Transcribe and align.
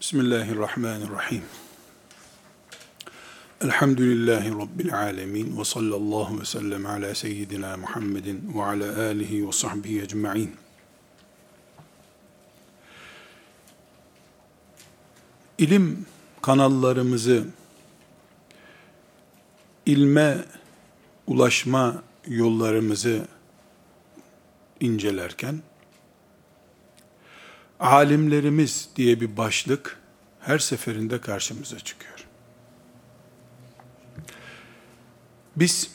Bismillahirrahmanirrahim. 0.00 1.42
Elhamdülillahi 3.60 4.50
Rabbil 4.50 4.94
alemin 4.94 5.58
ve 5.58 5.64
sallallahu 5.64 6.40
ve 6.40 6.44
sellem 6.44 6.86
ala 6.86 7.14
seyyidina 7.14 7.76
Muhammedin 7.76 8.52
ve 8.54 8.62
ala 8.62 9.02
alihi 9.02 9.48
ve 9.48 9.52
sahbihi 9.52 10.02
ecma'in. 10.02 10.56
İlim 15.58 16.06
kanallarımızı 16.42 17.44
ilme 19.86 20.44
ulaşma 21.26 22.02
yollarımızı 22.26 23.28
incelerken 24.80 25.62
alimlerimiz 27.80 28.88
diye 28.96 29.20
bir 29.20 29.36
başlık 29.36 30.00
her 30.40 30.58
seferinde 30.58 31.20
karşımıza 31.20 31.78
çıkıyor. 31.78 32.26
Biz 35.56 35.90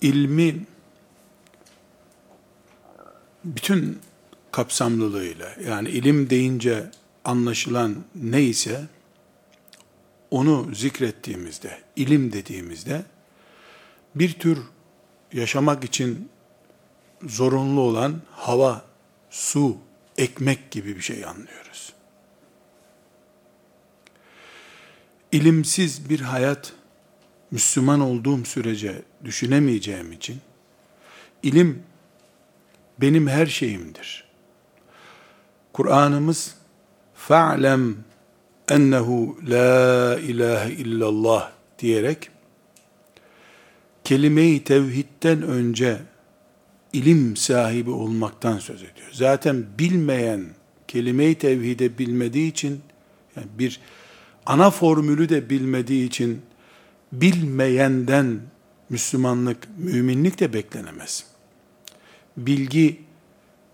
ilmi 0.00 0.66
bütün 3.44 3.98
kapsamlılığıyla 4.52 5.56
yani 5.66 5.88
ilim 5.88 6.30
deyince 6.30 6.90
anlaşılan 7.24 7.96
neyse 8.14 8.84
onu 10.30 10.74
zikrettiğimizde, 10.74 11.78
ilim 11.96 12.32
dediğimizde 12.32 13.02
bir 14.14 14.32
tür 14.32 14.58
yaşamak 15.32 15.84
için 15.84 16.28
zorunlu 17.22 17.80
olan 17.80 18.20
hava, 18.30 18.84
su, 19.30 19.76
ekmek 20.18 20.70
gibi 20.70 20.96
bir 20.96 21.00
şey 21.00 21.24
anlıyoruz. 21.24 21.92
İlimsiz 25.32 26.08
bir 26.10 26.20
hayat 26.20 26.72
Müslüman 27.50 28.00
olduğum 28.00 28.44
sürece 28.44 29.02
düşünemeyeceğim 29.24 30.12
için 30.12 30.40
ilim 31.42 31.82
benim 33.00 33.28
her 33.28 33.46
şeyimdir. 33.46 34.24
Kur'an'ımız 35.72 36.54
fa'lem 37.14 37.96
ennehu 38.68 39.38
la 39.48 40.18
ilahe 40.18 40.72
illallah 40.72 41.50
diyerek 41.78 42.30
kelime-i 44.04 44.64
tevhidden 44.64 45.42
önce 45.42 45.98
ilim 46.94 47.36
sahibi 47.36 47.90
olmaktan 47.90 48.58
söz 48.58 48.82
ediyor. 48.82 49.08
Zaten 49.12 49.66
bilmeyen, 49.78 50.44
kelime-i 50.88 51.34
tevhide 51.34 51.98
bilmediği 51.98 52.50
için, 52.50 52.80
yani 53.36 53.46
bir 53.58 53.80
ana 54.46 54.70
formülü 54.70 55.28
de 55.28 55.50
bilmediği 55.50 56.06
için, 56.06 56.42
bilmeyenden 57.12 58.40
Müslümanlık, 58.90 59.68
müminlik 59.78 60.40
de 60.40 60.52
beklenemez. 60.52 61.26
Bilgi, 62.36 63.00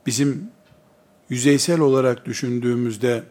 bizim 0.06 0.50
yüzeysel 1.28 1.80
olarak 1.80 2.26
düşündüğümüzde, 2.26 3.22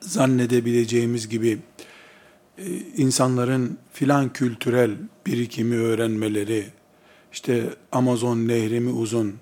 zannedebileceğimiz 0.00 1.28
gibi, 1.28 1.58
e, 2.58 2.64
insanların 2.96 3.78
filan 3.92 4.32
kültürel 4.32 4.90
birikimi 5.26 5.76
öğrenmeleri, 5.76 6.66
işte 7.36 7.64
Amazon 7.92 8.48
nehri 8.48 8.80
mi 8.80 8.90
uzun, 8.90 9.34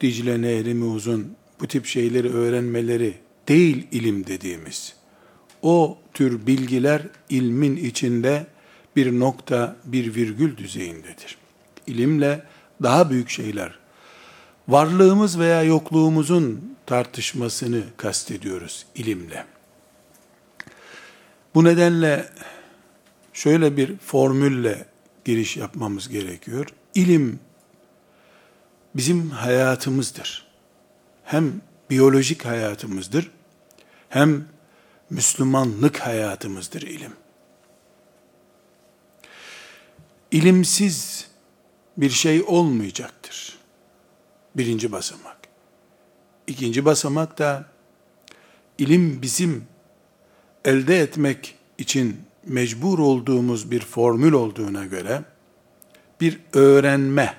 Dicle 0.00 0.42
nehri 0.42 0.74
mi 0.74 0.84
uzun, 0.84 1.36
bu 1.60 1.66
tip 1.66 1.86
şeyleri 1.86 2.32
öğrenmeleri 2.32 3.14
değil 3.48 3.86
ilim 3.92 4.26
dediğimiz. 4.26 4.94
O 5.62 5.98
tür 6.14 6.46
bilgiler 6.46 7.02
ilmin 7.28 7.76
içinde 7.76 8.46
bir 8.96 9.20
nokta, 9.20 9.76
bir 9.84 10.14
virgül 10.14 10.56
düzeyindedir. 10.56 11.36
İlimle 11.86 12.42
daha 12.82 13.10
büyük 13.10 13.30
şeyler, 13.30 13.78
varlığımız 14.68 15.38
veya 15.38 15.62
yokluğumuzun 15.62 16.74
tartışmasını 16.86 17.82
kastediyoruz 17.96 18.86
ilimle. 18.94 19.44
Bu 21.54 21.64
nedenle 21.64 22.28
şöyle 23.32 23.76
bir 23.76 23.96
formülle 23.96 24.86
giriş 25.24 25.56
yapmamız 25.56 26.08
gerekiyor. 26.08 26.66
İlim 26.94 27.40
bizim 28.94 29.30
hayatımızdır. 29.30 30.46
Hem 31.24 31.60
biyolojik 31.90 32.44
hayatımızdır, 32.44 33.30
hem 34.08 34.48
Müslümanlık 35.10 35.98
hayatımızdır 35.98 36.82
ilim. 36.82 37.12
İlimsiz 40.30 41.28
bir 41.96 42.10
şey 42.10 42.42
olmayacaktır. 42.42 43.58
Birinci 44.56 44.92
basamak. 44.92 45.36
İkinci 46.46 46.84
basamak 46.84 47.38
da 47.38 47.64
ilim 48.78 49.22
bizim 49.22 49.66
elde 50.64 51.00
etmek 51.00 51.54
için 51.78 52.29
mecbur 52.50 52.98
olduğumuz 52.98 53.70
bir 53.70 53.80
formül 53.80 54.32
olduğuna 54.32 54.86
göre 54.86 55.22
bir 56.20 56.40
öğrenme, 56.52 57.34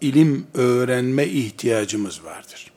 ilim 0.00 0.46
öğrenme 0.54 1.26
ihtiyacımız 1.26 2.24
vardır. 2.24 2.72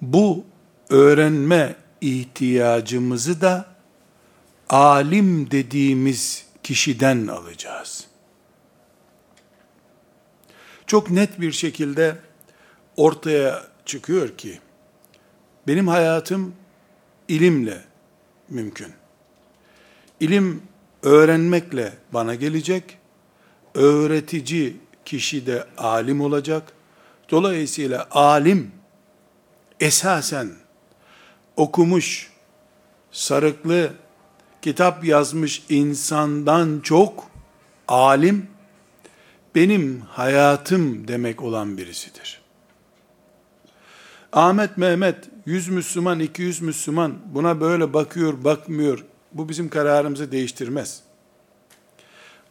Bu 0.00 0.44
öğrenme 0.90 1.76
ihtiyacımızı 2.00 3.40
da 3.40 3.66
alim 4.68 5.50
dediğimiz 5.50 6.46
kişiden 6.62 7.26
alacağız. 7.26 8.06
Çok 10.86 11.10
net 11.10 11.40
bir 11.40 11.52
şekilde 11.52 12.16
ortaya 12.96 13.66
çıkıyor 13.84 14.36
ki 14.36 14.60
benim 15.66 15.88
hayatım 15.88 16.54
ilimle 17.28 17.84
mümkün. 18.48 18.97
İlim 20.20 20.62
öğrenmekle 21.02 21.92
bana 22.12 22.34
gelecek. 22.34 22.98
Öğretici 23.74 24.76
kişi 25.04 25.46
de 25.46 25.64
alim 25.78 26.20
olacak. 26.20 26.72
Dolayısıyla 27.30 28.08
alim 28.10 28.70
esasen 29.80 30.50
okumuş, 31.56 32.30
sarıklı, 33.12 33.92
kitap 34.62 35.04
yazmış 35.04 35.62
insandan 35.68 36.80
çok 36.82 37.30
alim 37.88 38.46
benim 39.54 40.00
hayatım 40.00 41.08
demek 41.08 41.42
olan 41.42 41.78
birisidir. 41.78 42.40
Ahmet 44.32 44.78
Mehmet 44.78 45.16
100 45.46 45.68
Müslüman 45.68 46.20
200 46.20 46.60
Müslüman 46.60 47.14
buna 47.34 47.60
böyle 47.60 47.92
bakıyor 47.92 48.44
bakmıyor 48.44 49.04
bu 49.32 49.48
bizim 49.48 49.68
kararımızı 49.68 50.32
değiştirmez. 50.32 51.02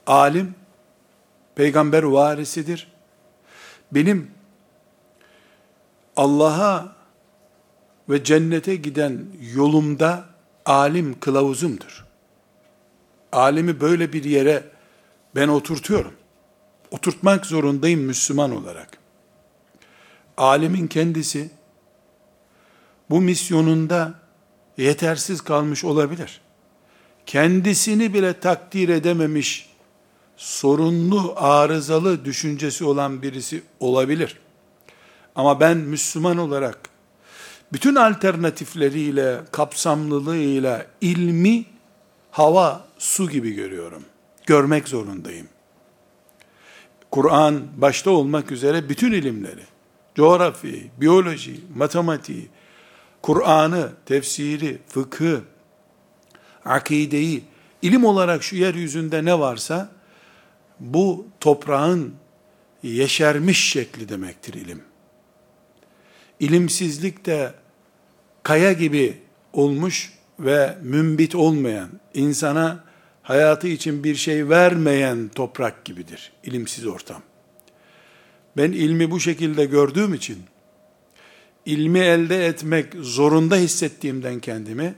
Alim 0.08 0.56
peygamber 1.56 2.04
varisidir. 2.04 2.88
Benim 3.92 4.32
Allah'a 6.16 6.96
ve 8.10 8.24
cennete 8.24 8.76
giden 8.76 9.26
yolumda 9.56 10.26
alim 10.66 11.20
kılavuzumdur. 11.20 12.06
Alimi 13.32 13.82
böyle 13.82 14.14
bir 14.14 14.24
yere 14.24 14.64
ben 15.36 15.48
oturtuyorum. 15.48 16.14
Oturtmak 16.92 17.46
zorundayım 17.46 18.02
Müslüman 18.02 18.56
olarak. 18.56 18.98
Alimin 20.38 20.88
kendisi 20.88 21.50
bu 23.10 23.22
misyonunda 23.22 24.14
yetersiz 24.78 25.42
kalmış 25.42 25.84
olabilir. 25.84 26.42
Kendisini 27.28 28.14
bile 28.14 28.40
takdir 28.40 28.90
edememiş, 28.90 29.70
sorunlu, 30.38 31.34
arızalı 31.36 32.26
düşüncesi 32.26 32.86
olan 32.86 33.22
birisi 33.22 33.64
olabilir. 33.80 34.38
Ama 35.36 35.60
ben 35.60 35.78
Müslüman 35.78 36.38
olarak 36.38 36.80
bütün 37.74 37.96
alternatifleriyle, 37.96 39.40
kapsamlılığıyla 39.52 40.86
ilmi 41.02 41.66
hava, 42.32 42.86
su 42.98 43.30
gibi 43.30 43.52
görüyorum. 43.52 44.04
Görmek 44.46 44.88
zorundayım. 44.88 45.48
Kur'an 47.12 47.62
başta 47.78 48.12
olmak 48.12 48.52
üzere 48.52 48.90
bütün 48.90 49.12
ilimleri, 49.12 49.64
coğrafyayı, 50.16 50.84
biyoloji, 50.98 51.60
matematiği, 51.76 52.50
Kur'an'ı, 53.22 53.92
tefsiri, 54.06 54.78
fıkhı, 54.88 55.42
akideyi, 56.68 57.44
ilim 57.82 58.06
olarak 58.06 58.44
şu 58.44 58.56
yeryüzünde 58.56 59.26
ne 59.26 59.40
varsa, 59.40 59.90
bu 60.80 61.28
toprağın 61.40 62.14
yeşermiş 62.84 63.70
şekli 63.70 64.10
demektir 64.10 64.54
ilim. 64.54 64.82
İlimsizlik 66.40 67.26
de 67.26 67.54
kaya 68.44 68.74
gibi 68.74 69.18
olmuş 69.54 70.14
ve 70.40 70.78
mümbit 70.82 71.36
olmayan, 71.36 71.90
insana 72.14 72.84
hayatı 73.24 73.68
için 73.68 74.04
bir 74.04 74.16
şey 74.16 74.50
vermeyen 74.50 75.30
toprak 75.36 75.86
gibidir 75.86 76.32
ilimsiz 76.44 76.86
ortam. 76.86 77.22
Ben 78.58 78.72
ilmi 78.72 79.12
bu 79.12 79.20
şekilde 79.20 79.66
gördüğüm 79.66 80.14
için, 80.14 80.38
ilmi 81.66 82.00
elde 82.00 82.46
etmek 82.46 82.94
zorunda 83.02 83.56
hissettiğimden 83.56 84.40
kendimi, 84.40 84.96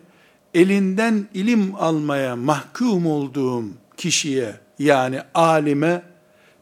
elinden 0.54 1.28
ilim 1.34 1.76
almaya 1.76 2.36
mahkum 2.36 3.08
olduğum 3.08 3.64
kişiye, 3.98 4.56
yani 4.80 5.22
alime, 5.34 6.02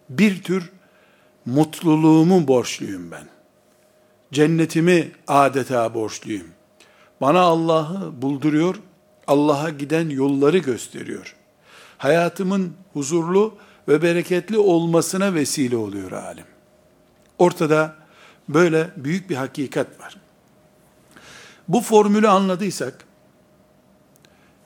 bir 0.10 0.44
tür 0.44 0.72
mutluluğumu 1.46 2.48
borçluyum 2.48 3.12
ben. 3.12 3.24
Cennetimi 4.32 5.12
adeta 5.28 5.94
borçluyum. 5.94 6.48
Bana 7.22 7.42
Allah'ı 7.42 8.22
bulduruyor, 8.22 8.76
Allah'a 9.28 9.70
giden 9.70 10.10
yolları 10.10 10.58
gösteriyor. 10.58 11.36
Hayatımın 11.98 12.74
huzurlu 12.94 13.58
ve 13.88 14.02
bereketli 14.02 14.58
olmasına 14.58 15.34
vesile 15.34 15.78
oluyor 15.78 16.12
alim. 16.12 16.46
Ortada 17.38 17.96
böyle 18.50 18.90
büyük 18.98 19.30
bir 19.30 19.36
hakikat 19.36 20.00
var. 20.00 20.18
Bu 21.68 21.82
formülü 21.82 22.28
anladıysak, 22.28 23.07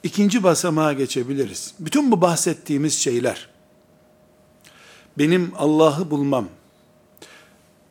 ikinci 0.03 0.43
basamağa 0.43 0.93
geçebiliriz. 0.93 1.73
Bütün 1.79 2.11
bu 2.11 2.21
bahsettiğimiz 2.21 2.99
şeyler, 2.99 3.49
benim 5.17 5.51
Allah'ı 5.57 6.11
bulmam, 6.11 6.47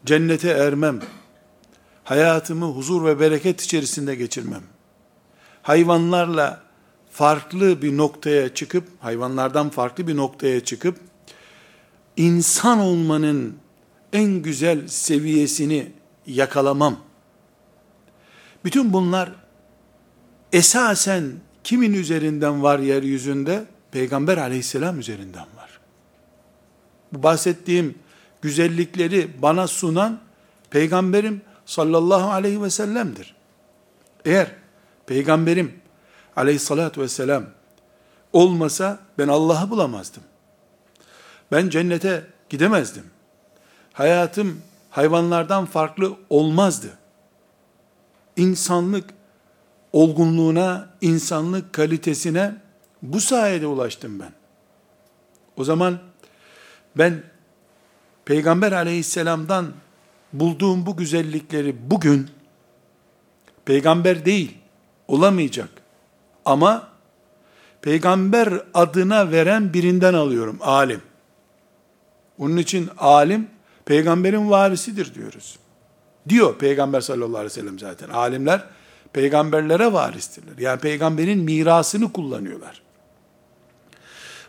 cennete 0.07 0.49
ermem, 0.49 1.01
hayatımı 2.05 2.67
huzur 2.67 3.05
ve 3.05 3.21
bereket 3.21 3.61
içerisinde 3.61 4.15
geçirmem, 4.15 4.63
hayvanlarla 5.63 6.63
farklı 7.11 7.83
bir 7.83 7.97
noktaya 7.97 8.55
çıkıp, 8.55 8.89
hayvanlardan 9.01 9.71
farklı 9.71 10.07
bir 10.07 10.17
noktaya 10.17 10.65
çıkıp, 10.65 10.99
insan 12.17 12.79
olmanın 12.79 13.57
en 14.13 14.43
güzel 14.43 14.89
seviyesini 14.89 15.93
yakalamam. 16.27 16.97
Bütün 18.65 18.93
bunlar 18.93 19.33
esasen 20.53 21.33
kimin 21.65 21.93
üzerinden 21.93 22.63
var 22.63 22.79
yeryüzünde? 22.79 23.65
Peygamber 23.93 24.39
aleyhisselam 24.39 24.99
üzerinden 24.99 25.47
var. 25.57 25.81
Bu 27.13 27.23
bahsettiğim 27.23 27.99
güzellikleri 28.43 29.43
bana 29.43 29.67
sunan 29.67 30.21
peygamberim 30.71 31.43
sallallahu 31.67 32.31
aleyhi 32.31 32.63
ve 32.63 32.71
sellem'dir. 32.71 33.35
Eğer 34.25 34.53
peygamberim 35.07 35.81
aleyhissalatü 36.37 37.01
vesselam 37.01 37.45
olmasa 38.33 38.99
ben 39.19 39.29
Allah'ı 39.29 39.71
bulamazdım. 39.71 40.23
Ben 41.53 41.69
cennete 41.69 42.27
gidemezdim. 42.49 43.05
Hayatım 43.93 44.63
hayvanlardan 44.91 45.67
farklı 45.67 46.17
olmazdı. 46.31 46.89
İnsanlık 48.37 49.11
olgunluğuna, 49.93 50.89
insanlık 51.01 51.73
kalitesine 51.73 52.55
bu 53.03 53.21
sayede 53.21 53.67
ulaştım 53.67 54.21
ben. 54.21 54.33
O 55.57 55.65
zaman 55.65 55.99
ben 56.97 57.23
Peygamber 58.31 58.73
aleyhisselamdan 58.73 59.73
bulduğum 60.33 60.87
bu 60.87 60.97
güzellikleri 60.97 61.91
bugün 61.91 62.31
peygamber 63.65 64.25
değil, 64.25 64.59
olamayacak 65.09 65.69
ama 66.45 66.89
peygamber 67.83 68.63
adına 68.75 69.31
veren 69.31 69.73
birinden 69.73 70.15
alıyorum, 70.15 70.59
alim. 70.61 71.03
Onun 72.39 72.57
için 72.57 72.91
alim 72.99 73.49
peygamberin 73.85 74.51
varisidir 74.51 75.15
diyoruz. 75.15 75.59
Diyor 76.29 76.59
peygamber 76.59 77.01
sallallahu 77.01 77.37
aleyhi 77.37 77.45
ve 77.45 77.61
sellem 77.61 77.79
zaten. 77.79 78.09
Alimler 78.09 78.65
peygamberlere 79.13 79.93
varistirler. 79.93 80.59
Yani 80.59 80.81
peygamberin 80.81 81.39
mirasını 81.39 82.13
kullanıyorlar. 82.13 82.83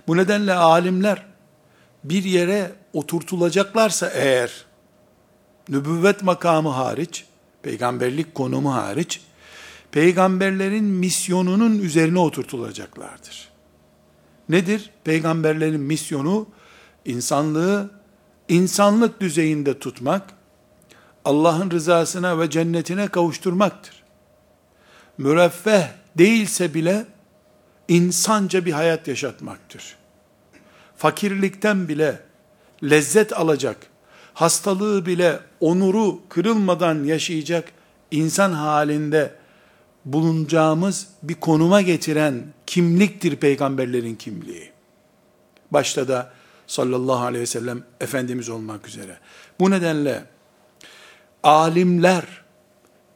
Bu 0.08 0.18
nedenle 0.18 0.54
alimler 0.54 1.26
bir 2.04 2.24
yere 2.24 2.72
oturtulacaklarsa 2.94 4.10
eğer 4.10 4.66
nübüvvet 5.70 6.24
makamı 6.24 6.70
hariç, 6.70 7.26
peygamberlik 7.64 8.36
konumu 8.36 8.74
hariç, 8.74 9.22
peygamberlerin 9.92 10.84
misyonunun 10.84 11.80
üzerine 11.80 12.20
oturtulacaklardır. 12.20 13.50
Nedir? 14.50 14.90
Peygamberlerin 15.04 15.82
misyonu 15.82 16.48
insanlığı 17.06 17.92
insanlık 18.50 19.22
düzeyinde 19.22 19.80
tutmak, 19.80 20.34
Allah'ın 21.26 21.72
rızasına 21.72 22.40
ve 22.40 22.50
cennetine 22.50 23.08
kavuşturmaktır. 23.08 24.01
Müreffeh 25.18 25.88
değilse 26.18 26.74
bile 26.74 27.06
insanca 27.88 28.66
bir 28.66 28.72
hayat 28.72 29.08
yaşatmaktır. 29.08 29.96
Fakirlikten 30.98 31.88
bile 31.88 32.20
lezzet 32.84 33.34
alacak, 33.34 33.78
hastalığı 34.34 35.06
bile 35.06 35.40
onuru 35.60 36.20
kırılmadan 36.30 37.04
yaşayacak 37.04 37.72
insan 38.12 38.52
halinde 38.52 39.36
bulunacağımız 40.06 41.08
bir 41.24 41.36
konuma 41.36 41.82
getiren 41.82 42.44
kimliktir 42.66 43.36
peygamberlerin 43.36 44.16
kimliği. 44.16 44.72
Başta 45.72 46.08
da 46.08 46.32
sallallahu 46.68 47.26
aleyhi 47.26 47.42
ve 47.42 47.46
sellem 47.46 47.84
Efendimiz 48.00 48.50
olmak 48.50 48.88
üzere. 48.88 49.18
Bu 49.60 49.72
nedenle 49.72 50.24
alimler 51.44 52.41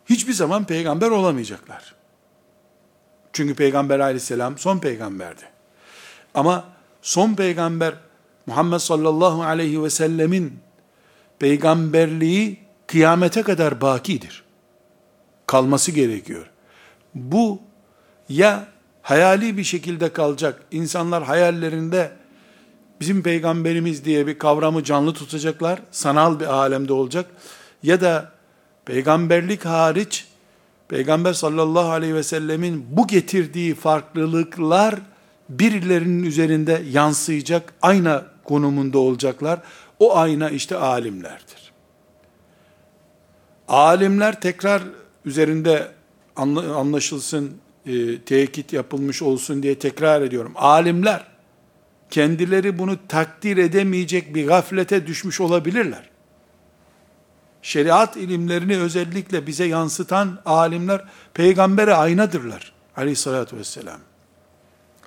hiçbir 0.10 0.34
zaman 0.34 0.66
peygamber 0.66 1.10
olamayacaklar. 1.10 1.96
Çünkü 3.34 3.56
peygamber 3.56 4.00
aleyhisselam 4.00 4.58
son 4.58 4.80
peygamberdi. 4.80 5.42
Ama 6.34 6.66
son 7.02 7.34
peygamber 7.34 7.94
Muhammed 8.46 8.78
sallallahu 8.80 9.44
aleyhi 9.44 9.84
ve 9.84 9.90
sellemin 9.90 10.60
peygamberliği 11.40 12.60
kıyamete 12.88 13.44
kadar 13.44 13.82
bakidir. 13.82 14.44
Kalması 15.48 15.92
gerekiyor. 15.92 16.50
Bu 17.16 17.60
ya 18.30 18.68
hayali 19.02 19.58
bir 19.58 19.64
şekilde 19.64 20.14
kalacak, 20.14 20.62
insanlar 20.72 21.24
hayallerinde 21.24 22.12
bizim 23.00 23.24
peygamberimiz 23.24 24.06
diye 24.06 24.28
bir 24.28 24.40
kavramı 24.40 24.84
canlı 24.84 25.14
tutacaklar, 25.14 25.80
sanal 25.92 26.40
bir 26.40 26.46
alemde 26.46 26.94
olacak, 26.94 27.26
ya 27.84 28.02
da 28.02 28.32
peygamberlik 28.86 29.66
hariç, 29.66 30.28
Peygamber 30.88 31.34
sallallahu 31.34 31.92
aleyhi 31.92 32.16
ve 32.16 32.24
sellemin 32.24 32.86
bu 32.90 33.08
getirdiği 33.08 33.76
farklılıklar, 33.76 34.96
birilerinin 35.50 36.24
üzerinde 36.24 36.82
yansıyacak, 36.92 37.74
ayna 37.82 38.26
konumunda 38.44 39.00
olacaklar. 39.00 39.60
O 40.00 40.18
ayna 40.18 40.50
işte 40.50 40.78
alimlerdir. 40.78 41.72
Alimler 43.68 44.42
tekrar 44.42 44.82
üzerinde 45.26 45.88
anlaşılsın, 46.76 47.58
e, 47.86 48.22
tekit 48.22 48.74
yapılmış 48.74 49.22
olsun 49.22 49.64
diye 49.64 49.80
tekrar 49.80 50.22
ediyorum. 50.22 50.54
Alimler 50.56 51.24
kendileri 52.10 52.80
bunu 52.80 52.98
takdir 53.08 53.58
edemeyecek 53.58 54.36
bir 54.36 54.48
gaflete 54.48 55.08
düşmüş 55.08 55.42
olabilirler. 55.42 56.10
Şeriat 57.66 58.18
ilimlerini 58.18 58.78
özellikle 58.78 59.48
bize 59.48 59.66
yansıtan 59.66 60.40
alimler 60.46 61.06
peygambere 61.34 61.94
aynadırlar. 61.94 62.74
Aleyhissalatü 62.98 63.58
vesselam. 63.58 64.00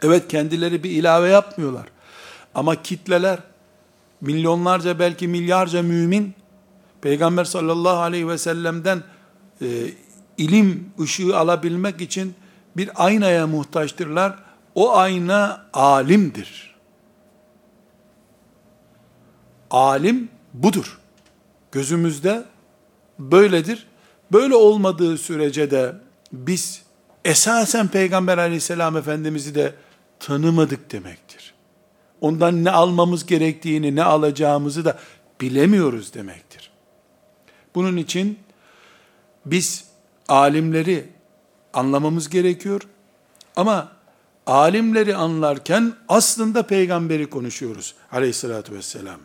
Evet 0.03 0.29
kendileri 0.29 0.83
bir 0.83 0.91
ilave 0.91 1.29
yapmıyorlar. 1.29 1.87
Ama 2.55 2.83
kitleler, 2.83 3.39
milyonlarca 4.21 4.99
belki 4.99 5.29
milyarca 5.29 5.83
mümin, 5.83 6.35
Peygamber 7.01 7.45
sallallahu 7.45 7.99
aleyhi 7.99 8.29
ve 8.29 8.39
sellem'den 8.39 9.03
e, 9.63 9.67
ilim 10.39 10.93
ışığı 11.01 11.39
alabilmek 11.39 12.01
için 12.01 12.35
bir 12.77 12.91
aynaya 13.07 13.47
muhtaçtırlar. 13.47 14.39
O 14.75 14.97
ayna 14.97 15.67
alimdir. 15.73 16.77
Alim 19.71 20.29
budur. 20.55 20.98
Gözümüzde 21.79 22.45
böyledir. 23.19 23.87
Böyle 24.33 24.55
olmadığı 24.55 25.19
sürece 25.19 25.71
de 25.71 25.95
biz 26.33 26.83
esasen 27.25 27.89
Peygamber 27.89 28.39
aleyhisselam 28.39 28.97
efendimizi 28.97 29.55
de 29.55 29.75
tanımadık 30.21 30.93
demektir. 30.93 31.55
Ondan 32.21 32.65
ne 32.65 32.71
almamız 32.71 33.27
gerektiğini, 33.27 33.97
ne 33.97 34.03
alacağımızı 34.03 34.85
da 34.85 34.99
bilemiyoruz 35.41 36.15
demektir. 36.15 36.71
Bunun 37.75 37.97
için 37.97 38.39
biz 39.47 39.85
alimleri 40.29 41.09
anlamamız 41.73 42.29
gerekiyor. 42.29 42.83
Ama 43.57 43.93
alimleri 44.47 45.17
anlarken 45.17 45.93
aslında 46.09 46.63
peygamberi 46.63 47.31
konuşuyoruz 47.31 47.95
aleyhissalatü 48.13 48.75
vesselam. 48.75 49.21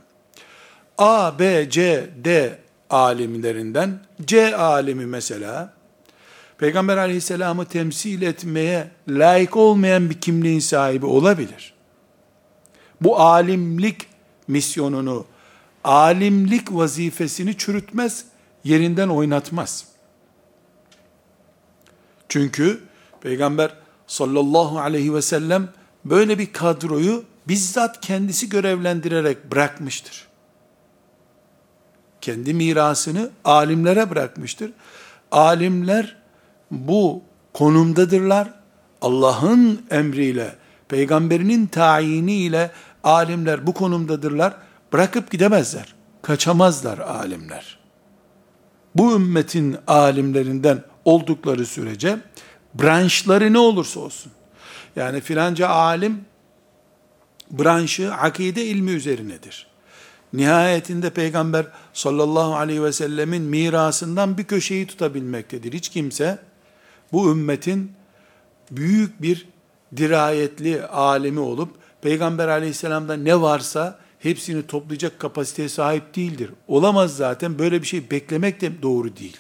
A, 0.98 1.40
B, 1.40 1.70
C, 1.70 2.10
D 2.24 2.60
alimlerinden 2.90 4.00
C 4.26 4.56
alimi 4.56 5.06
mesela 5.06 5.74
Peygamber 6.58 6.98
aleyhisselamı 6.98 7.66
temsil 7.66 8.22
etmeye 8.22 8.92
layık 9.08 9.58
olmayan 9.58 10.10
bir 10.10 10.22
kimliğin 10.22 10.60
sahibi 10.60 11.06
olabilir. 11.06 11.74
Bu 13.02 13.20
alimlik 13.20 14.08
misyonunu, 14.48 15.26
alimlik 15.84 16.74
vazifesini 16.74 17.58
çürütmez, 17.58 18.26
yerinden 18.64 19.10
oynatmaz. 19.10 19.86
Çünkü 22.30 22.80
Peygamber 23.22 23.74
sallallahu 24.08 24.80
aleyhi 24.80 25.14
ve 25.14 25.22
sellem 25.22 25.70
böyle 26.06 26.40
bir 26.40 26.54
kadroyu 26.54 27.24
bizzat 27.48 28.02
kendisi 28.02 28.50
görevlendirerek 28.50 29.52
bırakmıştır. 29.52 30.28
Kendi 32.24 32.54
mirasını 32.54 33.30
alimlere 33.46 34.10
bırakmıştır. 34.10 34.72
Alimler 35.32 36.16
bu 36.72 37.22
konumdadırlar. 37.54 38.54
Allah'ın 39.02 39.82
emriyle, 39.92 40.56
peygamberinin 40.88 41.68
tayiniyle 41.68 42.72
alimler 43.04 43.68
bu 43.68 43.74
konumdadırlar. 43.74 44.54
Bırakıp 44.94 45.32
gidemezler. 45.32 45.96
Kaçamazlar 46.22 46.98
alimler. 46.98 47.80
Bu 48.96 49.16
ümmetin 49.16 49.78
alimlerinden 49.88 50.84
oldukları 51.06 51.66
sürece 51.66 52.18
branşları 52.74 53.54
ne 53.54 53.60
olursa 53.60 54.00
olsun. 54.00 54.32
Yani 54.96 55.22
filanca 55.22 55.70
alim 55.70 56.26
branşı 57.52 58.14
akide 58.14 58.66
ilmi 58.66 58.92
üzerinedir. 58.92 59.73
Nihayetinde 60.34 61.10
peygamber 61.10 61.66
sallallahu 61.94 62.56
aleyhi 62.56 62.84
ve 62.84 62.92
sellemin 62.94 63.42
mirasından 63.42 64.38
bir 64.38 64.44
köşeyi 64.44 64.88
tutabilmektedir. 64.88 65.74
Hiç 65.74 65.90
kimse 65.90 66.40
bu 67.12 67.32
ümmetin 67.32 67.92
büyük 68.72 69.22
bir 69.22 69.48
dirayetli 69.98 70.86
alemi 70.86 71.40
olup 71.40 71.70
peygamber 72.02 72.48
aleyhisselamda 72.48 73.16
ne 73.16 73.42
varsa 73.42 74.00
hepsini 74.20 74.68
toplayacak 74.68 75.20
kapasiteye 75.20 75.70
sahip 75.70 76.16
değildir. 76.16 76.50
Olamaz 76.68 77.16
zaten 77.16 77.60
böyle 77.60 77.82
bir 77.82 77.88
şey 77.88 78.12
beklemek 78.12 78.62
de 78.62 78.82
doğru 78.82 79.18
değil. 79.18 79.38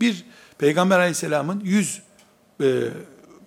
Bir 0.00 0.24
peygamber 0.58 0.98
aleyhisselamın 0.98 1.60
yüz 1.64 2.02
e, 2.60 2.88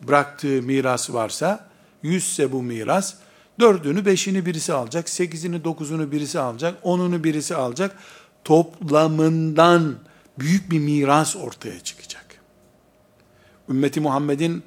bıraktığı 0.08 0.62
miras 0.62 1.14
varsa, 1.14 1.70
yüzse 2.04 2.52
bu 2.52 2.64
miras, 2.64 3.16
dördünü, 3.60 4.06
beşini 4.06 4.46
birisi 4.46 4.74
alacak, 4.74 5.10
sekizini, 5.10 5.64
dokuzunu 5.64 6.12
birisi 6.12 6.40
alacak, 6.40 6.78
onunu 6.84 7.24
birisi 7.24 7.56
alacak. 7.56 7.98
Toplamından 8.44 9.96
büyük 10.40 10.72
bir 10.72 10.80
miras 10.80 11.36
ortaya 11.36 11.80
çıkacak. 11.80 12.26
Ümmeti 13.70 14.00
Muhammed'in 14.00 14.64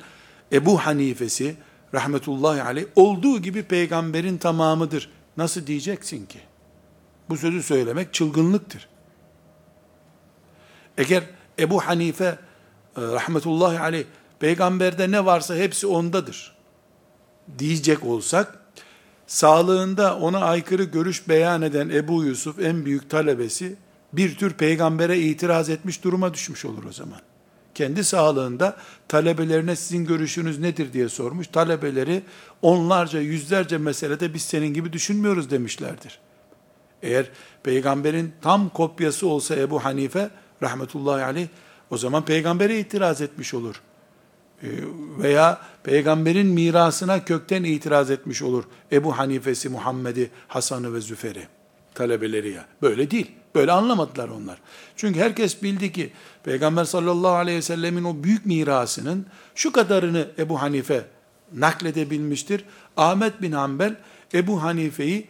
Ebu 0.52 0.78
Hanife'si, 0.78 1.56
rahmetullahi 1.94 2.62
aleyh, 2.62 2.86
olduğu 2.96 3.38
gibi 3.42 3.62
peygamberin 3.62 4.38
tamamıdır. 4.38 5.10
Nasıl 5.36 5.66
diyeceksin 5.66 6.26
ki? 6.26 6.38
Bu 7.28 7.36
sözü 7.36 7.62
söylemek 7.62 8.14
çılgınlıktır. 8.14 8.88
Eğer 10.98 11.24
Ebu 11.58 11.80
Hanife, 11.80 12.24
e, 12.24 12.38
rahmetullahi 12.96 13.80
aleyh, 13.80 14.04
peygamberde 14.40 15.10
ne 15.10 15.24
varsa 15.24 15.56
hepsi 15.56 15.86
ondadır 15.86 16.56
diyecek 17.58 18.04
olsak, 18.04 18.58
sağlığında 19.28 20.18
ona 20.18 20.38
aykırı 20.38 20.84
görüş 20.84 21.28
beyan 21.28 21.62
eden 21.62 21.88
Ebu 21.88 22.24
Yusuf 22.24 22.58
en 22.58 22.84
büyük 22.84 23.10
talebesi 23.10 23.76
bir 24.12 24.34
tür 24.36 24.52
peygambere 24.52 25.18
itiraz 25.18 25.70
etmiş 25.70 26.04
duruma 26.04 26.34
düşmüş 26.34 26.64
olur 26.64 26.84
o 26.84 26.92
zaman. 26.92 27.20
Kendi 27.74 28.04
sağlığında 28.04 28.76
talebelerine 29.08 29.76
sizin 29.76 30.04
görüşünüz 30.04 30.58
nedir 30.58 30.92
diye 30.92 31.08
sormuş. 31.08 31.46
Talebeleri 31.48 32.22
onlarca, 32.62 33.20
yüzlerce 33.20 33.78
meselede 33.78 34.34
biz 34.34 34.42
senin 34.42 34.74
gibi 34.74 34.92
düşünmüyoruz 34.92 35.50
demişlerdir. 35.50 36.18
Eğer 37.02 37.26
peygamberin 37.62 38.32
tam 38.42 38.68
kopyası 38.68 39.28
olsa 39.28 39.56
Ebu 39.56 39.84
Hanife 39.84 40.30
rahmetullahi 40.62 41.24
aleyh 41.24 41.48
o 41.90 41.96
zaman 41.96 42.24
peygambere 42.24 42.80
itiraz 42.80 43.20
etmiş 43.20 43.54
olur. 43.54 43.82
Ee, 44.62 44.66
veya 45.18 45.60
peygamberin 45.82 46.46
mirasına 46.46 47.24
kökten 47.24 47.64
itiraz 47.64 48.10
etmiş 48.10 48.42
olur. 48.42 48.64
Ebu 48.92 49.18
Hanife'si, 49.18 49.68
Muhammed'i, 49.68 50.30
Hasan'ı 50.48 50.94
ve 50.94 51.00
Züfer'i, 51.00 51.48
talebeleri 51.94 52.50
ya. 52.50 52.64
Böyle 52.82 53.10
değil. 53.10 53.30
Böyle 53.54 53.72
anlamadılar 53.72 54.28
onlar. 54.28 54.58
Çünkü 54.96 55.20
herkes 55.20 55.62
bildi 55.62 55.92
ki 55.92 56.12
Peygamber 56.44 56.84
sallallahu 56.84 57.32
aleyhi 57.32 57.58
ve 57.58 57.62
sellemin 57.62 58.04
o 58.04 58.24
büyük 58.24 58.46
mirasının 58.46 59.26
şu 59.54 59.72
kadarını 59.72 60.28
Ebu 60.38 60.62
Hanife 60.62 61.04
nakledebilmiştir. 61.52 62.64
Ahmet 62.96 63.42
bin 63.42 63.52
Hanbel 63.52 63.96
Ebu 64.34 64.62
Hanife'yi 64.62 65.26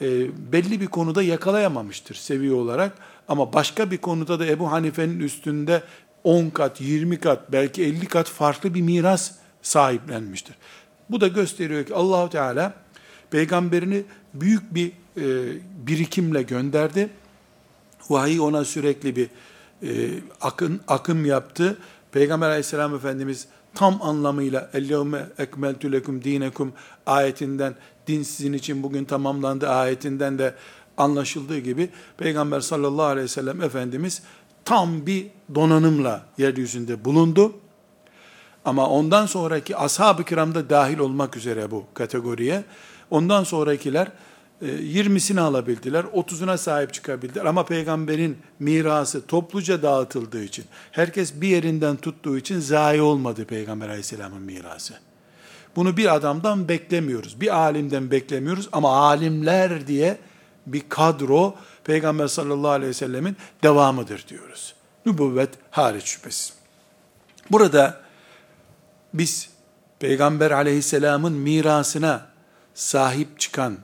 e, 0.00 0.06
belli 0.52 0.80
bir 0.80 0.86
konuda 0.86 1.22
yakalayamamıştır 1.22 2.14
seviye 2.14 2.52
olarak. 2.52 2.98
Ama 3.28 3.52
başka 3.52 3.90
bir 3.90 3.98
konuda 3.98 4.40
da 4.40 4.46
Ebu 4.46 4.72
Hanife'nin 4.72 5.20
üstünde 5.20 5.82
10 6.24 6.50
kat, 6.50 6.80
20 6.80 7.20
kat, 7.20 7.52
belki 7.52 7.82
50 7.82 8.06
kat 8.06 8.28
farklı 8.28 8.74
bir 8.74 8.82
miras 8.82 9.32
sahiplenmiştir. 9.62 10.56
Bu 11.10 11.20
da 11.20 11.28
gösteriyor 11.28 11.84
ki 11.84 11.94
Allahu 11.94 12.30
Teala 12.30 12.74
peygamberini 13.30 14.04
büyük 14.34 14.74
bir 14.74 14.92
e, 15.16 15.22
birikimle 15.86 16.42
gönderdi. 16.42 17.10
Vahiy 18.10 18.40
ona 18.40 18.64
sürekli 18.64 19.16
bir 19.16 19.28
e, 19.82 20.10
akın 20.40 20.80
akım 20.88 21.24
yaptı. 21.24 21.78
Peygamber 22.12 22.48
Aleyhisselam 22.48 22.94
Efendimiz 22.94 23.46
tam 23.74 24.02
anlamıyla 24.02 24.70
"Ellevme 24.74 25.26
ekmeltu 25.38 25.92
lekum 25.92 26.24
dinekum" 26.24 26.72
ayetinden 27.06 27.74
din 28.06 28.22
sizin 28.22 28.52
için 28.52 28.82
bugün 28.82 29.04
tamamlandı 29.04 29.68
ayetinden 29.68 30.38
de 30.38 30.54
anlaşıldığı 30.96 31.58
gibi 31.58 31.88
Peygamber 32.16 32.60
sallallahu 32.60 33.06
aleyhi 33.06 33.24
ve 33.24 33.28
sellem 33.28 33.62
Efendimiz 33.62 34.22
tam 34.64 35.06
bir 35.06 35.26
donanımla 35.54 36.26
yeryüzünde 36.38 37.04
bulundu. 37.04 37.52
Ama 38.64 38.88
ondan 38.88 39.26
sonraki 39.26 39.76
ashab-ı 39.76 40.24
kiramda 40.24 40.70
dahil 40.70 40.98
olmak 40.98 41.36
üzere 41.36 41.70
bu 41.70 41.84
kategoriye, 41.94 42.64
ondan 43.10 43.44
sonrakiler 43.44 44.12
20'sini 44.62 45.38
e, 45.38 45.40
alabildiler, 45.40 46.04
30'una 46.04 46.58
sahip 46.58 46.92
çıkabildiler. 46.92 47.44
Ama 47.44 47.64
peygamberin 47.64 48.38
mirası 48.58 49.26
topluca 49.26 49.82
dağıtıldığı 49.82 50.44
için, 50.44 50.64
herkes 50.92 51.40
bir 51.40 51.48
yerinden 51.48 51.96
tuttuğu 51.96 52.38
için 52.38 52.60
zayi 52.60 53.02
olmadı 53.02 53.44
peygamber 53.44 53.88
aleyhisselamın 53.88 54.42
mirası. 54.42 54.94
Bunu 55.76 55.96
bir 55.96 56.14
adamdan 56.14 56.68
beklemiyoruz, 56.68 57.40
bir 57.40 57.56
alimden 57.56 58.10
beklemiyoruz 58.10 58.68
ama 58.72 58.96
alimler 58.96 59.86
diye 59.86 60.18
bir 60.66 60.82
kadro 60.88 61.54
Peygamber 61.84 62.26
sallallahu 62.26 62.70
aleyhi 62.70 62.90
ve 62.90 62.94
sellemin 62.94 63.36
devamıdır 63.62 64.24
diyoruz. 64.28 64.74
Nübüvvet 65.06 65.50
hariç 65.70 66.04
şüphesiz. 66.04 66.52
Burada 67.50 68.00
biz 69.14 69.50
Peygamber 69.98 70.50
aleyhisselamın 70.50 71.32
mirasına 71.32 72.26
sahip 72.74 73.40
çıkan 73.40 73.78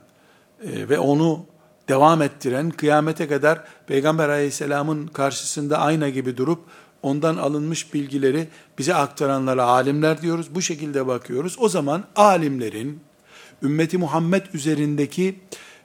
e, 0.63 0.89
ve 0.89 0.99
onu 0.99 1.45
devam 1.89 2.21
ettiren, 2.21 2.69
kıyamete 2.69 3.27
kadar 3.27 3.63
Peygamber 3.87 4.29
aleyhisselamın 4.29 5.07
karşısında 5.07 5.77
ayna 5.77 6.09
gibi 6.09 6.37
durup 6.37 6.59
ondan 7.01 7.37
alınmış 7.37 7.93
bilgileri 7.93 8.47
bize 8.77 8.95
aktaranlara 8.95 9.63
alimler 9.63 10.21
diyoruz. 10.21 10.55
Bu 10.55 10.61
şekilde 10.61 11.07
bakıyoruz. 11.07 11.55
O 11.59 11.69
zaman 11.69 12.03
alimlerin 12.15 12.99
ümmeti 13.63 13.97
Muhammed 13.97 14.45
üzerindeki 14.53 15.39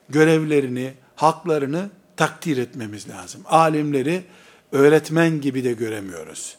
görevlerini, 0.08 0.94
haklarını 1.16 1.90
takdir 2.16 2.56
etmemiz 2.56 3.08
lazım. 3.08 3.42
Alimleri 3.46 4.24
öğretmen 4.72 5.40
gibi 5.40 5.64
de 5.64 5.72
göremiyoruz. 5.72 6.56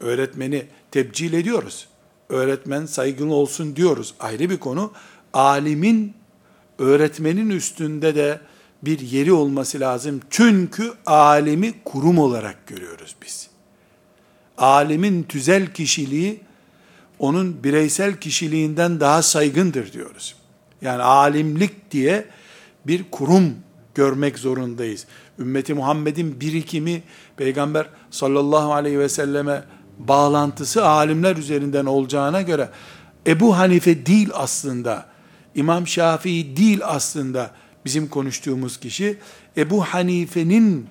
Öğretmeni 0.00 0.66
tebcil 0.90 1.32
ediyoruz. 1.32 1.88
Öğretmen 2.28 2.86
saygılı 2.86 3.34
olsun 3.34 3.76
diyoruz. 3.76 4.14
Ayrı 4.20 4.50
bir 4.50 4.58
konu. 4.58 4.92
Alimin 5.32 6.14
öğretmenin 6.78 7.50
üstünde 7.50 8.14
de 8.14 8.40
bir 8.82 9.00
yeri 9.00 9.32
olması 9.32 9.80
lazım. 9.80 10.20
Çünkü 10.30 10.92
alimi 11.06 11.74
kurum 11.84 12.18
olarak 12.18 12.66
görüyoruz 12.66 13.16
biz. 13.24 13.48
Alimin 14.58 15.22
tüzel 15.22 15.72
kişiliği 15.72 16.40
onun 17.18 17.64
bireysel 17.64 18.16
kişiliğinden 18.16 19.00
daha 19.00 19.22
saygındır 19.22 19.92
diyoruz. 19.92 20.34
Yani 20.82 21.02
alimlik 21.02 21.90
diye 21.90 22.26
bir 22.86 23.04
kurum 23.10 23.54
görmek 23.94 24.38
zorundayız. 24.38 25.06
Ümmeti 25.38 25.74
Muhammed'in 25.74 26.40
birikimi 26.40 27.02
Peygamber 27.36 27.86
sallallahu 28.10 28.72
aleyhi 28.72 28.98
ve 28.98 29.08
selleme 29.08 29.64
bağlantısı 29.98 30.86
alimler 30.86 31.36
üzerinden 31.36 31.86
olacağına 31.86 32.42
göre 32.42 32.70
Ebu 33.26 33.58
Hanife 33.58 34.06
değil 34.06 34.28
aslında, 34.34 35.06
İmam 35.54 35.86
Şafii 35.86 36.56
değil 36.56 36.80
aslında 36.84 37.50
bizim 37.84 38.08
konuştuğumuz 38.08 38.80
kişi. 38.80 39.18
Ebu 39.56 39.84
Hanife'nin 39.84 40.86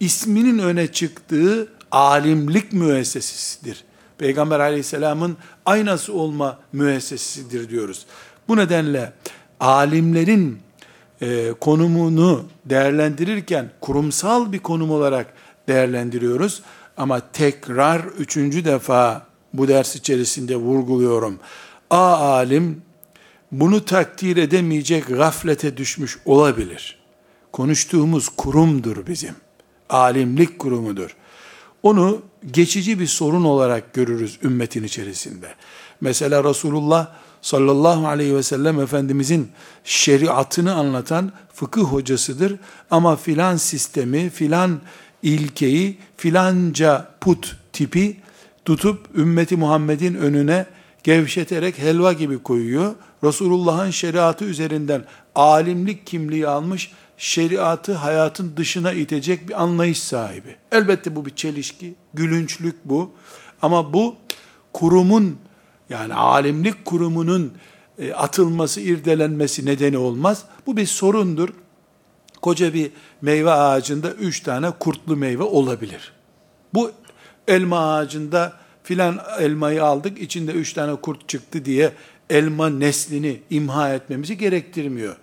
isminin 0.00 0.58
öne 0.58 0.92
çıktığı 0.92 1.68
alimlik 1.90 2.72
müessesesidir. 2.72 3.84
Peygamber 4.18 4.60
aleyhisselamın 4.60 5.36
aynası 5.66 6.12
olma 6.12 6.58
müessesesidir 6.72 7.68
diyoruz. 7.68 8.06
Bu 8.48 8.56
nedenle 8.56 9.12
alimlerin 9.60 10.58
e, 11.24 11.52
konumunu 11.60 12.44
değerlendirirken 12.64 13.70
kurumsal 13.80 14.52
bir 14.52 14.58
konum 14.58 14.90
olarak 14.90 15.26
değerlendiriyoruz. 15.68 16.62
Ama 16.96 17.20
tekrar 17.32 18.00
üçüncü 18.00 18.64
defa 18.64 19.26
bu 19.52 19.68
ders 19.68 19.96
içerisinde 19.96 20.56
vurguluyorum. 20.56 21.38
A 21.90 22.16
alim 22.16 22.82
bunu 23.52 23.84
takdir 23.84 24.36
edemeyecek 24.36 25.06
gaflete 25.06 25.76
düşmüş 25.76 26.18
olabilir. 26.24 26.98
Konuştuğumuz 27.52 28.28
kurumdur 28.28 29.06
bizim. 29.06 29.34
Alimlik 29.90 30.58
kurumudur. 30.58 31.16
Onu 31.82 32.22
geçici 32.50 33.00
bir 33.00 33.06
sorun 33.06 33.44
olarak 33.44 33.94
görürüz 33.94 34.38
ümmetin 34.42 34.82
içerisinde. 34.82 35.54
Mesela 36.00 36.44
Resulullah 36.44 37.12
sallallahu 37.44 38.08
aleyhi 38.08 38.36
ve 38.36 38.42
sellem 38.42 38.80
Efendimizin 38.80 39.48
şeriatını 39.84 40.74
anlatan 40.74 41.32
fıkıh 41.54 41.82
hocasıdır. 41.82 42.56
Ama 42.90 43.16
filan 43.16 43.56
sistemi, 43.56 44.30
filan 44.30 44.80
ilkeyi, 45.22 45.98
filanca 46.16 47.08
put 47.20 47.56
tipi 47.72 48.16
tutup 48.64 49.06
ümmeti 49.16 49.56
Muhammed'in 49.56 50.14
önüne 50.14 50.66
gevşeterek 51.02 51.78
helva 51.78 52.12
gibi 52.12 52.38
koyuyor. 52.38 52.94
Resulullah'ın 53.24 53.90
şeriatı 53.90 54.44
üzerinden 54.44 55.04
alimlik 55.34 56.06
kimliği 56.06 56.48
almış, 56.48 56.92
şeriatı 57.16 57.94
hayatın 57.94 58.56
dışına 58.56 58.92
itecek 58.92 59.48
bir 59.48 59.62
anlayış 59.62 60.02
sahibi. 60.02 60.56
Elbette 60.72 61.16
bu 61.16 61.26
bir 61.26 61.34
çelişki, 61.34 61.94
gülünçlük 62.14 62.76
bu. 62.84 63.10
Ama 63.62 63.92
bu 63.92 64.16
kurumun 64.72 65.38
yani 65.90 66.14
alimlik 66.14 66.84
kurumunun 66.84 67.52
e, 67.98 68.12
atılması, 68.12 68.80
irdelenmesi 68.80 69.66
nedeni 69.66 69.98
olmaz. 69.98 70.44
Bu 70.66 70.76
bir 70.76 70.86
sorundur. 70.86 71.48
Koca 72.42 72.74
bir 72.74 72.90
meyve 73.22 73.50
ağacında 73.50 74.10
üç 74.10 74.40
tane 74.40 74.70
kurtlu 74.70 75.16
meyve 75.16 75.42
olabilir. 75.42 76.12
Bu 76.74 76.92
elma 77.48 77.94
ağacında 77.94 78.52
filan 78.82 79.20
elmayı 79.38 79.84
aldık, 79.84 80.20
içinde 80.20 80.52
üç 80.52 80.72
tane 80.72 80.96
kurt 80.96 81.28
çıktı 81.28 81.64
diye 81.64 81.92
elma 82.30 82.70
neslini 82.70 83.40
imha 83.50 83.94
etmemizi 83.94 84.38
gerektirmiyor. 84.38 85.16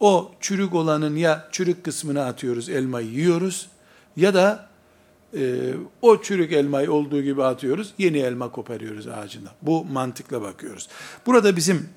O 0.00 0.32
çürük 0.40 0.74
olanın 0.74 1.16
ya 1.16 1.48
çürük 1.52 1.84
kısmını 1.84 2.24
atıyoruz, 2.24 2.68
elmayı 2.68 3.08
yiyoruz 3.08 3.68
ya 4.16 4.34
da 4.34 4.68
e, 5.36 5.74
o 6.02 6.22
çürük 6.22 6.52
elmayı 6.52 6.92
olduğu 6.92 7.22
gibi 7.22 7.44
atıyoruz, 7.44 7.94
yeni 7.98 8.18
elma 8.18 8.50
koparıyoruz 8.50 9.08
ağacında. 9.08 9.50
Bu 9.62 9.84
mantıkla 9.84 10.42
bakıyoruz. 10.42 10.88
Burada 11.26 11.56
bizim 11.56 11.88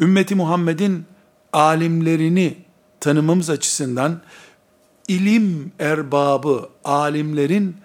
ümmeti 0.00 0.34
Muhammed'in 0.34 1.04
alimlerini 1.52 2.56
tanımamız 3.00 3.50
açısından 3.50 4.20
ilim 5.08 5.72
erbabı, 5.78 6.68
alimlerin 6.84 7.76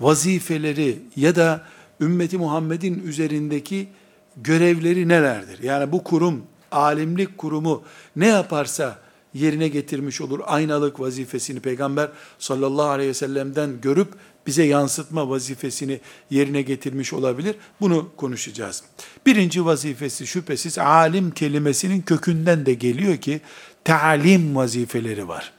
vazifeleri 0.00 0.98
ya 1.16 1.36
da 1.36 1.64
ümmeti 2.00 2.38
Muhammed'in 2.38 3.02
üzerindeki 3.06 3.88
görevleri 4.36 5.08
nelerdir? 5.08 5.62
Yani 5.62 5.92
bu 5.92 6.04
kurum, 6.04 6.42
alimlik 6.70 7.38
kurumu 7.38 7.82
ne 8.16 8.26
yaparsa 8.26 8.98
yerine 9.34 9.68
getirmiş 9.68 10.20
olur. 10.20 10.40
Aynalık 10.46 11.00
vazifesini 11.00 11.60
Peygamber 11.60 12.08
sallallahu 12.38 12.88
aleyhi 12.88 13.10
ve 13.10 13.14
sellem'den 13.14 13.80
görüp 13.80 14.14
bize 14.46 14.62
yansıtma 14.62 15.30
vazifesini 15.30 16.00
yerine 16.30 16.62
getirmiş 16.62 17.12
olabilir. 17.12 17.56
Bunu 17.80 18.10
konuşacağız. 18.16 18.82
Birinci 19.26 19.64
vazifesi 19.64 20.26
şüphesiz 20.26 20.78
alim 20.78 21.30
kelimesinin 21.30 22.02
kökünden 22.02 22.66
de 22.66 22.74
geliyor 22.74 23.16
ki 23.16 23.40
talim 23.84 24.56
vazifeleri 24.56 25.28
var. 25.28 25.52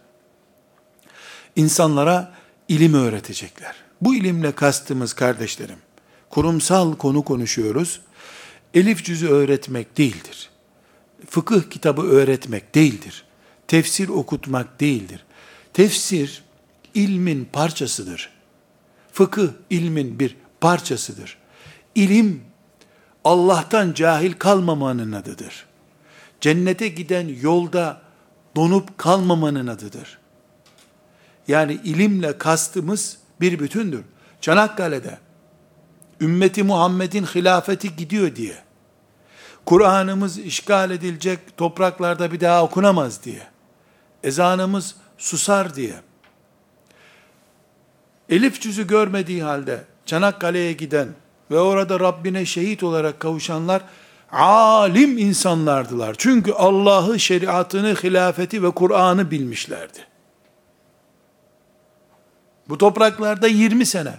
İnsanlara 1.55 2.33
ilim 2.67 2.93
öğretecekler. 2.93 3.75
Bu 4.01 4.15
ilimle 4.15 4.51
kastımız 4.51 5.13
kardeşlerim, 5.13 5.77
kurumsal 6.29 6.95
konu 6.95 7.23
konuşuyoruz. 7.23 8.01
Elif 8.73 9.05
cüzü 9.05 9.27
öğretmek 9.27 9.97
değildir. 9.97 10.49
Fıkıh 11.29 11.69
kitabı 11.69 12.01
öğretmek 12.01 12.75
değildir. 12.75 13.25
Tefsir 13.73 14.09
okutmak 14.09 14.79
değildir. 14.79 15.25
Tefsir 15.73 16.43
ilmin 16.93 17.49
parçasıdır. 17.53 18.29
Fıkıh 19.12 19.47
ilmin 19.69 20.19
bir 20.19 20.38
parçasıdır. 20.62 21.38
İlim 21.95 22.43
Allah'tan 23.23 23.93
cahil 23.93 24.33
kalmamanın 24.33 25.12
adıdır. 25.12 25.65
Cennete 26.41 26.88
giden 26.88 27.27
yolda 27.41 28.01
donup 28.55 28.97
kalmamanın 28.97 29.67
adıdır. 29.67 30.19
Yani 31.47 31.79
ilimle 31.83 32.38
kastımız 32.38 33.17
bir 33.41 33.59
bütündür. 33.59 34.03
Çanakkale'de 34.41 35.17
ümmeti 36.21 36.63
Muhammed'in 36.63 37.25
hilafeti 37.25 37.95
gidiyor 37.95 38.36
diye, 38.36 38.55
Kur'an'ımız 39.65 40.38
işgal 40.38 40.91
edilecek 40.91 41.57
topraklarda 41.57 42.31
bir 42.31 42.39
daha 42.39 42.63
okunamaz 42.63 43.23
diye, 43.23 43.52
ezanımız 44.23 44.95
susar 45.17 45.75
diye, 45.75 45.95
Elif 48.29 48.62
cüzü 48.62 48.88
görmediği 48.88 49.43
halde 49.43 49.83
Çanakkale'ye 50.05 50.73
giden 50.73 51.07
ve 51.51 51.59
orada 51.59 51.99
Rabbine 51.99 52.45
şehit 52.45 52.83
olarak 52.83 53.19
kavuşanlar 53.19 53.81
alim 54.31 55.17
insanlardılar. 55.17 56.15
Çünkü 56.17 56.51
Allah'ı, 56.51 57.19
şeriatını, 57.19 57.95
hilafeti 57.95 58.63
ve 58.63 58.71
Kur'an'ı 58.71 59.31
bilmişlerdi. 59.31 59.99
Bu 62.69 62.77
topraklarda 62.77 63.47
20 63.47 63.86
sene. 63.86 64.13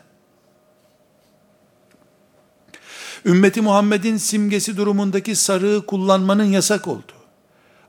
Ümmeti 3.25 3.61
Muhammed'in 3.61 4.17
simgesi 4.17 4.77
durumundaki 4.77 5.37
sarığı 5.37 5.87
kullanmanın 5.87 6.45
yasak 6.45 6.89
olduğu, 6.89 7.24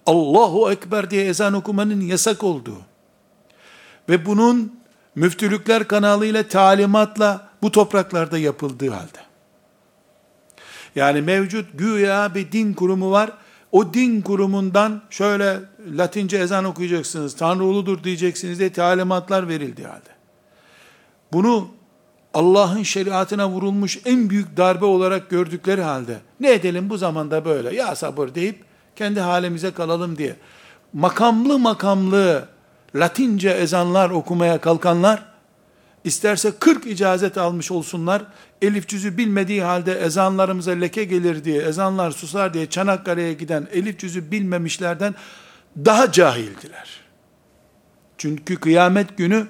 Allahu 0.05 0.71
Ekber 0.71 1.09
diye 1.09 1.25
ezan 1.25 1.53
okumanın 1.53 2.01
yasak 2.01 2.43
olduğu 2.43 2.81
ve 4.09 4.25
bunun 4.25 4.79
müftülükler 5.15 5.87
kanalıyla 5.87 6.47
talimatla 6.47 7.49
bu 7.61 7.71
topraklarda 7.71 8.37
yapıldığı 8.37 8.89
halde. 8.89 9.19
Yani 10.95 11.21
mevcut 11.21 11.65
güya 11.73 12.35
bir 12.35 12.51
din 12.51 12.73
kurumu 12.73 13.11
var. 13.11 13.31
O 13.71 13.93
din 13.93 14.21
kurumundan 14.21 15.01
şöyle 15.09 15.59
Latince 15.91 16.37
ezan 16.37 16.65
okuyacaksınız, 16.65 17.35
Tanrı 17.35 17.63
uludur 17.63 18.03
diyeceksiniz 18.03 18.59
diye 18.59 18.73
talimatlar 18.73 19.47
verildi 19.47 19.83
halde. 19.83 20.09
Bunu 21.33 21.67
Allah'ın 22.33 22.83
şeriatına 22.83 23.49
vurulmuş 23.49 23.99
en 24.05 24.29
büyük 24.29 24.57
darbe 24.57 24.85
olarak 24.85 25.29
gördükleri 25.29 25.81
halde 25.81 26.17
ne 26.39 26.53
edelim 26.53 26.89
bu 26.89 26.97
zamanda 26.97 27.45
böyle 27.45 27.75
ya 27.75 27.95
sabır 27.95 28.35
deyip 28.35 28.63
kendi 28.95 29.19
halimize 29.19 29.71
kalalım 29.71 30.17
diye 30.17 30.35
makamlı 30.93 31.59
makamlı 31.59 32.47
Latince 32.95 33.49
ezanlar 33.49 34.09
okumaya 34.09 34.61
kalkanlar 34.61 35.25
isterse 36.03 36.51
40 36.59 36.87
icazet 36.87 37.37
almış 37.37 37.71
olsunlar 37.71 38.23
elif 38.61 38.87
cüzü 38.87 39.17
bilmediği 39.17 39.61
halde 39.61 39.99
ezanlarımıza 39.99 40.71
leke 40.71 41.03
gelir 41.03 41.43
diye 41.43 41.61
ezanlar 41.61 42.11
susar 42.11 42.53
diye 42.53 42.69
Çanakkale'ye 42.69 43.33
giden 43.33 43.67
elif 43.71 43.99
cüzü 43.99 44.31
bilmemişlerden 44.31 45.15
daha 45.85 46.11
cahildiler. 46.11 46.89
Çünkü 48.17 48.55
kıyamet 48.55 49.17
günü 49.17 49.47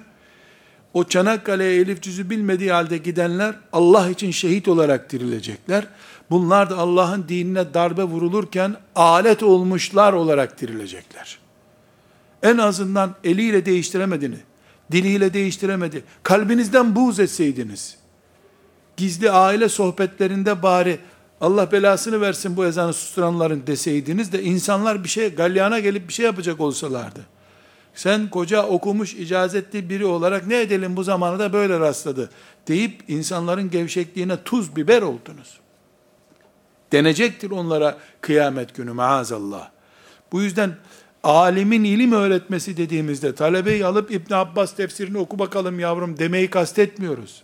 o 0.94 1.04
Çanakkale'ye 1.04 1.82
elif 1.82 2.02
cüzü 2.02 2.30
bilmediği 2.30 2.72
halde 2.72 2.98
gidenler 2.98 3.56
Allah 3.74 4.10
için 4.10 4.32
şehit 4.32 4.68
olarak 4.68 5.12
dirilecekler. 5.12 5.88
Bunlar 6.30 6.70
da 6.70 6.78
Allah'ın 6.78 7.26
dinine 7.30 7.74
darbe 7.74 8.04
vurulurken 8.04 8.76
alet 8.96 9.44
olmuşlar 9.44 10.14
olarak 10.14 10.62
dirilecekler. 10.62 11.40
En 12.44 12.58
azından 12.58 13.16
eliyle 13.24 13.66
değiştiremedini, 13.66 14.38
diliyle 14.92 15.34
değiştiremedi. 15.34 16.04
Kalbinizden 16.24 16.96
buğz 16.96 17.20
etseydiniz, 17.20 17.98
gizli 18.98 19.32
aile 19.32 19.70
sohbetlerinde 19.70 20.64
bari 20.64 21.00
Allah 21.42 21.72
belasını 21.72 22.22
versin 22.22 22.58
bu 22.58 22.66
ezanı 22.66 22.94
susturanların 22.94 23.68
deseydiniz 23.68 24.34
de 24.34 24.44
insanlar 24.44 25.04
bir 25.04 25.10
şey 25.10 25.36
galyana 25.36 25.80
gelip 25.80 26.08
bir 26.08 26.14
şey 26.14 26.26
yapacak 26.26 26.60
olsalardı. 26.60 27.26
Sen 27.96 28.30
koca 28.30 28.64
okumuş 28.64 29.14
icazetli 29.14 29.90
biri 29.90 30.06
olarak 30.06 30.48
ne 30.48 30.62
edelim 30.62 30.96
bu 30.96 31.04
zamanı 31.04 31.40
da 31.40 31.54
böyle 31.54 31.80
rastladı 31.80 32.30
deyip 32.68 33.04
insanların 33.08 33.70
gevşekliğine 33.70 34.44
tuz 34.44 34.76
biber 34.76 35.02
oldunuz. 35.02 35.60
Denecektir 36.92 37.52
onlara 37.52 37.98
kıyamet 38.22 38.76
günü 38.76 38.94
maazallah. 38.94 39.70
Bu 40.32 40.42
yüzden 40.42 40.76
alimin 41.24 41.84
ilim 41.84 42.12
öğretmesi 42.12 42.78
dediğimizde 42.78 43.36
talebeyi 43.36 43.86
alıp 43.86 44.12
İbn 44.12 44.34
Abbas 44.34 44.76
tefsirini 44.76 45.18
oku 45.18 45.40
bakalım 45.40 45.80
yavrum 45.80 46.18
demeyi 46.18 46.50
kastetmiyoruz. 46.50 47.44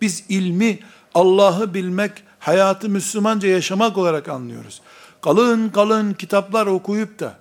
Biz 0.00 0.24
ilmi 0.28 0.78
Allah'ı 1.14 1.74
bilmek, 1.74 2.12
hayatı 2.38 2.88
Müslümanca 2.88 3.48
yaşamak 3.48 3.98
olarak 3.98 4.28
anlıyoruz. 4.28 4.82
Kalın 5.20 5.68
kalın 5.68 6.12
kitaplar 6.12 6.66
okuyup 6.66 7.18
da 7.18 7.34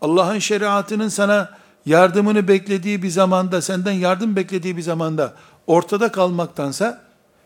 Allah'ın 0.00 0.38
şeriatının 0.38 1.08
sana 1.08 1.50
yardımını 1.86 2.48
beklediği 2.48 3.02
bir 3.02 3.08
zamanda, 3.08 3.62
senden 3.62 3.92
yardım 3.92 4.36
beklediği 4.36 4.76
bir 4.76 4.82
zamanda 4.82 5.34
ortada 5.66 6.12
kalmaktansa 6.12 7.02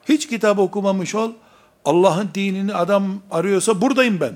hiç 0.09 0.29
kitap 0.29 0.59
okumamış 0.59 1.15
ol. 1.15 1.33
Allah'ın 1.85 2.31
dinini 2.35 2.75
adam 2.75 3.21
arıyorsa 3.31 3.81
buradayım 3.81 4.21
ben 4.21 4.33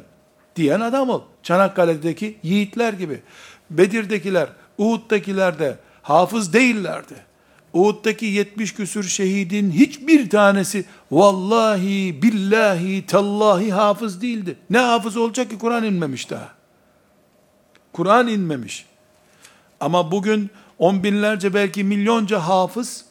diyen 0.56 0.80
adam 0.80 1.10
ol. 1.10 1.22
Çanakkale'deki 1.42 2.38
yiğitler 2.42 2.92
gibi. 2.92 3.22
Bedir'dekiler, 3.70 4.48
Uhud'dakiler 4.78 5.58
de 5.58 5.78
hafız 6.02 6.52
değillerdi. 6.52 7.14
Uhud'daki 7.72 8.26
70 8.26 8.74
küsür 8.74 9.04
şehidin 9.04 9.70
hiçbir 9.70 10.30
tanesi 10.30 10.84
vallahi, 11.10 12.22
billahi, 12.22 13.06
tallahi 13.06 13.72
hafız 13.72 14.22
değildi. 14.22 14.56
Ne 14.70 14.78
hafız 14.78 15.16
olacak 15.16 15.50
ki 15.50 15.58
Kur'an 15.58 15.84
inmemiş 15.84 16.30
daha. 16.30 16.48
Kur'an 17.92 18.28
inmemiş. 18.28 18.86
Ama 19.80 20.10
bugün 20.10 20.50
on 20.78 21.02
binlerce 21.02 21.54
belki 21.54 21.84
milyonca 21.84 22.38
hafız, 22.40 23.04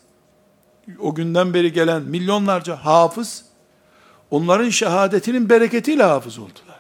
o 1.00 1.16
günden 1.16 1.54
beri 1.54 1.74
gelen 1.74 2.02
milyonlarca 2.02 2.76
hafız, 2.76 3.46
onların 4.34 4.70
şehadetinin 4.70 5.50
bereketiyle 5.50 6.04
hafız 6.04 6.38
oldular. 6.38 6.80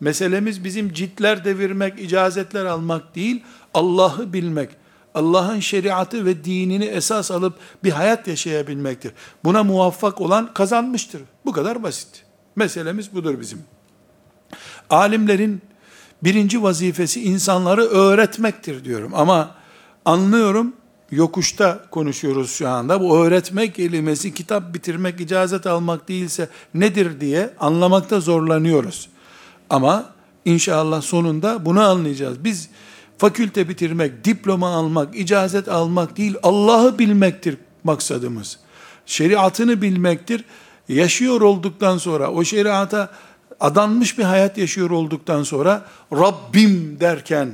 Meselemiz 0.00 0.64
bizim 0.64 0.92
ciltler 0.92 1.44
devirmek, 1.44 2.00
icazetler 2.00 2.64
almak 2.64 3.14
değil, 3.14 3.42
Allah'ı 3.74 4.32
bilmek, 4.32 4.70
Allah'ın 5.14 5.60
şeriatı 5.60 6.24
ve 6.24 6.44
dinini 6.44 6.84
esas 6.84 7.30
alıp 7.30 7.58
bir 7.84 7.90
hayat 7.90 8.28
yaşayabilmektir. 8.28 9.12
Buna 9.44 9.64
muvaffak 9.64 10.20
olan 10.20 10.54
kazanmıştır. 10.54 11.22
Bu 11.44 11.52
kadar 11.52 11.82
basit. 11.82 12.24
Meselemiz 12.56 13.14
budur 13.14 13.40
bizim. 13.40 13.64
Alimlerin 14.90 15.62
birinci 16.22 16.62
vazifesi 16.62 17.24
insanları 17.24 17.82
öğretmektir 17.82 18.84
diyorum. 18.84 19.12
Ama 19.14 19.54
anlıyorum, 20.04 20.72
yokuşta 21.10 21.80
konuşuyoruz 21.90 22.50
şu 22.50 22.68
anda. 22.68 23.00
Bu 23.00 23.18
öğretmek 23.18 23.74
kelimesi 23.74 24.34
kitap 24.34 24.74
bitirmek, 24.74 25.20
icazet 25.20 25.66
almak 25.66 26.08
değilse 26.08 26.48
nedir 26.74 27.20
diye 27.20 27.50
anlamakta 27.60 28.20
zorlanıyoruz. 28.20 29.08
Ama 29.70 30.04
inşallah 30.44 31.02
sonunda 31.02 31.64
bunu 31.64 31.80
anlayacağız. 31.80 32.44
Biz 32.44 32.68
fakülte 33.18 33.68
bitirmek, 33.68 34.24
diploma 34.24 34.68
almak, 34.68 35.16
icazet 35.16 35.68
almak 35.68 36.16
değil, 36.16 36.34
Allah'ı 36.42 36.98
bilmektir 36.98 37.56
maksadımız. 37.84 38.58
Şeriatını 39.06 39.82
bilmektir. 39.82 40.44
Yaşıyor 40.88 41.40
olduktan 41.40 41.98
sonra, 41.98 42.30
o 42.30 42.44
şeriata 42.44 43.10
adanmış 43.60 44.18
bir 44.18 44.22
hayat 44.24 44.58
yaşıyor 44.58 44.90
olduktan 44.90 45.42
sonra, 45.42 45.84
Rabbim 46.12 46.96
derken, 47.00 47.52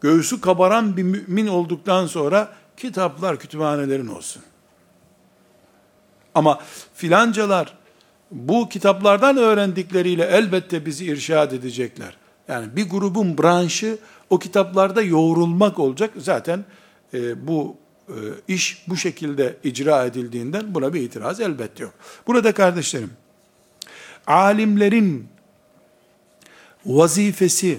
göğsü 0.00 0.40
kabaran 0.40 0.96
bir 0.96 1.02
mümin 1.02 1.46
olduktan 1.46 2.06
sonra, 2.06 2.48
kitaplar 2.82 3.38
kütüphanelerin 3.38 4.06
olsun. 4.06 4.42
Ama 6.34 6.60
filancalar, 6.94 7.78
bu 8.30 8.68
kitaplardan 8.68 9.36
öğrendikleriyle 9.36 10.24
elbette 10.24 10.86
bizi 10.86 11.04
irşad 11.04 11.52
edecekler. 11.52 12.16
Yani 12.48 12.76
bir 12.76 12.90
grubun 12.90 13.38
branşı 13.38 13.98
o 14.30 14.38
kitaplarda 14.38 15.02
yoğrulmak 15.02 15.78
olacak. 15.78 16.10
Zaten 16.16 16.64
e, 17.14 17.46
bu 17.46 17.76
e, 18.08 18.16
iş 18.48 18.84
bu 18.88 18.96
şekilde 18.96 19.56
icra 19.64 20.04
edildiğinden 20.04 20.74
buna 20.74 20.94
bir 20.94 21.00
itiraz 21.00 21.40
elbette 21.40 21.82
yok. 21.82 21.94
Burada 22.26 22.52
kardeşlerim, 22.52 23.10
alimlerin 24.26 25.28
vazifesi 26.86 27.78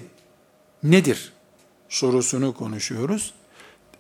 nedir 0.84 1.34
sorusunu 1.90 2.54
konuşuyoruz. 2.54 3.34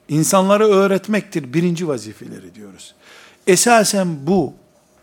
İnsanları 0.10 0.68
öğretmektir 0.68 1.54
birinci 1.54 1.88
vazifeleri 1.88 2.56
diyoruz. 2.56 2.96
Esasen 3.48 4.28
bu 4.28 4.54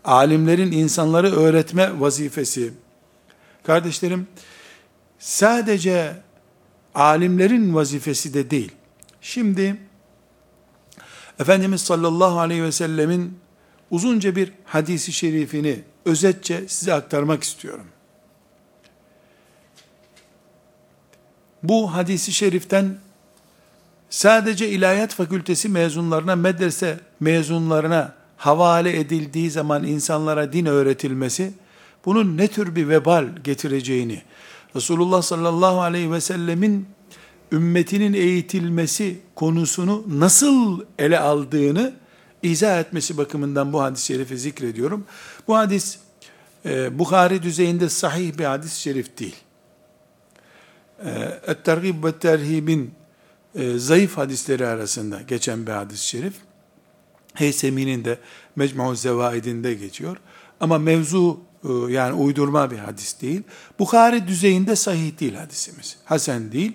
alimlerin 0.03 0.71
insanları 0.71 1.35
öğretme 1.35 1.99
vazifesi 1.99 2.73
kardeşlerim 3.63 4.27
sadece 5.19 6.15
alimlerin 6.95 7.75
vazifesi 7.75 8.33
de 8.33 8.51
değil. 8.51 8.71
Şimdi 9.21 9.77
Efendimiz 11.39 11.81
sallallahu 11.81 12.39
aleyhi 12.39 12.63
ve 12.63 12.71
sellemin 12.71 13.39
uzunca 13.91 14.35
bir 14.35 14.53
hadisi 14.65 15.13
şerifini 15.13 15.79
özetçe 16.05 16.67
size 16.67 16.93
aktarmak 16.93 17.43
istiyorum. 17.43 17.87
Bu 21.63 21.93
hadisi 21.93 22.33
şeriften 22.33 22.97
sadece 24.11 24.69
ilahiyat 24.69 25.13
fakültesi 25.13 25.69
mezunlarına, 25.69 26.35
medrese 26.35 26.99
mezunlarına 27.19 28.13
havale 28.37 28.99
edildiği 28.99 29.51
zaman 29.51 29.83
insanlara 29.83 30.53
din 30.53 30.65
öğretilmesi, 30.65 31.53
bunun 32.05 32.37
ne 32.37 32.47
tür 32.47 32.75
bir 32.75 32.89
vebal 32.89 33.27
getireceğini, 33.43 34.21
Resulullah 34.75 35.21
sallallahu 35.21 35.81
aleyhi 35.81 36.11
ve 36.11 36.21
sellemin 36.21 36.87
ümmetinin 37.51 38.13
eğitilmesi 38.13 39.19
konusunu 39.35 40.05
nasıl 40.07 40.85
ele 40.99 41.19
aldığını 41.19 41.93
izah 42.43 42.79
etmesi 42.79 43.17
bakımından 43.17 43.73
bu 43.73 43.81
hadis-i 43.81 44.05
şerifi 44.05 44.37
zikrediyorum. 44.37 45.05
Bu 45.47 45.57
hadis 45.57 45.97
e, 46.65 46.99
Bukhari 46.99 47.43
düzeyinde 47.43 47.89
sahih 47.89 48.37
bir 48.37 48.45
hadis-i 48.45 48.81
şerif 48.81 49.19
değil. 49.19 49.35
E, 51.05 51.09
Et-Tergib 51.47 52.03
ve 52.03 52.11
Terhib'in 52.11 52.93
e, 53.55 53.77
zayıf 53.77 54.17
hadisleri 54.17 54.67
arasında 54.67 55.21
geçen 55.21 55.67
bir 55.67 55.71
hadis-i 55.71 56.07
şerif. 56.07 56.33
Heysemi'nin 57.33 58.05
de 58.05 58.17
Mecmu 58.55 58.95
Zevaidinde 58.95 59.73
geçiyor. 59.73 60.17
Ama 60.59 60.77
mevzu 60.77 61.39
e, 61.63 61.69
yani 61.93 62.13
uydurma 62.13 62.71
bir 62.71 62.77
hadis 62.77 63.21
değil. 63.21 63.43
Bukhari 63.79 64.27
düzeyinde 64.27 64.75
sahih 64.75 65.19
değil 65.19 65.35
hadisimiz. 65.35 65.97
Hasen 66.05 66.51
değil. 66.51 66.73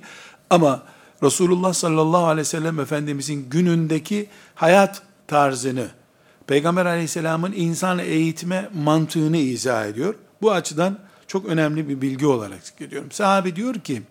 Ama 0.51 0.83
Resulullah 1.23 1.73
sallallahu 1.73 2.25
aleyhi 2.25 2.41
ve 2.41 2.51
sellem 2.51 2.81
Efendimizin 2.81 3.51
günündeki 3.51 4.29
hayat 4.55 5.03
tarzını, 5.27 5.87
Peygamber 6.47 6.87
aleyhisselamın 6.87 7.53
insan 7.53 7.99
eğitme 7.99 8.71
mantığını 8.75 9.37
izah 9.37 9.87
ediyor. 9.87 10.15
Bu 10.43 10.53
açıdan 10.53 10.99
çok 11.27 11.47
önemli 11.47 11.89
bir 11.89 12.01
bilgi 12.01 12.27
olarak 12.27 12.67
zikrediyorum. 12.67 13.11
Sahabi 13.13 13.57
diyor 13.57 13.75
ki, 13.75 14.03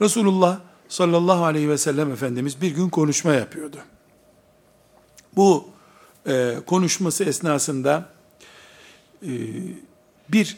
Resulullah 0.00 0.58
sallallahu 0.88 1.44
aleyhi 1.44 1.68
ve 1.68 1.78
sellem 1.78 2.12
Efendimiz 2.12 2.60
bir 2.60 2.70
gün 2.70 2.88
konuşma 2.88 3.32
yapıyordu. 3.32 3.78
Bu 5.36 5.68
e, 6.26 6.54
konuşması 6.66 7.24
esnasında 7.24 8.08
e, 9.22 9.32
bir 10.28 10.56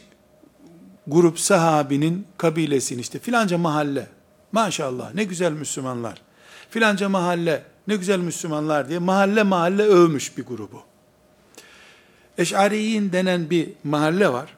grup 1.07 1.39
sahabinin 1.39 2.27
kabilesini 2.37 3.01
işte 3.01 3.19
filanca 3.19 3.57
mahalle 3.57 4.07
maşallah 4.51 5.13
ne 5.13 5.23
güzel 5.23 5.51
Müslümanlar 5.51 6.21
filanca 6.69 7.09
mahalle 7.09 7.63
ne 7.87 7.95
güzel 7.95 8.19
Müslümanlar 8.19 8.89
diye 8.89 8.99
mahalle 8.99 9.43
mahalle 9.43 9.83
övmüş 9.83 10.37
bir 10.37 10.45
grubu. 10.45 10.81
Eş'ariyin 12.37 13.11
denen 13.11 13.49
bir 13.49 13.69
mahalle 13.83 14.33
var. 14.33 14.57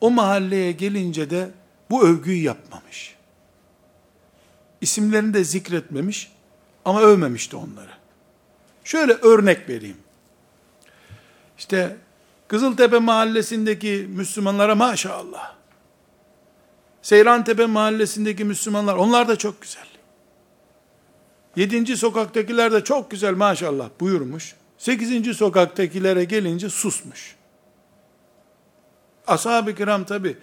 O 0.00 0.10
mahalleye 0.10 0.72
gelince 0.72 1.30
de 1.30 1.50
bu 1.90 2.06
övgüyü 2.06 2.42
yapmamış. 2.42 3.13
İsimlerini 4.84 5.34
de 5.34 5.44
zikretmemiş 5.44 6.32
ama 6.84 7.00
övmemişti 7.00 7.56
onları. 7.56 7.90
Şöyle 8.84 9.12
örnek 9.12 9.68
vereyim. 9.68 9.96
İşte 11.58 11.96
Kızıltepe 12.48 12.98
mahallesindeki 12.98 14.06
Müslümanlara 14.10 14.74
maşallah. 14.74 15.54
Seyrantepe 17.02 17.66
mahallesindeki 17.66 18.44
Müslümanlar 18.44 18.96
onlar 18.96 19.28
da 19.28 19.36
çok 19.36 19.62
güzel. 19.62 19.86
Yedinci 21.56 21.96
sokaktakiler 21.96 22.72
de 22.72 22.84
çok 22.84 23.10
güzel 23.10 23.34
maşallah 23.34 23.88
buyurmuş. 24.00 24.54
Sekizinci 24.78 25.34
sokaktakilere 25.34 26.24
gelince 26.24 26.68
susmuş. 26.68 27.36
Ashab-ı 29.26 29.74
kiram 29.74 30.04
tabi 30.04 30.36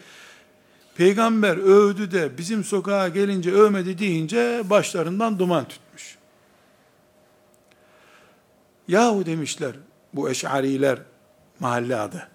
peygamber 1.01 1.57
övdü 1.57 2.11
de 2.11 2.37
bizim 2.37 2.63
sokağa 2.63 3.07
gelince 3.07 3.51
övmedi 3.51 3.97
deyince 3.97 4.69
başlarından 4.69 5.39
duman 5.39 5.67
tutmuş. 5.67 6.17
Yahu 8.87 9.25
demişler 9.25 9.75
bu 10.13 10.29
eşariler 10.29 10.99
mahalle 11.59 11.95
adı. 11.95 12.27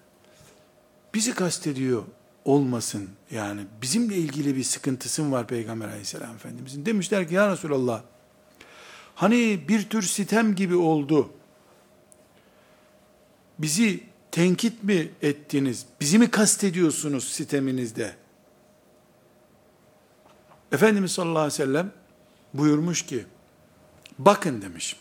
Bizi 1.13 1.33
kastediyor 1.33 2.03
olmasın 2.45 3.09
yani 3.31 3.61
bizimle 3.81 4.15
ilgili 4.15 4.55
bir 4.55 4.63
sıkıntısın 4.63 5.31
var 5.31 5.47
Peygamber 5.47 5.87
aleyhisselam 5.87 6.35
efendimizin. 6.35 6.85
Demişler 6.85 7.27
ki 7.27 7.33
ya 7.33 7.51
Resulallah 7.51 8.01
hani 9.15 9.67
bir 9.67 9.89
tür 9.89 10.01
sitem 10.01 10.55
gibi 10.55 10.75
oldu. 10.75 11.29
Bizi 13.59 14.03
tenkit 14.31 14.83
mi 14.83 15.09
ettiniz? 15.21 15.85
Bizi 16.01 16.19
mi 16.19 16.31
kastediyorsunuz 16.31 17.23
siteminizde? 17.23 18.26
Efendimiz 20.71 21.11
sallallahu 21.11 21.39
aleyhi 21.39 21.53
ve 21.53 21.65
sellem 21.65 21.91
buyurmuş 22.53 23.05
ki, 23.05 23.25
bakın 24.19 24.61
demiş, 24.61 24.95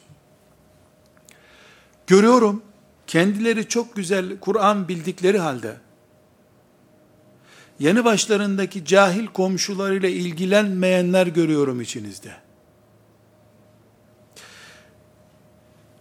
görüyorum, 2.07 2.63
kendileri 3.07 3.69
çok 3.69 3.97
güzel 3.97 4.41
Kur'an 4.41 4.89
bildikleri 4.89 5.39
halde, 5.39 5.77
yanı 7.81 8.05
başlarındaki 8.05 8.85
cahil 8.85 9.27
komşularıyla 9.27 10.09
ilgilenmeyenler 10.09 11.27
görüyorum 11.27 11.81
içinizde. 11.81 12.33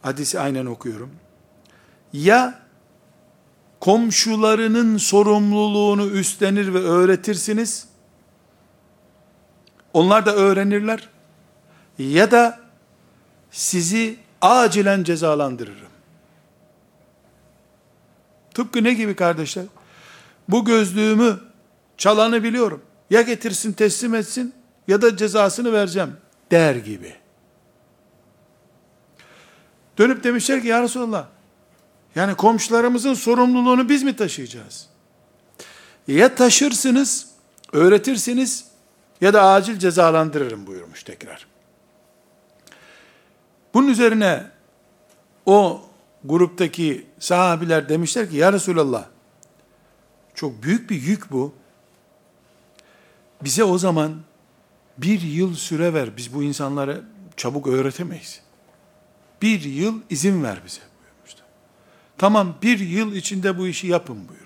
Hadisi 0.01 0.39
aynen 0.39 0.65
okuyorum. 0.65 1.11
Ya 2.13 2.59
komşularının 3.79 4.97
sorumluluğunu 4.97 6.07
üstlenir 6.07 6.73
ve 6.73 6.79
öğretirsiniz. 6.79 7.87
Onlar 9.95 10.25
da 10.25 10.35
öğrenirler. 10.35 11.09
Ya 11.97 12.31
da 12.31 12.59
sizi 13.51 14.17
acilen 14.41 15.03
cezalandırırım. 15.03 15.89
Tıpkı 18.53 18.83
ne 18.83 18.93
gibi 18.93 19.15
kardeşler? 19.15 19.65
Bu 20.47 20.65
gözlüğümü 20.65 21.39
çalanı 21.97 22.43
biliyorum. 22.43 22.81
Ya 23.09 23.21
getirsin 23.21 23.73
teslim 23.73 24.15
etsin 24.15 24.53
ya 24.87 25.01
da 25.01 25.17
cezasını 25.17 25.73
vereceğim 25.73 26.17
der 26.51 26.75
gibi. 26.75 27.15
Dönüp 29.97 30.23
demişler 30.23 30.61
ki 30.61 30.67
ya 30.67 30.83
Resulallah 30.83 31.25
yani 32.15 32.35
komşularımızın 32.35 33.13
sorumluluğunu 33.13 33.89
biz 33.89 34.03
mi 34.03 34.15
taşıyacağız? 34.15 34.87
Ya 36.07 36.35
taşırsınız, 36.35 37.27
öğretirsiniz 37.73 38.74
ya 39.21 39.33
da 39.33 39.43
acil 39.43 39.79
cezalandırırım 39.79 40.67
buyurmuş 40.67 41.03
tekrar. 41.03 41.47
Bunun 43.73 43.87
üzerine 43.87 44.43
o 45.45 45.81
gruptaki 46.23 47.07
sahabiler 47.19 47.89
demişler 47.89 48.29
ki 48.29 48.35
ya 48.35 48.53
Resulallah 48.53 49.05
çok 50.35 50.63
büyük 50.63 50.89
bir 50.89 51.01
yük 51.01 51.31
bu. 51.31 51.53
Bize 53.41 53.63
o 53.63 53.77
zaman 53.77 54.21
bir 54.97 55.21
yıl 55.21 55.55
süre 55.55 55.93
ver. 55.93 56.17
Biz 56.17 56.33
bu 56.33 56.43
insanlara 56.43 56.97
çabuk 57.37 57.67
öğretemeyiz. 57.67 58.41
Bir 59.41 59.61
yıl 59.61 60.01
izin 60.09 60.43
ver 60.43 60.59
bize. 60.65 60.81
Tamam 62.17 62.55
bir 62.61 62.79
yıl 62.79 63.13
içinde 63.13 63.57
bu 63.57 63.67
işi 63.67 63.87
yapın 63.87 64.27
buyurmuş. 64.27 64.44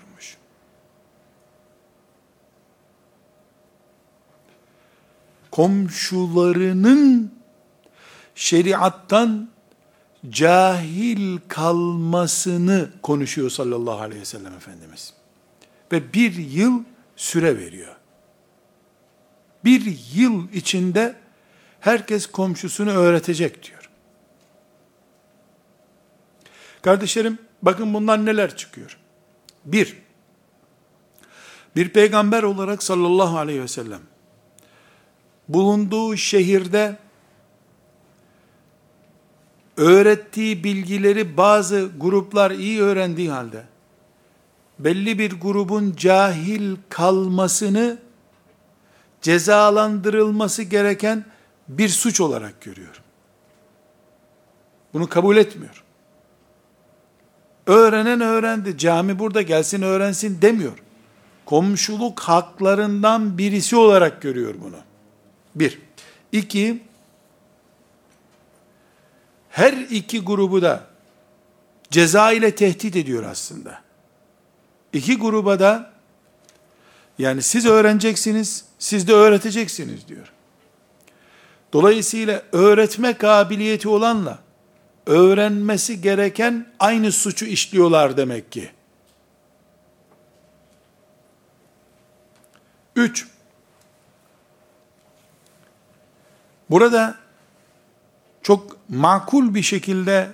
Komşularının 5.60 7.34
şeriattan 8.34 9.50
cahil 10.30 11.38
kalmasını 11.48 12.90
konuşuyor 13.02 13.50
sallallahu 13.50 14.00
aleyhi 14.00 14.20
ve 14.20 14.24
sellem 14.24 14.54
Efendimiz. 14.54 15.14
Ve 15.92 16.12
bir 16.12 16.34
yıl 16.34 16.84
süre 17.16 17.58
veriyor. 17.58 17.96
Bir 19.64 19.98
yıl 20.14 20.52
içinde 20.52 21.16
herkes 21.80 22.26
komşusunu 22.26 22.90
öğretecek 22.90 23.62
diyor. 23.62 23.90
Kardeşlerim, 26.82 27.38
Bakın 27.62 27.94
bundan 27.94 28.26
neler 28.26 28.56
çıkıyor. 28.56 28.98
Bir, 29.64 29.96
bir 31.76 31.88
peygamber 31.88 32.42
olarak 32.42 32.82
sallallahu 32.82 33.38
aleyhi 33.38 33.62
ve 33.62 33.68
sellem, 33.68 34.09
bulunduğu 35.54 36.16
şehirde, 36.16 36.96
öğrettiği 39.76 40.64
bilgileri 40.64 41.36
bazı 41.36 41.90
gruplar 42.00 42.50
iyi 42.50 42.82
öğrendiği 42.82 43.30
halde, 43.30 43.64
belli 44.78 45.18
bir 45.18 45.40
grubun 45.40 45.94
cahil 45.96 46.76
kalmasını, 46.88 47.98
cezalandırılması 49.22 50.62
gereken 50.62 51.24
bir 51.68 51.88
suç 51.88 52.20
olarak 52.20 52.60
görüyor. 52.60 53.02
Bunu 54.92 55.08
kabul 55.08 55.36
etmiyor. 55.36 55.84
Öğrenen 57.66 58.20
öğrendi. 58.20 58.78
Cami 58.78 59.18
burada 59.18 59.42
gelsin 59.42 59.82
öğrensin 59.82 60.42
demiyor. 60.42 60.78
Komşuluk 61.44 62.20
haklarından 62.20 63.38
birisi 63.38 63.76
olarak 63.76 64.22
görüyor 64.22 64.54
bunu. 64.64 64.76
Bir. 65.54 65.78
İki, 66.32 66.82
her 69.50 69.72
iki 69.72 70.20
grubu 70.20 70.62
da 70.62 70.86
ceza 71.90 72.32
ile 72.32 72.54
tehdit 72.54 72.96
ediyor 72.96 73.24
aslında. 73.24 73.82
İki 74.92 75.16
gruba 75.16 75.60
da 75.60 75.92
yani 77.18 77.42
siz 77.42 77.66
öğreneceksiniz, 77.66 78.64
siz 78.78 79.08
de 79.08 79.12
öğreteceksiniz 79.12 80.08
diyor. 80.08 80.32
Dolayısıyla 81.72 82.42
öğretme 82.52 83.14
kabiliyeti 83.14 83.88
olanla 83.88 84.38
öğrenmesi 85.06 86.00
gereken 86.00 86.66
aynı 86.78 87.12
suçu 87.12 87.46
işliyorlar 87.46 88.16
demek 88.16 88.52
ki. 88.52 88.70
Üç, 92.96 93.26
burada 96.70 97.14
çok 98.42 98.76
makul 98.88 99.54
bir 99.54 99.62
şekilde 99.62 100.30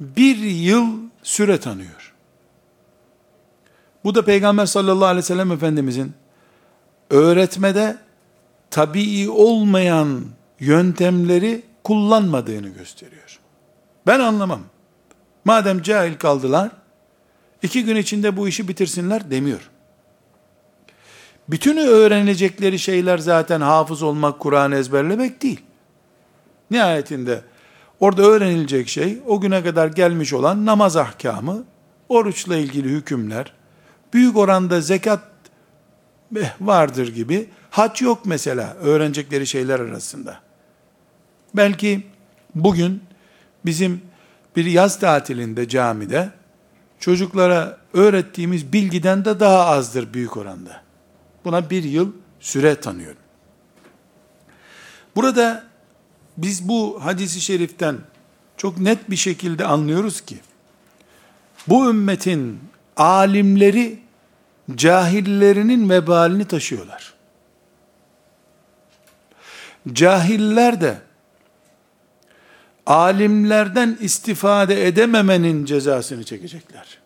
bir 0.00 0.36
yıl 0.36 0.98
süre 1.22 1.60
tanıyor. 1.60 2.14
Bu 4.04 4.14
da 4.14 4.24
Peygamber 4.24 4.66
sallallahu 4.66 5.04
aleyhi 5.04 5.24
ve 5.24 5.26
sellem 5.26 5.52
Efendimizin 5.52 6.12
öğretmede 7.10 7.96
tabii 8.70 9.30
olmayan 9.30 10.24
yöntemleri 10.60 11.62
kullanmadığını 11.84 12.68
gösteriyor. 12.68 13.38
Ben 14.06 14.20
anlamam. 14.20 14.60
Madem 15.44 15.82
cahil 15.82 16.14
kaldılar, 16.14 16.70
iki 17.62 17.84
gün 17.84 17.96
içinde 17.96 18.36
bu 18.36 18.48
işi 18.48 18.68
bitirsinler 18.68 19.30
demiyor. 19.30 19.70
Bütünü 21.50 21.80
öğrenilecekleri 21.80 22.78
şeyler 22.78 23.18
zaten 23.18 23.60
hafız 23.60 24.02
olmak, 24.02 24.40
Kur'an 24.40 24.72
ezberlemek 24.72 25.42
değil. 25.42 25.60
Nihayetinde 26.70 27.40
orada 28.00 28.22
öğrenilecek 28.22 28.88
şey, 28.88 29.18
o 29.26 29.40
güne 29.40 29.62
kadar 29.62 29.88
gelmiş 29.88 30.32
olan 30.32 30.66
namaz 30.66 30.96
ahkamı, 30.96 31.64
oruçla 32.08 32.56
ilgili 32.56 32.88
hükümler, 32.88 33.52
büyük 34.12 34.36
oranda 34.36 34.80
zekat 34.80 35.22
vardır 36.60 37.08
gibi, 37.08 37.48
hac 37.70 38.02
yok 38.02 38.20
mesela 38.24 38.74
öğrenecekleri 38.74 39.46
şeyler 39.46 39.80
arasında. 39.80 40.40
Belki 41.54 42.06
bugün 42.54 43.02
bizim 43.64 44.00
bir 44.56 44.64
yaz 44.64 45.00
tatilinde 45.00 45.68
camide 45.68 46.30
çocuklara 47.00 47.78
öğrettiğimiz 47.94 48.72
bilgiden 48.72 49.24
de 49.24 49.40
daha 49.40 49.66
azdır 49.66 50.14
büyük 50.14 50.36
oranda. 50.36 50.89
Buna 51.44 51.70
bir 51.70 51.84
yıl 51.84 52.12
süre 52.40 52.80
tanıyorum. 52.80 53.22
Burada 55.16 55.64
biz 56.36 56.68
bu 56.68 57.04
hadisi 57.04 57.40
şeriften 57.40 57.98
çok 58.56 58.78
net 58.78 59.10
bir 59.10 59.16
şekilde 59.16 59.64
anlıyoruz 59.64 60.20
ki 60.20 60.38
bu 61.68 61.90
ümmetin 61.90 62.60
alimleri 62.96 63.98
cahillerinin 64.74 65.90
vebalini 65.90 66.44
taşıyorlar. 66.44 67.14
Cahiller 69.92 70.80
de 70.80 70.98
alimlerden 72.86 73.98
istifade 74.00 74.86
edememenin 74.86 75.64
cezasını 75.64 76.24
çekecekler. 76.24 76.98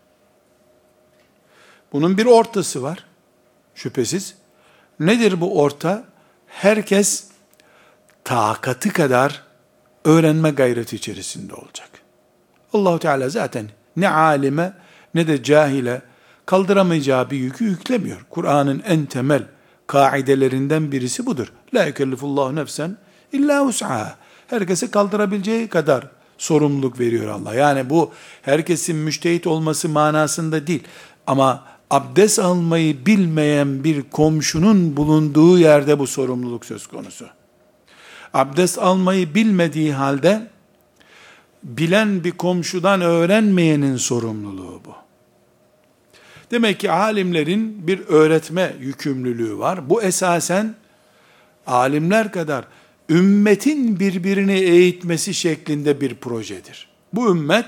Bunun 1.93 2.19
bir 2.19 2.27
ortası 2.27 2.83
var. 2.83 3.05
Şüphesiz. 3.75 4.35
Nedir 5.01 5.41
bu 5.41 5.61
orta? 5.61 6.05
Herkes 6.47 7.25
takatı 8.25 8.93
kadar 8.93 9.43
öğrenme 10.05 10.51
gayreti 10.51 10.97
içerisinde 10.97 11.55
olacak. 11.55 11.89
Allahu 12.73 12.99
Teala 12.99 13.29
zaten 13.29 13.69
ne 13.97 14.09
alime 14.09 14.73
ne 15.15 15.27
de 15.27 15.43
cahile 15.43 16.03
kaldıramayacağı 16.47 17.31
bir 17.31 17.37
yükü 17.37 17.65
yüklemiyor. 17.65 18.27
Kur'an'ın 18.31 18.83
en 18.87 19.07
temel 19.07 19.43
kaidelerinden 19.87 20.93
birisi 20.93 21.27
budur. 21.27 21.53
La 21.75 21.85
yükellifullahu 21.85 22.57
nefsen 22.57 22.97
illa 23.33 23.65
us'aha. 23.65 24.17
Herkese 24.47 24.91
kaldırabileceği 24.91 25.69
kadar 25.69 26.09
sorumluluk 26.39 27.01
veriyor 27.01 27.29
Allah. 27.29 27.55
Yani 27.55 27.91
bu 27.91 28.13
herkesin 28.43 28.97
müştehit 28.97 29.47
olması 29.47 29.89
manasında 29.89 30.67
değil. 30.67 30.83
Ama 31.27 31.65
abdest 31.95 32.39
almayı 32.39 33.07
bilmeyen 33.07 33.85
bir 33.85 34.03
komşunun 34.03 34.97
bulunduğu 34.97 35.59
yerde 35.59 35.99
bu 35.99 36.07
sorumluluk 36.07 36.65
söz 36.65 36.87
konusu. 36.87 37.27
Abdest 38.35 38.79
almayı 38.79 39.35
bilmediği 39.35 39.93
halde 39.93 40.49
bilen 41.63 42.25
bir 42.25 42.31
komşudan 42.31 43.01
öğrenmeyenin 43.01 43.97
sorumluluğu 43.97 44.81
bu. 44.85 44.95
Demek 46.51 46.81
ki 46.81 46.91
alimlerin 46.91 47.87
bir 47.87 48.01
öğretme 48.09 48.77
yükümlülüğü 48.81 49.59
var. 49.59 49.91
Bu 49.91 50.03
esasen 50.03 50.75
alimler 51.67 52.33
kadar 52.33 52.65
ümmetin 53.09 54.01
birbirini 54.01 54.59
eğitmesi 54.59 55.35
şeklinde 55.35 56.01
bir 56.01 56.15
projedir. 56.15 56.89
Bu 57.13 57.31
ümmet 57.31 57.67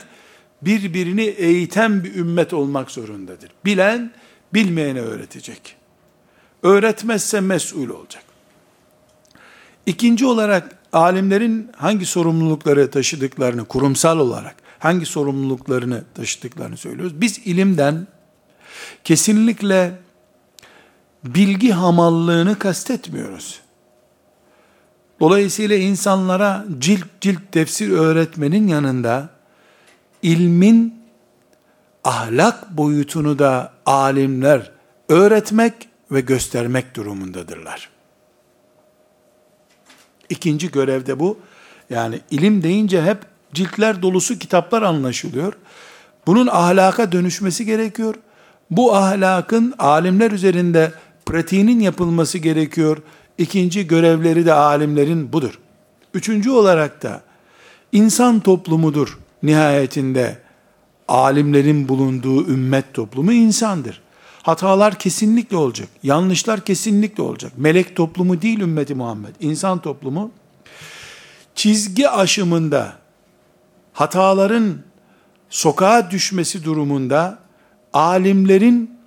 birbirini 0.67 1.25
eğiten 1.25 2.05
bir 2.05 2.15
ümmet 2.15 2.53
olmak 2.53 2.91
zorundadır. 2.91 3.51
Bilen 3.65 4.13
bilmeyene 4.55 5.01
öğretecek. 5.01 5.77
Öğretmezse 6.63 7.41
mesul 7.41 7.89
olacak. 7.89 8.23
İkinci 9.87 10.27
olarak 10.27 10.79
alimlerin 10.93 11.71
hangi 11.77 12.07
sorumlulukları 12.07 12.91
taşıdıklarını 12.91 13.65
kurumsal 13.65 14.19
olarak 14.19 14.57
hangi 14.79 15.07
sorumluluklarını 15.07 16.05
taşıdıklarını 16.15 16.77
söylüyoruz. 16.77 17.21
Biz 17.21 17.39
ilimden 17.39 18.07
kesinlikle 19.05 19.99
bilgi 21.25 21.71
hamallığını 21.73 22.59
kastetmiyoruz. 22.59 23.61
Dolayısıyla 25.21 25.77
insanlara 25.77 26.65
cilt 26.79 27.07
cilt 27.21 27.53
tefsir 27.53 27.91
öğretmenin 27.91 28.69
yanında 28.69 29.36
ilmin 30.27 30.95
ahlak 32.05 32.77
boyutunu 32.77 33.39
da 33.39 33.73
alimler 33.87 34.71
öğretmek 35.09 35.73
ve 36.11 36.21
göstermek 36.21 36.97
durumundadırlar. 36.97 37.91
İkinci 40.29 40.71
görevde 40.71 41.21
bu. 41.21 41.39
Yani 41.91 42.21
ilim 42.31 42.63
deyince 42.63 43.03
hep 43.03 43.19
ciltler 43.55 44.03
dolusu 44.03 44.39
kitaplar 44.39 44.83
anlaşılıyor. 44.83 45.53
Bunun 46.27 46.47
ahlaka 46.47 47.13
dönüşmesi 47.13 47.65
gerekiyor. 47.65 48.15
Bu 48.71 48.95
ahlakın 48.95 49.75
alimler 49.79 50.31
üzerinde 50.31 50.93
pratiğinin 51.27 51.81
yapılması 51.81 52.39
gerekiyor. 52.39 52.99
İkinci 53.39 53.87
görevleri 53.87 54.47
de 54.47 54.53
alimlerin 54.53 55.33
budur. 55.33 55.59
Üçüncü 56.15 56.51
olarak 56.51 57.03
da 57.03 57.23
insan 57.93 58.41
toplumudur 58.41 59.19
nihayetinde 59.43 60.39
alimlerin 61.09 61.89
bulunduğu 61.89 62.49
ümmet 62.49 62.95
toplumu 62.95 63.33
insandır. 63.33 64.01
Hatalar 64.43 64.99
kesinlikle 64.99 65.57
olacak. 65.57 65.89
Yanlışlar 66.03 66.65
kesinlikle 66.65 67.23
olacak. 67.23 67.53
Melek 67.57 67.97
toplumu 67.97 68.43
değil 68.43 68.61
ümmeti 68.61 68.95
Muhammed. 68.95 69.35
İnsan 69.41 69.79
toplumu 69.79 70.31
çizgi 71.55 72.09
aşımında 72.09 72.93
hataların 73.93 74.79
sokağa 75.51 76.11
düşmesi 76.11 76.65
durumunda 76.65 77.39
alimlerin 77.93 78.99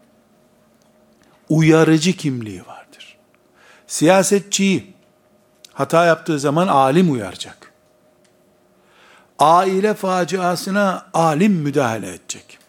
uyarıcı 1.50 2.14
kimliği 2.14 2.62
vardır. 2.62 3.18
Siyasetçiyi 3.88 4.94
hata 5.74 6.06
yaptığı 6.06 6.40
zaman 6.40 6.68
alim 6.68 7.12
uyaracak. 7.12 7.59
Aile 9.40 9.94
faciasına 9.94 11.06
alim 11.14 11.54
müdahale 11.54 12.10
edecek. 12.10 12.60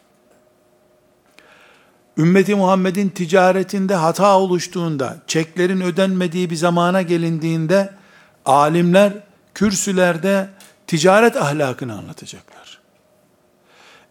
Ümmeti 2.19 2.55
Muhammed'in 2.55 3.09
ticaretinde 3.09 3.95
hata 3.95 4.39
oluştuğunda, 4.39 5.17
çeklerin 5.27 5.81
ödenmediği 5.81 6.51
bir 6.51 6.57
zamana 6.57 7.03
gelindiğinde, 7.03 7.95
alimler 8.45 9.13
kürsülerde 9.55 10.49
ticaret 10.87 11.37
ahlakını 11.37 11.99
anlatacaklar. 11.99 12.81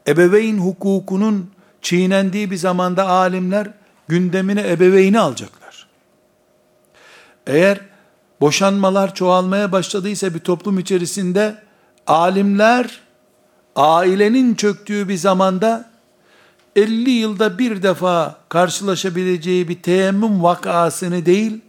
Ebeveyn 0.08 0.58
hukukunun 0.58 1.52
çiğnendiği 1.82 2.52
bir 2.52 2.56
zamanda 2.56 3.08
alimler 3.08 3.68
gündemine 4.08 4.70
ebeveyni 4.72 5.20
alacaklar. 5.20 5.88
Eğer 7.48 7.80
boşanmalar 8.42 9.16
çoğalmaya 9.16 9.72
başladıysa 9.72 10.34
bir 10.34 10.40
toplum 10.40 10.80
içerisinde 10.80 11.69
alimler 12.10 13.00
ailenin 13.76 14.56
çöktüğü 14.56 15.10
bir 15.10 15.16
zamanda 15.16 15.90
50 16.76 17.10
yılda 17.10 17.60
bir 17.60 17.84
defa 17.84 18.38
karşılaşabileceği 18.50 19.68
bir 19.68 19.82
teyemmüm 19.82 20.44
vakasını 20.44 21.26
değil, 21.26 21.62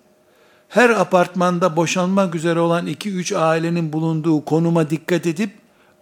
her 0.69 0.91
apartmanda 0.91 1.77
boşanmak 1.77 2.35
üzere 2.35 2.61
olan 2.61 2.87
2-3 2.87 3.37
ailenin 3.37 3.93
bulunduğu 3.93 4.45
konuma 4.45 4.91
dikkat 4.91 5.27
edip, 5.27 5.51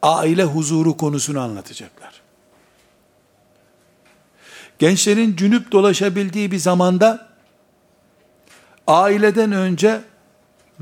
aile 0.02 0.44
huzuru 0.44 0.96
konusunu 0.96 1.40
anlatacaklar. 1.40 2.20
Gençlerin 4.78 5.36
cünüp 5.36 5.72
dolaşabildiği 5.72 6.50
bir 6.50 6.58
zamanda, 6.58 7.28
aileden 8.86 9.52
önce 9.52 10.00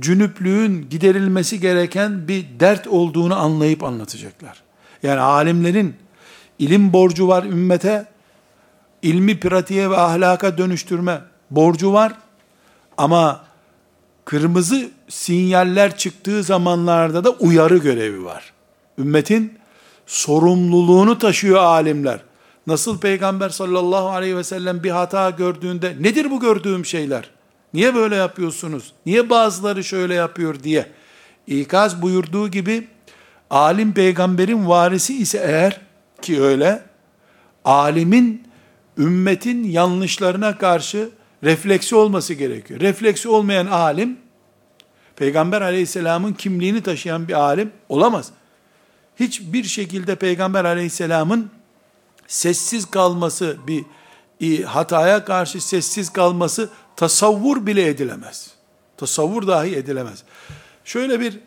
cünüplüğün 0.01 0.89
giderilmesi 0.91 1.61
gereken 1.61 2.29
bir 2.29 2.47
dert 2.61 2.87
olduğunu 2.87 3.37
anlayıp 3.37 3.85
anlatacaklar. 3.85 4.63
Yani 5.03 5.21
alimlerin 5.21 5.95
ilim 6.59 6.93
borcu 6.93 7.29
var 7.29 7.45
ümmete, 7.45 8.07
ilmi 9.03 9.41
pratiğe 9.41 9.91
ve 9.91 9.97
ahlaka 9.97 10.59
dönüştürme 10.59 11.21
borcu 11.51 11.93
var. 11.93 12.13
Ama 12.99 13.45
kırmızı 14.25 14.91
sinyaller 15.09 15.97
çıktığı 15.97 16.43
zamanlarda 16.43 17.25
da 17.25 17.31
uyarı 17.31 17.77
görevi 17.77 18.25
var. 18.25 18.53
Ümmetin 18.99 19.59
sorumluluğunu 20.07 21.19
taşıyor 21.19 21.59
alimler. 21.59 22.21
Nasıl 22.67 23.01
Peygamber 23.01 23.49
sallallahu 23.49 24.09
aleyhi 24.09 24.37
ve 24.37 24.45
sellem 24.45 24.83
bir 24.83 24.91
hata 24.91 25.31
gördüğünde 25.31 25.97
nedir 26.01 26.31
bu 26.31 26.41
gördüğüm 26.41 26.85
şeyler? 26.85 27.36
Niye 27.75 27.95
böyle 27.95 28.17
yapıyorsunuz? 28.17 28.93
Niye 29.07 29.31
bazıları 29.31 29.85
şöyle 29.85 30.15
yapıyor 30.15 30.63
diye 30.63 30.87
ikaz 31.47 32.03
buyurduğu 32.03 32.49
gibi 32.49 32.89
alim 33.51 33.93
peygamberin 33.93 34.69
varisi 34.69 35.19
ise 35.19 35.39
eğer 35.39 35.81
ki 36.23 36.43
öyle 36.43 36.83
alimin 37.65 38.49
ümmetin 38.99 39.65
yanlışlarına 39.65 40.59
karşı 40.59 41.11
refleksi 41.45 41.97
olması 41.97 42.35
gerekiyor. 42.35 42.81
Refleksi 42.81 43.29
olmayan 43.29 43.67
alim, 43.67 44.19
Peygamber 45.17 45.63
aleyhisselamın 45.63 46.33
kimliğini 46.33 46.83
taşıyan 46.83 47.29
bir 47.29 47.33
alim 47.33 47.73
olamaz. 47.89 48.31
Hiçbir 49.21 49.65
şekilde 49.65 50.15
Peygamber 50.17 50.65
aleyhisselamın 50.65 51.51
sessiz 52.27 52.87
kalması, 52.87 53.57
bir 54.41 54.63
hataya 54.65 55.25
karşı 55.25 55.69
sessiz 55.69 56.11
kalması 56.13 56.71
tasavvur 56.97 57.67
bile 57.67 57.89
edilemez. 57.89 58.51
Tasavvur 58.97 59.47
dahi 59.47 59.77
edilemez. 59.77 60.23
Şöyle 60.85 61.21
bir 61.21 61.39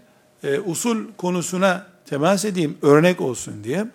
e, 0.44 0.60
usul 0.60 1.06
konusuna 1.18 1.88
temas 2.06 2.46
edeyim, 2.46 2.78
örnek 2.82 3.22
olsun 3.22 3.64
diye. 3.64 3.86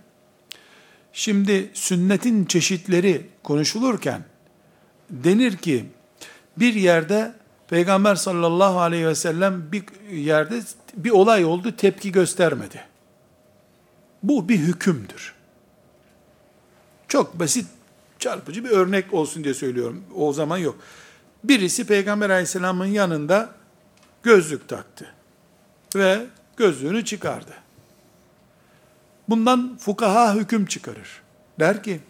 Şimdi 1.13 1.71
sünnetin 1.75 2.45
çeşitleri 2.45 3.27
konuşulurken 3.43 4.25
denir 5.11 5.57
ki 5.57 5.85
bir 6.57 6.75
yerde 6.75 7.35
Peygamber 7.69 8.15
sallallahu 8.15 8.81
aleyhi 8.81 9.07
ve 9.07 9.15
sellem 9.15 9.73
bir 9.73 9.85
yerde 10.11 10.61
bir 10.97 11.11
olay 11.11 11.45
oldu 11.45 11.77
tepki 11.77 12.13
göstermedi. 12.13 12.85
Bu 14.23 14.49
bir 14.49 14.59
hükümdür. 14.59 15.35
Çok 17.09 17.41
basit 17.41 17.67
çarpıcı 18.19 18.65
bir 18.65 18.71
örnek 18.71 19.15
olsun 19.15 19.45
diye 19.45 19.55
söylüyorum. 19.55 20.05
O 20.15 20.33
zaman 20.33 20.59
yok. 20.59 20.77
Birisi 21.45 21.87
Peygamber 21.87 22.31
aleyhisselamın 22.31 22.87
yanında 22.87 23.51
gözlük 24.23 24.69
taktı. 24.69 25.07
Ve 25.97 26.27
gözlüğünü 26.57 27.05
çıkardı. 27.05 27.53
Bundan 29.29 29.77
fukaha 29.81 30.35
hüküm 30.35 30.67
çıkarır. 30.67 31.23
Der 31.59 31.83
ki, 31.83 32.01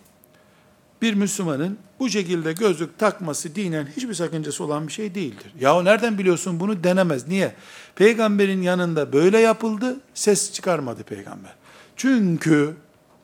bir 1.02 1.14
Müslümanın 1.14 1.78
bu 2.00 2.08
şekilde 2.08 2.52
gözlük 2.52 2.98
takması 2.98 3.54
dinen 3.54 3.86
hiçbir 3.96 4.14
sakıncası 4.14 4.64
olan 4.64 4.86
bir 4.86 4.92
şey 4.92 5.14
değildir. 5.14 5.52
Yahu 5.60 5.84
nereden 5.84 6.18
biliyorsun 6.18 6.60
bunu 6.60 6.84
denemez. 6.84 7.28
Niye? 7.28 7.54
Peygamberin 7.96 8.62
yanında 8.62 9.12
böyle 9.12 9.38
yapıldı, 9.38 9.96
ses 10.14 10.52
çıkarmadı 10.52 11.02
peygamber. 11.02 11.54
Çünkü 11.96 12.74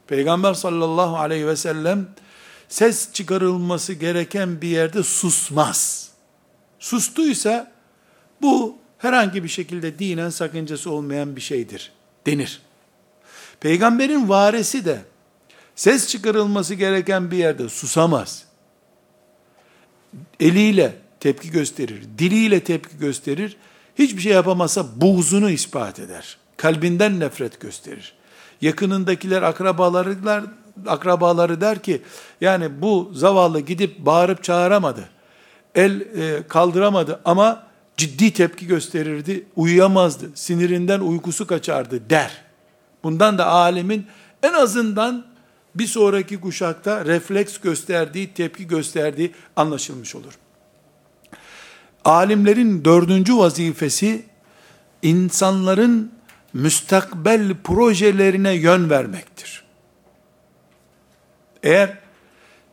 Peygamber 0.06 0.54
sallallahu 0.54 1.16
aleyhi 1.16 1.46
ve 1.46 1.56
sellem 1.56 2.06
ses 2.70 3.12
çıkarılması 3.12 3.92
gereken 3.92 4.60
bir 4.62 4.68
yerde 4.68 5.02
susmaz. 5.02 6.08
Sustuysa 6.78 7.72
bu 8.42 8.78
herhangi 8.98 9.44
bir 9.44 9.48
şekilde 9.48 9.98
dinen 9.98 10.30
sakıncası 10.30 10.90
olmayan 10.90 11.36
bir 11.36 11.40
şeydir 11.40 11.92
denir. 12.26 12.62
Peygamberin 13.60 14.28
varisi 14.28 14.84
de 14.84 14.98
ses 15.74 16.08
çıkarılması 16.08 16.74
gereken 16.74 17.30
bir 17.30 17.36
yerde 17.36 17.68
susamaz. 17.68 18.44
Eliyle 20.40 20.96
tepki 21.20 21.50
gösterir, 21.50 22.02
diliyle 22.18 22.64
tepki 22.64 22.98
gösterir. 22.98 23.56
Hiçbir 23.98 24.20
şey 24.20 24.32
yapamazsa 24.32 25.00
buğzunu 25.00 25.50
ispat 25.50 25.98
eder. 25.98 26.38
Kalbinden 26.56 27.20
nefret 27.20 27.60
gösterir. 27.60 28.14
Yakınındakiler, 28.60 29.42
akrabaları, 29.42 30.16
akrabaları 30.86 31.60
der 31.60 31.82
ki, 31.82 32.02
yani 32.40 32.82
bu 32.82 33.10
zavallı 33.14 33.60
gidip 33.60 33.98
bağırıp 33.98 34.44
çağıramadı. 34.44 35.08
El 35.74 36.00
e, 36.00 36.42
kaldıramadı 36.48 37.20
ama 37.24 37.62
ciddi 37.96 38.32
tepki 38.32 38.66
gösterirdi, 38.66 39.46
uyuyamazdı, 39.56 40.30
sinirinden 40.34 41.00
uykusu 41.00 41.46
kaçardı 41.46 42.10
der. 42.10 42.30
Bundan 43.02 43.38
da 43.38 43.46
alemin 43.46 44.06
en 44.42 44.52
azından 44.52 45.24
bir 45.74 45.86
sonraki 45.86 46.40
kuşakta 46.40 47.04
refleks 47.04 47.58
gösterdiği, 47.58 48.34
tepki 48.34 48.66
gösterdiği 48.66 49.32
anlaşılmış 49.56 50.14
olur. 50.14 50.32
Alimlerin 52.04 52.84
dördüncü 52.84 53.36
vazifesi, 53.36 54.24
insanların 55.02 56.12
müstakbel 56.52 57.54
projelerine 57.64 58.52
yön 58.52 58.90
vermektir. 58.90 59.64
Eğer 61.62 61.98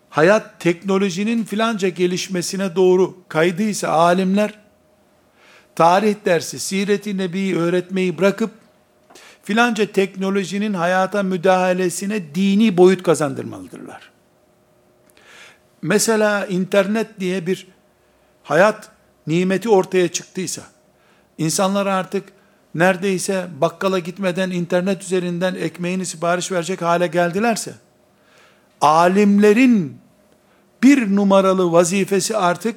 hayat 0.09 0.59
teknolojinin 0.59 1.43
filanca 1.43 1.89
gelişmesine 1.89 2.75
doğru 2.75 3.17
kaydıysa 3.29 3.89
alimler, 3.89 4.59
tarih 5.75 6.15
dersi, 6.25 6.59
siret-i 6.59 7.17
nebiyi 7.17 7.57
öğretmeyi 7.57 8.17
bırakıp, 8.17 8.51
filanca 9.43 9.91
teknolojinin 9.91 10.73
hayata 10.73 11.23
müdahalesine 11.23 12.35
dini 12.35 12.77
boyut 12.77 13.03
kazandırmalıdırlar. 13.03 14.11
Mesela 15.81 16.45
internet 16.45 17.19
diye 17.19 17.47
bir 17.47 17.67
hayat 18.43 18.89
nimeti 19.27 19.69
ortaya 19.69 20.07
çıktıysa, 20.07 20.61
insanlar 21.37 21.85
artık 21.85 22.23
neredeyse 22.75 23.47
bakkala 23.61 23.99
gitmeden 23.99 24.51
internet 24.51 25.03
üzerinden 25.03 25.55
ekmeğini 25.55 26.05
sipariş 26.05 26.51
verecek 26.51 26.81
hale 26.81 27.07
geldilerse, 27.07 27.73
alimlerin 28.81 29.97
bir 30.83 31.15
numaralı 31.15 31.71
vazifesi 31.71 32.37
artık 32.37 32.75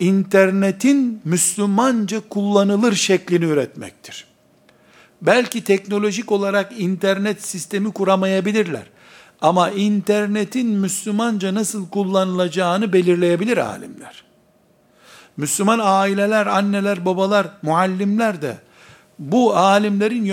internetin 0.00 1.20
Müslümanca 1.24 2.20
kullanılır 2.28 2.92
şeklini 2.92 3.44
üretmektir. 3.44 4.26
Belki 5.22 5.64
teknolojik 5.64 6.32
olarak 6.32 6.80
internet 6.80 7.44
sistemi 7.44 7.92
kuramayabilirler. 7.92 8.82
Ama 9.40 9.70
internetin 9.70 10.66
Müslümanca 10.66 11.54
nasıl 11.54 11.88
kullanılacağını 11.88 12.92
belirleyebilir 12.92 13.56
alimler. 13.56 14.24
Müslüman 15.36 15.80
aileler, 15.82 16.46
anneler, 16.46 17.04
babalar, 17.04 17.46
muallimler 17.62 18.42
de 18.42 18.58
bu 19.18 19.56
alimlerin 19.56 20.24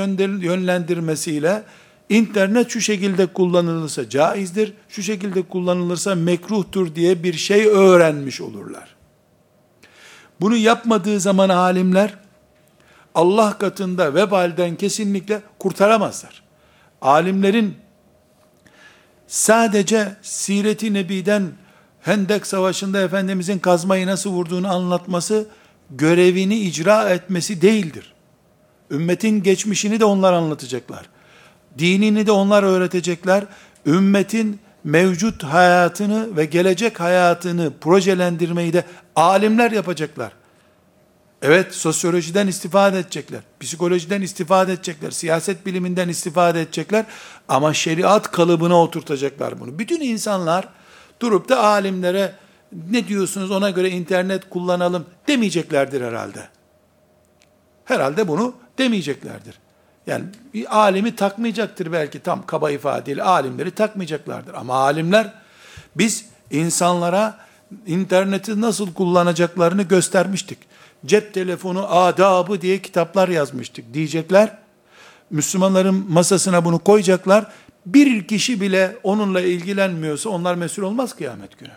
yönlendirmesiyle 0.41 1.63
internet 2.09 2.69
şu 2.69 2.81
şekilde 2.81 3.25
kullanılırsa 3.25 4.09
caizdir, 4.09 4.73
şu 4.89 5.03
şekilde 5.03 5.41
kullanılırsa 5.41 6.15
mekruhtur 6.15 6.95
diye 6.95 7.23
bir 7.23 7.33
şey 7.33 7.67
öğrenmiş 7.67 8.41
olurlar. 8.41 8.95
Bunu 10.41 10.55
yapmadığı 10.55 11.19
zaman 11.19 11.49
alimler 11.49 12.17
Allah 13.15 13.57
katında 13.57 14.15
vebalden 14.15 14.75
kesinlikle 14.75 15.41
kurtaramazlar. 15.59 16.43
Alimlerin 17.01 17.75
sadece 19.27 20.15
Siret-i 20.21 20.93
Nebi'den 20.93 21.51
Hendek 22.01 22.47
Savaşı'nda 22.47 23.01
Efendimizin 23.01 23.59
kazmayı 23.59 24.07
nasıl 24.07 24.29
vurduğunu 24.29 24.73
anlatması, 24.73 25.47
görevini 25.89 26.59
icra 26.59 27.09
etmesi 27.09 27.61
değildir. 27.61 28.13
Ümmetin 28.91 29.43
geçmişini 29.43 29.99
de 29.99 30.05
onlar 30.05 30.33
anlatacaklar. 30.33 31.09
Dinini 31.77 32.27
de 32.27 32.31
onlar 32.31 32.63
öğretecekler. 32.63 33.43
Ümmetin 33.85 34.59
mevcut 34.83 35.43
hayatını 35.43 36.37
ve 36.37 36.45
gelecek 36.45 36.99
hayatını 36.99 37.73
projelendirmeyi 37.81 38.73
de 38.73 38.83
alimler 39.15 39.71
yapacaklar. 39.71 40.31
Evet, 41.41 41.75
sosyolojiden 41.75 42.47
istifade 42.47 42.99
edecekler, 42.99 43.41
psikolojiden 43.59 44.21
istifade 44.21 44.73
edecekler, 44.73 45.11
siyaset 45.11 45.65
biliminden 45.65 46.09
istifade 46.09 46.61
edecekler 46.61 47.05
ama 47.47 47.73
şeriat 47.73 48.31
kalıbına 48.31 48.81
oturtacaklar 48.81 49.59
bunu. 49.59 49.79
Bütün 49.79 50.01
insanlar 50.01 50.67
durup 51.19 51.49
da 51.49 51.63
alimlere 51.63 52.35
ne 52.89 53.07
diyorsunuz 53.07 53.51
ona 53.51 53.69
göre 53.69 53.89
internet 53.89 54.49
kullanalım 54.49 55.05
demeyeceklerdir 55.27 56.01
herhalde. 56.01 56.47
Herhalde 57.85 58.27
bunu 58.27 58.53
demeyeceklerdir. 58.77 59.64
Yani 60.07 60.25
bir 60.53 60.77
alimi 60.77 61.15
takmayacaktır 61.15 61.91
belki 61.91 62.19
tam 62.19 62.45
kaba 62.45 62.71
ifadeyle 62.71 63.23
alimleri 63.23 63.71
takmayacaklardır. 63.71 64.53
Ama 64.53 64.73
alimler 64.73 65.33
biz 65.95 66.25
insanlara 66.51 67.37
interneti 67.87 68.61
nasıl 68.61 68.93
kullanacaklarını 68.93 69.83
göstermiştik. 69.83 70.57
Cep 71.05 71.33
telefonu 71.33 71.95
adabı 71.95 72.61
diye 72.61 72.81
kitaplar 72.81 73.29
yazmıştık 73.29 73.93
diyecekler. 73.93 74.57
Müslümanların 75.29 76.05
masasına 76.11 76.65
bunu 76.65 76.79
koyacaklar. 76.79 77.45
Bir 77.85 78.27
kişi 78.27 78.61
bile 78.61 78.95
onunla 79.03 79.41
ilgilenmiyorsa 79.41 80.29
onlar 80.29 80.55
mesul 80.55 80.83
olmaz 80.83 81.15
kıyamet 81.15 81.59
günü. 81.59 81.71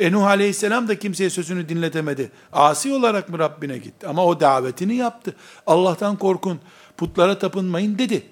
Enuh 0.00 0.26
aleyhisselam 0.26 0.88
da 0.88 0.98
kimseye 0.98 1.30
sözünü 1.30 1.68
dinletemedi. 1.68 2.30
Asi 2.52 2.92
olarak 2.92 3.28
mı 3.28 3.38
Rabbine 3.38 3.78
gitti? 3.78 4.06
Ama 4.06 4.24
o 4.24 4.40
davetini 4.40 4.96
yaptı. 4.96 5.36
Allah'tan 5.66 6.16
korkun, 6.16 6.60
putlara 6.96 7.38
tapınmayın 7.38 7.98
dedi. 7.98 8.22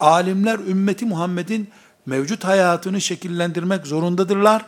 Alimler 0.00 0.58
ümmeti 0.58 1.04
Muhammed'in 1.06 1.68
mevcut 2.06 2.44
hayatını 2.44 3.00
şekillendirmek 3.00 3.86
zorundadırlar. 3.86 4.64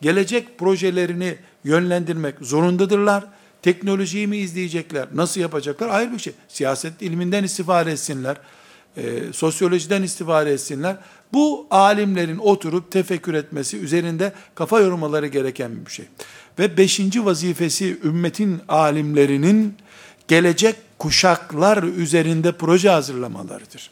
Gelecek 0.00 0.58
projelerini 0.58 1.36
yönlendirmek 1.64 2.34
zorundadırlar. 2.40 3.24
Teknolojiyi 3.62 4.26
mi 4.26 4.36
izleyecekler? 4.36 5.08
Nasıl 5.14 5.40
yapacaklar? 5.40 5.88
Ayrı 5.88 6.12
bir 6.12 6.18
şey. 6.18 6.32
Siyaset 6.48 7.02
ilminden 7.02 7.44
istifade 7.44 7.92
etsinler. 7.92 8.36
E, 8.96 9.32
sosyolojiden 9.32 10.02
istifade 10.02 10.52
etsinler. 10.52 10.96
Bu 11.32 11.66
alimlerin 11.70 12.38
oturup 12.38 12.90
tefekkür 12.92 13.34
etmesi, 13.34 13.78
üzerinde 13.78 14.32
kafa 14.54 14.80
yormaları 14.80 15.26
gereken 15.26 15.86
bir 15.86 15.90
şey. 15.90 16.06
Ve 16.58 16.76
beşinci 16.76 17.24
vazifesi 17.24 17.98
ümmetin 18.04 18.60
alimlerinin 18.68 19.74
gelecek 20.28 20.76
kuşaklar 20.98 21.82
üzerinde 21.82 22.52
proje 22.52 22.90
hazırlamalarıdır. 22.90 23.90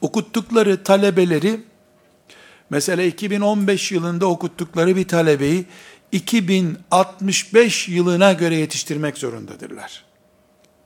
Okuttukları 0.00 0.82
talebeleri, 0.82 1.60
mesela 2.70 3.02
2015 3.02 3.92
yılında 3.92 4.26
okuttukları 4.26 4.96
bir 4.96 5.08
talebeyi 5.08 5.64
2065 6.12 7.88
yılına 7.88 8.32
göre 8.32 8.56
yetiştirmek 8.56 9.18
zorundadırlar. 9.18 10.04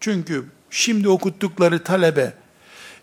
Çünkü 0.00 0.44
şimdi 0.70 1.08
okuttukları 1.08 1.84
talebe 1.84 2.32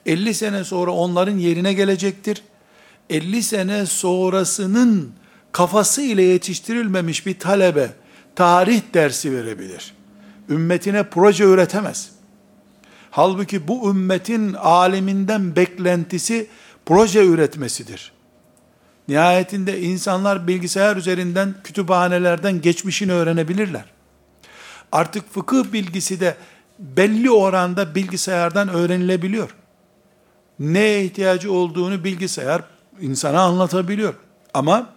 50 0.06 0.34
sene 0.34 0.64
sonra 0.64 0.92
onların 0.92 1.38
yerine 1.38 1.74
gelecektir. 1.74 2.44
50 3.10 3.44
sene 3.44 3.86
sonrasının 3.86 5.14
kafası 5.52 6.02
ile 6.02 6.24
yetiştirilmemiş 6.24 7.26
bir 7.26 7.40
talebe 7.40 7.90
tarih 8.36 8.82
dersi 8.94 9.34
verebilir. 9.34 9.94
Ümmetine 10.50 11.04
proje 11.04 11.44
üretemez. 11.44 12.12
Halbuki 13.12 13.68
bu 13.68 13.90
ümmetin 13.90 14.54
aleminden 14.54 15.56
beklentisi 15.56 16.48
proje 16.86 17.26
üretmesidir. 17.26 18.12
Nihayetinde 19.08 19.82
insanlar 19.82 20.48
bilgisayar 20.48 20.96
üzerinden, 20.96 21.56
kütüphanelerden 21.64 22.62
geçmişini 22.62 23.12
öğrenebilirler. 23.12 23.86
Artık 24.92 25.34
fıkıh 25.34 25.74
bilgisi 25.74 26.20
de 26.20 26.36
belli 26.80 27.32
oranda 27.32 27.96
bilgisayardan 27.96 28.70
öğrenilebiliyor 28.70 29.56
neye 30.60 31.04
ihtiyacı 31.04 31.52
olduğunu 31.52 32.04
bilgisayar 32.04 32.62
insana 33.02 33.42
anlatabiliyor. 33.42 34.14
Ama 34.54 34.90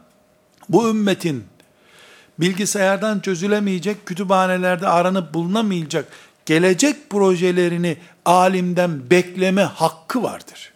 bu 0.69 0.89
ümmetin 0.89 1.45
bilgisayardan 2.39 3.21
çözülemeyecek, 3.21 4.07
kütüphanelerde 4.07 4.89
aranıp 4.89 5.35
bulunamayacak 5.35 6.07
gelecek 6.47 7.11
projelerini 7.11 7.97
alimden 8.25 9.11
bekleme 9.11 9.63
hakkı 9.63 10.23
vardır. 10.23 10.73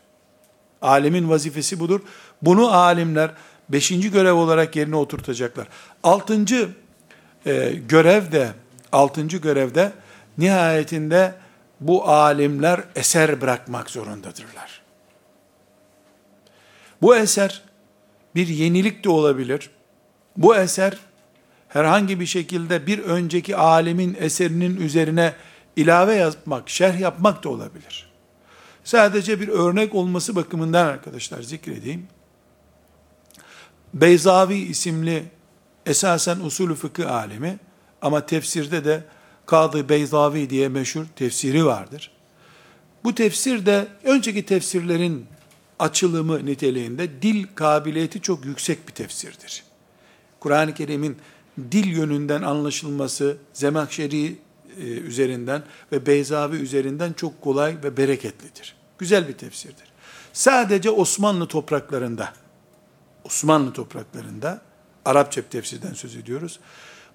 Alimin 0.82 1.28
vazifesi 1.28 1.80
budur. 1.80 2.01
Bunu 2.43 2.74
alimler 2.74 3.30
beşinci 3.68 4.11
görev 4.11 4.34
olarak 4.34 4.76
yerine 4.76 4.97
oturtacaklar. 4.97 5.68
Altıncı 6.03 6.68
e, 7.47 7.72
görev 7.89 8.32
de, 8.32 8.49
altıncı 8.93 9.37
görevde 9.37 9.93
nihayetinde 10.39 11.34
bu 11.81 12.09
alimler 12.09 12.85
eser 12.95 13.41
bırakmak 13.41 13.91
zorundadırlar. 13.91 14.83
Bu 17.03 17.16
eser 17.16 17.62
bir 18.35 18.49
yenilik 18.49 19.05
de 19.05 19.09
olabilir. 19.09 19.70
Bu 20.37 20.57
eser 20.57 20.99
herhangi 21.68 22.20
bir 22.20 22.27
şekilde 22.27 22.87
bir 22.87 22.99
önceki 22.99 23.57
alimin 23.57 24.16
eserinin 24.20 24.77
üzerine 24.77 25.35
ilave 25.77 26.14
yapmak, 26.14 26.70
şerh 26.70 27.01
yapmak 27.01 27.45
da 27.45 27.49
olabilir. 27.49 28.11
Sadece 28.85 29.41
bir 29.41 29.49
örnek 29.49 29.95
olması 29.95 30.37
bakımından 30.37 30.87
arkadaşlar 30.87 31.43
zikredeyim. 31.43 32.07
Beyzavi 33.95 34.55
isimli 34.55 35.24
esasen 35.87 36.41
usulü 36.41 36.74
fıkıh 36.74 37.11
alemi 37.11 37.59
ama 38.03 38.27
tefsirde 38.27 38.85
de 38.85 39.05
Kadı 39.47 39.88
Beyzavi 39.88 40.51
diye 40.51 40.68
meşhur 40.68 41.05
tefsiri 41.16 41.66
vardır. 41.66 42.11
Bu 43.05 43.14
tefsir 43.14 43.66
de 43.66 43.88
önceki 44.05 44.47
tefsirlerin 44.47 45.26
açılımı 45.78 46.47
niteliğinde 46.47 47.22
dil 47.22 47.47
kabiliyeti 47.55 48.22
çok 48.22 48.44
yüksek 48.44 48.88
bir 48.88 48.92
tefsirdir. 48.92 49.64
Kur'an-ı 50.40 50.74
Kerim'in 50.74 51.16
dil 51.72 51.86
yönünden 51.86 52.42
anlaşılması 52.42 53.36
Zemahşeri 53.53 54.38
e, 54.80 54.82
üzerinden 54.82 55.62
ve 55.92 56.07
Beyzavi 56.07 56.57
üzerinden 56.57 57.12
çok 57.12 57.40
kolay 57.42 57.76
ve 57.84 57.97
bereketlidir. 57.97 58.76
Güzel 58.99 59.28
bir 59.28 59.32
tefsirdir. 59.32 59.92
Sadece 60.32 60.90
Osmanlı 60.90 61.49
topraklarında, 61.49 62.32
Osmanlı 63.24 63.72
topraklarında, 63.72 64.62
Arapça 65.05 65.42
tefsirden 65.42 65.92
söz 65.94 66.16
ediyoruz. 66.16 66.61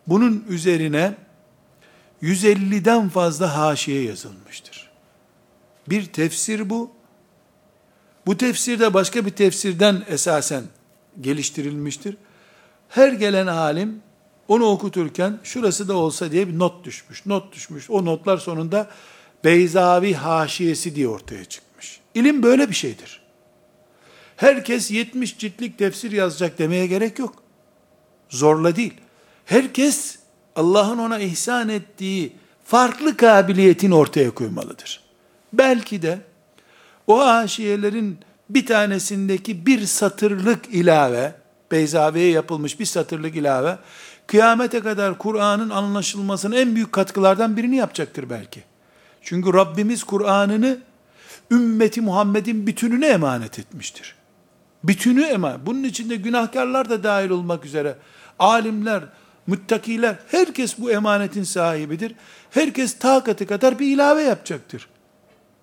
Bunun 0.08 0.46
üzerine 0.50 1.16
150'den 2.24 3.10
fazla 3.10 3.58
haşiye 3.58 4.04
yazılmıştır. 4.04 4.92
Bir 5.90 6.06
tefsir 6.06 6.70
bu. 6.70 6.92
Bu 8.26 8.38
tefsir 8.38 8.80
de 8.80 8.94
başka 8.94 9.26
bir 9.26 9.32
tefsirden 9.32 10.04
esasen 10.08 10.64
geliştirilmiştir. 11.22 12.18
Her 12.90 13.12
gelen 13.12 13.48
alim 13.48 14.02
onu 14.48 14.66
okuturken 14.66 15.40
şurası 15.44 15.88
da 15.88 15.96
olsa 15.96 16.32
diye 16.32 16.48
bir 16.48 16.60
not 16.60 16.86
düşmüş. 16.86 17.26
Not 17.26 17.54
düşmüş. 17.54 17.90
O 17.90 18.06
notlar 18.06 18.38
sonunda 18.38 18.90
Beyzavi 19.44 20.14
haşiyesi 20.14 20.96
diye 20.96 21.08
ortaya 21.08 21.46
çıkmış. 21.46 22.00
İlim 22.16 22.44
böyle 22.44 22.70
bir 22.70 22.76
şeydir. 22.76 23.22
Herkes 24.36 24.92
70 24.92 25.38
ciltlik 25.38 25.78
tefsir 25.78 26.12
yazacak 26.12 26.60
demeye 26.60 26.88
gerek 26.88 27.20
yok. 27.20 27.44
Zorla 28.30 28.76
değil. 28.76 28.94
Herkes 29.46 30.20
Allah'ın 30.56 30.98
ona 30.98 31.20
ihsan 31.20 31.70
ettiği 31.70 32.34
farklı 32.66 33.18
kabiliyetin 33.18 33.92
ortaya 33.92 34.32
koymalıdır. 34.32 35.04
Belki 35.54 36.02
de 36.02 36.20
o 37.08 37.20
haşiyelerin 37.20 38.18
bir 38.50 38.66
tanesindeki 38.66 39.66
bir 39.66 39.86
satırlık 39.86 40.68
ilave, 40.70 41.34
Beyzavi'ye 41.72 42.30
yapılmış 42.30 42.80
bir 42.80 42.86
satırlık 42.86 43.36
ilave, 43.36 43.78
kıyamete 44.28 44.80
kadar 44.80 45.18
Kur'an'ın 45.18 45.70
anlaşılmasına 45.70 46.56
en 46.56 46.76
büyük 46.76 46.92
katkılardan 46.92 47.58
birini 47.58 47.76
yapacaktır 47.76 48.30
belki. 48.30 48.64
Çünkü 49.22 49.54
Rabbimiz 49.54 50.04
Kur'an'ını 50.04 50.78
ümmeti 51.52 52.02
Muhammed'in 52.02 52.68
bütününe 52.68 53.08
emanet 53.08 53.60
etmiştir. 53.60 54.16
Bütünü 54.84 55.24
emanet. 55.24 55.66
Bunun 55.66 55.84
içinde 55.84 56.16
günahkarlar 56.16 56.90
da 56.90 57.04
dahil 57.04 57.30
olmak 57.30 57.66
üzere 57.66 57.96
alimler, 58.40 59.04
müttakiler, 59.48 60.16
herkes 60.28 60.78
bu 60.78 60.92
emanetin 60.92 61.44
sahibidir. 61.44 62.16
Herkes 62.52 63.00
takatı 63.00 63.48
kadar 63.48 63.80
bir 63.80 63.88
ilave 63.88 64.24
yapacaktır. 64.24 64.88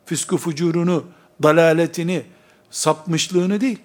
Fiskı 0.06 0.36
fucurunu, 0.36 1.04
dalaletini, 1.42 2.22
sapmışlığını 2.70 3.60
değil, 3.60 3.78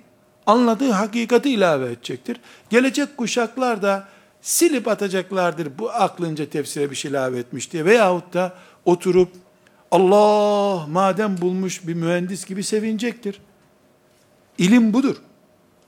anladığı 0.45 0.91
hakikati 0.91 1.49
ilave 1.49 1.85
edecektir. 1.85 2.37
Gelecek 2.69 3.17
kuşaklar 3.17 3.81
da 3.81 4.07
silip 4.41 4.87
atacaklardır 4.87 5.77
bu 5.79 5.91
aklınca 5.91 6.49
tefsire 6.49 6.91
bir 6.91 6.95
şey 6.95 7.11
ilave 7.11 7.39
etmiş 7.39 7.71
diye 7.71 7.85
veyahut 7.85 8.33
da 8.33 8.53
oturup 8.85 9.29
Allah 9.91 10.87
madem 10.87 11.41
bulmuş 11.41 11.87
bir 11.87 11.93
mühendis 11.93 12.45
gibi 12.45 12.63
sevinecektir. 12.63 13.41
İlim 14.57 14.93
budur. 14.93 15.15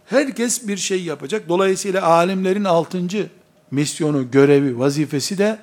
Herkes 0.05 0.67
bir 0.67 0.77
şey 0.77 1.03
yapacak. 1.03 1.49
Dolayısıyla 1.49 2.03
alimlerin 2.03 2.63
altıncı 2.63 3.29
misyonu, 3.71 4.31
görevi, 4.31 4.79
vazifesi 4.79 5.37
de 5.37 5.59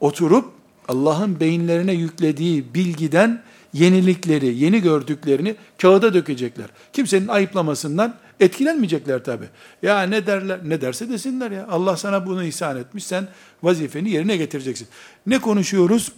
oturup 0.00 0.52
Allah'ın 0.88 1.40
beyinlerine 1.40 1.92
yüklediği 1.92 2.74
bilgiden 2.74 3.42
yenilikleri, 3.72 4.54
yeni 4.54 4.82
gördüklerini 4.82 5.56
kağıda 5.78 6.14
dökecekler. 6.14 6.66
Kimsenin 6.92 7.28
ayıplamasından 7.28 8.14
etkilenmeyecekler 8.40 9.24
tabi. 9.24 9.44
Ya 9.82 10.02
ne 10.02 10.26
derler, 10.26 10.60
ne 10.64 10.80
derse 10.80 11.08
desinler 11.08 11.50
ya. 11.50 11.66
Allah 11.70 11.96
sana 11.96 12.26
bunu 12.26 12.44
ihsan 12.44 12.76
etmiş, 12.76 13.06
sen 13.06 13.28
vazifeni 13.62 14.10
yerine 14.10 14.36
getireceksin. 14.36 14.88
Ne 15.26 15.38
konuşuyoruz? 15.38 16.12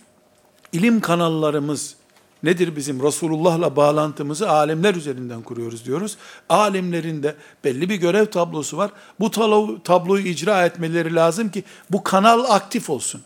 İlim 0.72 1.00
kanallarımız 1.00 1.96
nedir 2.42 2.76
bizim? 2.76 3.02
Resulullah'la 3.02 3.76
bağlantımızı 3.76 4.50
alimler 4.50 4.94
üzerinden 4.94 5.42
kuruyoruz 5.42 5.84
diyoruz. 5.84 6.16
Alimlerin 6.48 7.22
de 7.22 7.34
belli 7.64 7.88
bir 7.88 7.96
görev 7.96 8.26
tablosu 8.26 8.76
var. 8.76 8.90
Bu 9.20 9.30
tabloyu 9.84 10.26
icra 10.26 10.66
etmeleri 10.66 11.14
lazım 11.14 11.50
ki 11.50 11.64
bu 11.90 12.04
kanal 12.04 12.44
aktif 12.44 12.90
olsun. 12.90 13.22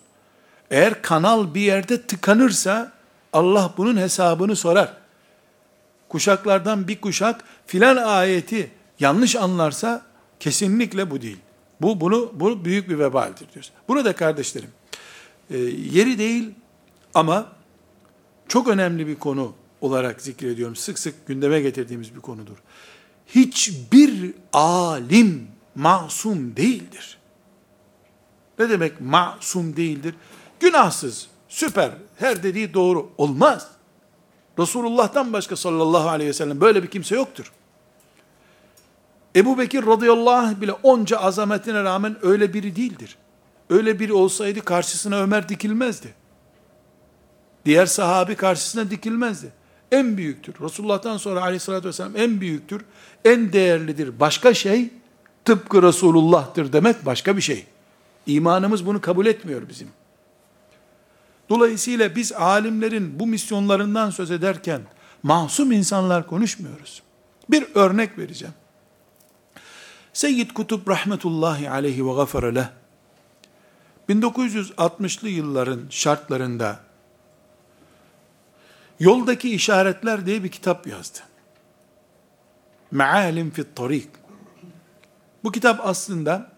Eğer 0.70 1.02
kanal 1.02 1.54
bir 1.54 1.60
yerde 1.60 2.02
tıkanırsa 2.02 2.92
Allah 3.32 3.74
bunun 3.76 3.96
hesabını 3.96 4.56
sorar. 4.56 4.92
Kuşaklardan 6.08 6.88
bir 6.88 7.00
kuşak 7.00 7.44
filan 7.66 7.96
ayeti 7.96 8.70
yanlış 9.00 9.36
anlarsa 9.36 10.02
kesinlikle 10.40 11.10
bu 11.10 11.22
değil. 11.22 11.38
Bu 11.80 12.00
bunu 12.00 12.32
bu 12.34 12.64
büyük 12.64 12.88
bir 12.88 12.98
vebaldir 12.98 13.46
diyoruz. 13.52 13.72
Burada 13.88 14.12
kardeşlerim 14.12 14.70
e, 15.50 15.58
yeri 15.92 16.18
değil 16.18 16.50
ama 17.14 17.46
çok 18.48 18.68
önemli 18.68 19.06
bir 19.06 19.16
konu 19.16 19.54
olarak 19.80 20.20
zikrediyorum. 20.20 20.76
Sık 20.76 20.98
sık 20.98 21.26
gündeme 21.26 21.60
getirdiğimiz 21.60 22.14
bir 22.14 22.20
konudur. 22.20 22.56
Hiçbir 23.26 24.34
alim 24.52 25.48
masum 25.74 26.56
değildir. 26.56 27.18
Ne 28.58 28.70
demek 28.70 29.00
masum 29.00 29.76
değildir? 29.76 30.14
Günahsız, 30.60 31.28
süper, 31.48 31.90
her 32.16 32.42
dediği 32.42 32.74
doğru 32.74 33.10
olmaz. 33.18 33.70
Resulullah'tan 34.58 35.32
başka 35.32 35.56
sallallahu 35.56 36.08
aleyhi 36.08 36.28
ve 36.28 36.34
sellem 36.34 36.60
böyle 36.60 36.82
bir 36.82 36.88
kimse 36.88 37.14
yoktur. 37.14 37.52
Ebu 39.36 39.58
Bekir 39.58 39.86
radıyallahu 39.86 40.36
anh 40.36 40.60
bile 40.60 40.72
onca 40.72 41.18
azametine 41.18 41.82
rağmen 41.84 42.16
öyle 42.22 42.54
biri 42.54 42.76
değildir. 42.76 43.16
Öyle 43.70 43.98
biri 43.98 44.12
olsaydı 44.12 44.60
karşısına 44.60 45.16
Ömer 45.16 45.48
dikilmezdi. 45.48 46.14
Diğer 47.64 47.86
sahabi 47.86 48.34
karşısına 48.34 48.90
dikilmezdi. 48.90 49.52
En 49.92 50.16
büyüktür. 50.16 50.54
Resulullah'tan 50.60 51.16
sonra 51.16 51.42
aleyhissalatü 51.42 51.88
vesselam 51.88 52.16
en 52.16 52.40
büyüktür. 52.40 52.84
En 53.24 53.52
değerlidir. 53.52 54.20
Başka 54.20 54.54
şey 54.54 54.90
tıpkı 55.44 55.82
Resulullah'tır 55.82 56.72
demek 56.72 57.06
başka 57.06 57.36
bir 57.36 57.42
şey. 57.42 57.66
İmanımız 58.26 58.86
bunu 58.86 59.00
kabul 59.00 59.26
etmiyor 59.26 59.68
bizim. 59.68 59.88
Dolayısıyla 61.48 62.16
biz 62.16 62.32
alimlerin 62.32 63.20
bu 63.20 63.26
misyonlarından 63.26 64.10
söz 64.10 64.30
ederken 64.30 64.80
masum 65.22 65.72
insanlar 65.72 66.26
konuşmuyoruz. 66.26 67.02
Bir 67.50 67.66
örnek 67.74 68.18
vereceğim. 68.18 68.54
Seyyid 70.12 70.50
Kutup 70.50 70.88
rahmetullahi 70.88 71.70
aleyhi 71.70 72.06
ve 72.06 72.12
gafara 72.12 72.46
leh 72.46 72.68
1960'lı 74.08 75.28
yılların 75.28 75.80
şartlarında 75.90 76.80
Yoldaki 79.00 79.54
işaretler 79.54 80.26
diye 80.26 80.44
bir 80.44 80.48
kitap 80.48 80.86
yazdı. 80.86 81.18
Mealim 82.90 83.50
fit 83.50 83.76
tarik. 83.76 84.08
Bu 85.44 85.52
kitap 85.52 85.80
aslında 85.86 86.52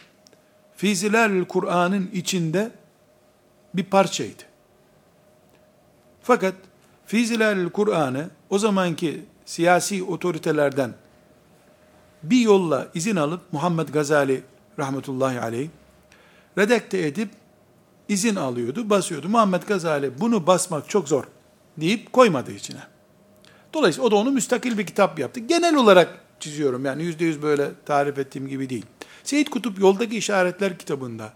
Fizilerül 0.76 1.44
Kur'an'ın 1.44 2.10
içinde 2.12 2.70
bir 3.74 3.84
parçaydı. 3.84 4.42
Fakat 6.22 6.54
Fizilerül 7.06 7.70
Kur'an'ı 7.70 8.30
o 8.50 8.58
zamanki 8.58 9.24
siyasi 9.44 10.02
otoritelerden 10.02 10.94
bir 12.22 12.40
yolla 12.40 12.88
izin 12.94 13.16
alıp 13.16 13.52
Muhammed 13.52 13.88
Gazali 13.88 14.42
rahmetullahi 14.78 15.40
aleyh 15.40 15.68
redakte 16.58 17.06
edip 17.06 17.30
izin 18.08 18.36
alıyordu, 18.36 18.90
basıyordu. 18.90 19.28
Muhammed 19.28 19.62
Gazali 19.62 20.20
bunu 20.20 20.46
basmak 20.46 20.88
çok 20.88 21.08
zor 21.08 21.24
deyip 21.76 22.12
koymadı 22.12 22.52
içine. 22.52 22.80
Dolayısıyla 23.74 24.06
o 24.08 24.10
da 24.10 24.16
onu 24.16 24.30
müstakil 24.30 24.78
bir 24.78 24.86
kitap 24.86 25.18
yaptı. 25.18 25.40
Genel 25.40 25.76
olarak 25.76 26.20
çiziyorum 26.40 26.84
yani 26.84 27.02
yüzde 27.02 27.24
yüz 27.24 27.42
böyle 27.42 27.70
tarif 27.86 28.18
ettiğim 28.18 28.48
gibi 28.48 28.70
değil. 28.70 28.86
Seyyid 29.24 29.46
Kutup 29.46 29.78
Yoldaki 29.78 30.16
İşaretler 30.16 30.78
kitabında 30.78 31.32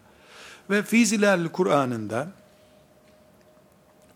ve 0.71 0.83
Fizilerli 0.83 1.49
Kur'an'ında 1.49 2.29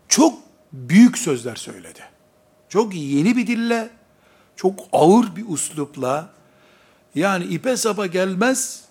çok 0.08 0.38
büyük 0.72 1.18
sözler 1.18 1.56
söyledi. 1.56 2.00
Çok 2.68 2.94
yeni 2.94 3.36
bir 3.36 3.46
dille, 3.46 3.90
çok 4.56 4.80
ağır 4.92 5.36
bir 5.36 5.44
uslupla, 5.48 6.30
yani 7.14 7.44
ipe 7.44 7.76
sapa 7.76 8.06
gelmez, 8.06 8.84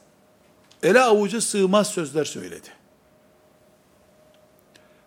ele 0.84 1.02
avuca 1.02 1.42
sığmaz 1.42 1.88
sözler 1.88 2.26
söyledi. 2.26 2.70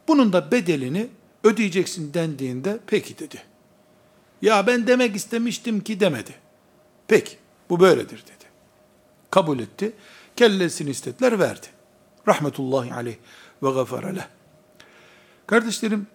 Bunun 0.08 0.32
da 0.32 0.50
bedelini 0.50 1.08
ödeyeceksin 1.46 2.14
dendiğinde 2.14 2.78
peki 2.86 3.18
dedi. 3.18 3.42
Ya 4.42 4.66
ben 4.66 4.86
demek 4.86 5.16
istemiştim 5.16 5.80
ki 5.80 6.00
demedi. 6.00 6.34
Peki 7.08 7.36
bu 7.70 7.80
böyledir 7.80 8.22
dedi. 8.22 8.44
Kabul 9.30 9.58
etti. 9.58 9.92
Kellesini 10.36 10.90
istediler 10.90 11.38
verdi. 11.38 11.66
Rahmetullahi 12.28 12.94
aleyh 12.94 13.16
ve 13.62 13.70
gafara 13.70 14.28
Kardeşlerim, 15.46 16.06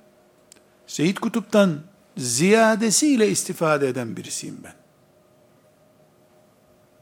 Seyyid 0.87 1.17
Kutup'tan 1.17 1.79
ziyadesiyle 2.17 3.29
istifade 3.29 3.87
eden 3.87 4.17
birisiyim 4.17 4.57
ben. 4.63 4.73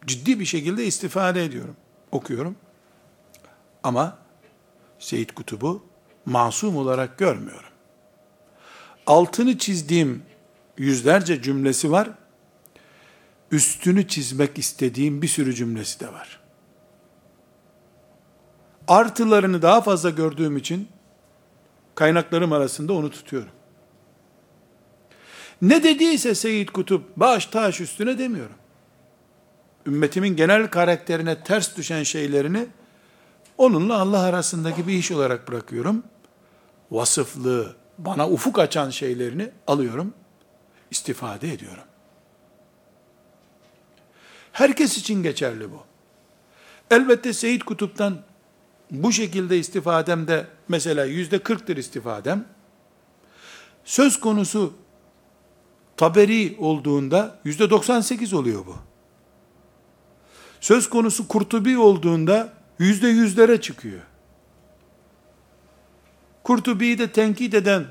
Ciddi 0.06 0.40
bir 0.40 0.46
şekilde 0.46 0.86
istifade 0.86 1.46
ediyorum, 1.46 1.76
okuyorum. 2.12 2.56
Ama 3.84 4.18
Seyyid 5.00 5.30
Kutub'u 5.30 5.86
masum 6.26 6.78
olarak 6.78 7.18
görmüyorum. 7.18 7.69
Altını 9.10 9.58
çizdiğim 9.58 10.24
yüzlerce 10.78 11.42
cümlesi 11.42 11.92
var. 11.92 12.10
Üstünü 13.52 14.08
çizmek 14.08 14.58
istediğim 14.58 15.22
bir 15.22 15.28
sürü 15.28 15.56
cümlesi 15.56 16.00
de 16.00 16.14
var. 16.14 16.40
Artılarını 18.88 19.62
daha 19.62 19.82
fazla 19.82 20.10
gördüğüm 20.10 20.58
için 20.58 20.88
kaynaklarım 21.96 22.54
arasında 22.54 22.94
onu 22.94 23.12
tutuyorum. 23.12 23.52
Ne 25.62 25.84
dediyse 25.84 26.36
Seyyid 26.36 26.70
Kutup 26.70 27.18
baş 27.18 27.46
taş 27.46 27.82
üstüne 27.82 28.18
demiyorum. 28.18 28.56
Ümmetimin 29.86 30.36
genel 30.36 30.68
karakterine 30.68 31.44
ters 31.44 31.78
düşen 31.78 32.04
şeylerini 32.04 32.68
onunla 33.58 34.02
Allah 34.02 34.20
arasındaki 34.20 34.88
bir 34.88 34.94
iş 34.94 35.12
olarak 35.12 35.48
bırakıyorum. 35.48 36.04
Vasıflı, 36.92 37.79
bana 38.00 38.30
ufuk 38.30 38.60
açan 38.60 38.90
şeylerini 38.90 39.50
alıyorum, 39.68 40.14
istifade 40.92 41.54
ediyorum. 41.54 41.84
Herkes 44.52 44.98
için 44.98 45.24
geçerli 45.24 45.72
bu. 45.72 45.84
Elbette 46.92 47.34
Seyyid 47.34 47.62
Kutup'tan 47.62 48.18
bu 48.92 49.12
şekilde 49.12 49.60
istifademde 49.60 50.48
mesela 50.68 51.06
yüzde 51.06 51.40
kırktır 51.40 51.78
istifadem. 51.78 52.46
Söz 53.84 54.20
konusu 54.20 54.74
taberi 55.98 56.56
olduğunda 56.60 57.40
yüzde 57.44 57.70
98 57.70 58.34
oluyor 58.34 58.66
bu. 58.66 58.76
Söz 60.62 60.90
konusu 60.90 61.28
Kurtubi 61.28 61.78
olduğunda 61.78 62.54
yüzde 62.80 63.08
yüzlere 63.08 63.62
çıkıyor. 63.62 64.02
Kurtubi'yi 66.50 66.98
de 66.98 67.12
tenkit 67.12 67.54
eden, 67.54 67.86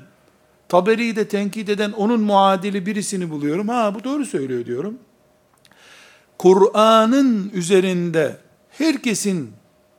Taberi'yi 0.69 1.15
de 1.15 1.27
tenkit 1.27 1.69
eden 1.69 1.91
onun 1.91 2.21
muadili 2.21 2.85
birisini 2.85 3.29
buluyorum. 3.29 3.67
Ha 3.67 3.95
bu 3.95 4.03
doğru 4.03 4.25
söylüyor 4.25 4.65
diyorum. 4.65 4.97
Kur'an'ın 6.37 7.51
üzerinde 7.53 8.37
herkesin 8.69 9.51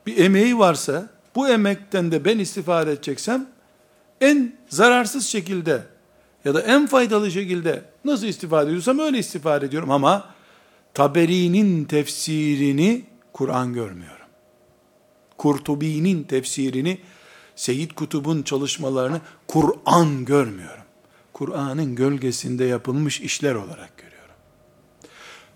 bir 0.05 0.17
emeği 0.17 0.59
varsa, 0.59 1.09
bu 1.35 1.49
emekten 1.49 2.11
de 2.11 2.25
ben 2.25 2.39
istifade 2.39 2.91
edeceksem, 2.91 3.47
en 4.21 4.55
zararsız 4.69 5.27
şekilde 5.27 5.83
ya 6.45 6.53
da 6.53 6.61
en 6.61 6.87
faydalı 6.87 7.31
şekilde 7.31 7.81
nasıl 8.05 8.25
istifade 8.25 8.69
ediyorsam 8.69 8.99
öyle 8.99 9.17
istifade 9.17 9.65
ediyorum 9.65 9.91
ama 9.91 10.25
Taberi'nin 10.93 11.85
tefsirini 11.85 13.05
Kur'an 13.33 13.73
görmüyorum. 13.73 14.27
Kurtubi'nin 15.37 16.23
tefsirini, 16.23 16.97
Seyyid 17.61 17.91
Kutub'un 17.91 18.43
çalışmalarını 18.43 19.21
Kur'an 19.47 20.25
görmüyorum. 20.25 20.83
Kur'an'ın 21.33 21.95
gölgesinde 21.95 22.65
yapılmış 22.65 23.21
işler 23.21 23.55
olarak 23.55 23.97
görüyorum. 23.97 24.35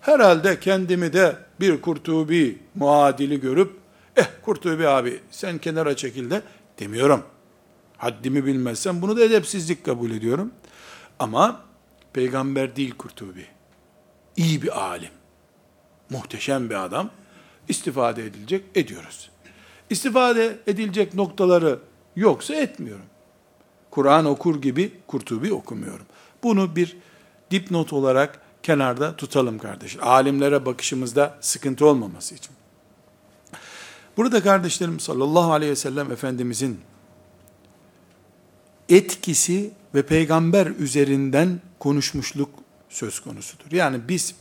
Herhalde 0.01 0.59
kendimi 0.59 1.13
de 1.13 1.35
bir 1.59 1.81
Kurtubi 1.81 2.59
muadili 2.75 3.41
görüp, 3.41 3.73
eh 4.15 4.27
Kurtubi 4.41 4.87
abi 4.87 5.19
sen 5.31 5.57
kenara 5.57 5.95
çekil 5.95 6.29
de 6.29 6.41
demiyorum. 6.79 7.23
Haddimi 7.97 8.45
bilmezsem 8.45 9.01
bunu 9.01 9.17
da 9.17 9.23
edepsizlik 9.23 9.85
kabul 9.85 10.11
ediyorum. 10.11 10.51
Ama 11.19 11.61
peygamber 12.13 12.75
değil 12.75 12.95
Kurtubi. 12.97 13.45
İyi 14.37 14.61
bir 14.61 14.81
alim. 14.81 15.11
Muhteşem 16.09 16.69
bir 16.69 16.85
adam. 16.85 17.09
İstifade 17.69 18.25
edilecek, 18.25 18.65
ediyoruz. 18.75 19.29
İstifade 19.89 20.57
edilecek 20.67 21.13
noktaları 21.13 21.79
yoksa 22.15 22.55
etmiyorum. 22.55 23.05
Kur'an 23.91 24.25
okur 24.25 24.61
gibi 24.61 24.93
Kurtubi 25.07 25.53
okumuyorum. 25.53 26.05
Bunu 26.43 26.75
bir 26.75 26.97
dipnot 27.51 27.93
olarak 27.93 28.41
kenarda 28.63 29.15
tutalım 29.15 29.59
kardeşler. 29.59 30.01
Alimlere 30.01 30.65
bakışımızda 30.65 31.37
sıkıntı 31.41 31.85
olmaması 31.85 32.35
için. 32.35 32.51
Burada 34.17 34.43
kardeşlerim 34.43 34.99
sallallahu 34.99 35.53
aleyhi 35.53 35.71
ve 35.71 35.75
sellem 35.75 36.11
Efendimizin 36.11 36.79
etkisi 38.89 39.71
ve 39.95 40.05
peygamber 40.05 40.67
üzerinden 40.67 41.61
konuşmuşluk 41.79 42.49
söz 42.89 43.19
konusudur. 43.19 43.71
Yani 43.71 43.99
biz 44.07 44.35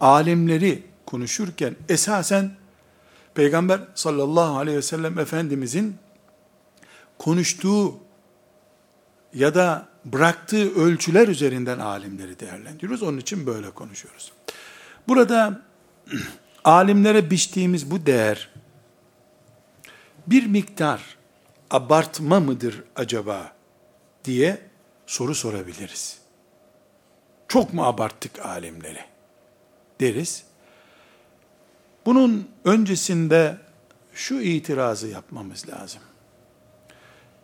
alimleri 0.00 0.82
konuşurken 1.06 1.76
esasen 1.88 2.50
peygamber 3.34 3.80
sallallahu 3.94 4.58
aleyhi 4.58 4.78
ve 4.78 4.82
sellem 4.82 5.18
Efendimizin 5.18 5.96
konuştuğu 7.20 7.98
ya 9.34 9.54
da 9.54 9.88
bıraktığı 10.04 10.74
ölçüler 10.74 11.28
üzerinden 11.28 11.78
alimleri 11.78 12.40
değerlendiriyoruz. 12.40 13.02
Onun 13.02 13.18
için 13.18 13.46
böyle 13.46 13.70
konuşuyoruz. 13.70 14.32
Burada 15.08 15.62
alimlere 16.64 17.30
biçtiğimiz 17.30 17.90
bu 17.90 18.06
değer 18.06 18.50
bir 20.26 20.46
miktar 20.46 21.16
abartma 21.70 22.40
mıdır 22.40 22.84
acaba 22.96 23.52
diye 24.24 24.60
soru 25.06 25.34
sorabiliriz. 25.34 26.18
Çok 27.48 27.74
mu 27.74 27.84
abarttık 27.84 28.46
alimleri? 28.46 29.04
Deriz. 30.00 30.44
Bunun 32.06 32.48
öncesinde 32.64 33.56
şu 34.14 34.40
itirazı 34.40 35.08
yapmamız 35.08 35.68
lazım. 35.68 36.02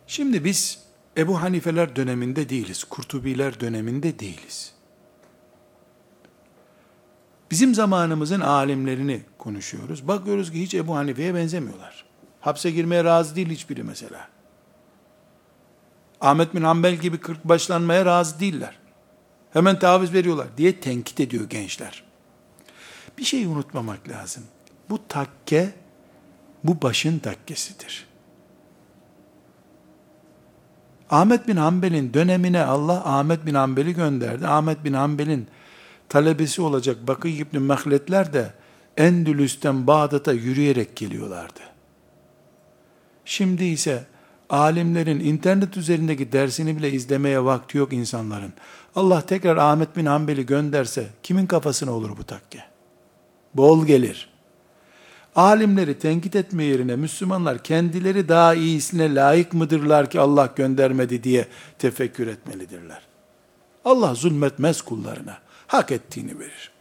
Şimdi 0.07 0.43
biz 0.43 0.79
Ebu 1.17 1.41
Hanifeler 1.41 1.95
döneminde 1.95 2.49
değiliz, 2.49 2.83
Kurtubiler 2.83 3.59
döneminde 3.59 4.19
değiliz. 4.19 4.73
Bizim 7.51 7.75
zamanımızın 7.75 8.39
alimlerini 8.39 9.21
konuşuyoruz. 9.37 10.07
Bakıyoruz 10.07 10.51
ki 10.51 10.61
hiç 10.61 10.73
Ebu 10.73 10.95
Hanife'ye 10.95 11.35
benzemiyorlar. 11.35 12.05
Hapse 12.41 12.71
girmeye 12.71 13.03
razı 13.03 13.35
değil 13.35 13.49
hiçbiri 13.49 13.83
mesela. 13.83 14.27
Ahmet 16.21 16.55
bin 16.55 16.61
Hanbel 16.61 16.95
gibi 16.95 17.17
kırk 17.17 17.45
başlanmaya 17.45 18.05
razı 18.05 18.39
değiller. 18.39 18.79
Hemen 19.53 19.79
taviz 19.79 20.13
veriyorlar 20.13 20.47
diye 20.57 20.79
tenkit 20.79 21.19
ediyor 21.19 21.49
gençler. 21.49 22.03
Bir 23.17 23.23
şey 23.23 23.45
unutmamak 23.45 24.09
lazım. 24.09 24.43
Bu 24.89 25.07
takke, 25.07 25.73
bu 26.63 26.81
başın 26.81 27.19
takkesidir. 27.19 28.06
Ahmet 31.09 31.47
bin 31.47 31.55
Hanbel'in 31.55 32.13
dönemine 32.13 32.63
Allah 32.63 33.01
Ahmet 33.05 33.45
bin 33.45 33.53
Hanbel'i 33.53 33.93
gönderdi. 33.93 34.47
Ahmet 34.47 34.83
bin 34.83 34.93
Hanbel'in 34.93 35.47
talebesi 36.09 36.61
olacak 36.61 36.97
Bakı 37.07 37.27
İbni 37.27 37.59
Mehletler 37.59 38.33
de 38.33 38.53
Endülüs'ten 38.97 39.87
Bağdat'a 39.87 40.31
yürüyerek 40.33 40.95
geliyorlardı. 40.95 41.59
Şimdi 43.25 43.63
ise 43.63 44.05
alimlerin 44.49 45.19
internet 45.19 45.77
üzerindeki 45.77 46.31
dersini 46.31 46.77
bile 46.77 46.91
izlemeye 46.91 47.43
vakti 47.43 47.77
yok 47.77 47.93
insanların. 47.93 48.53
Allah 48.95 49.21
tekrar 49.21 49.57
Ahmet 49.57 49.97
bin 49.97 50.05
Hanbel'i 50.05 50.45
gönderse 50.45 51.07
kimin 51.23 51.45
kafasına 51.45 51.91
olur 51.91 52.17
bu 52.17 52.23
takke? 52.23 52.63
Bol 53.53 53.85
gelir. 53.85 54.36
Alimleri 55.37 55.99
tenkit 55.99 56.35
etme 56.35 56.63
yerine 56.63 56.95
Müslümanlar 56.95 57.63
kendileri 57.63 58.29
daha 58.29 58.53
iyisine 58.53 59.15
layık 59.15 59.53
mıdırlar 59.53 60.09
ki 60.09 60.19
Allah 60.19 60.49
göndermedi 60.55 61.23
diye 61.23 61.47
tefekkür 61.79 62.27
etmelidirler. 62.27 63.01
Allah 63.85 64.15
zulmetmez 64.15 64.81
kullarına. 64.81 65.37
Hak 65.67 65.91
ettiğini 65.91 66.39
verir. 66.39 66.71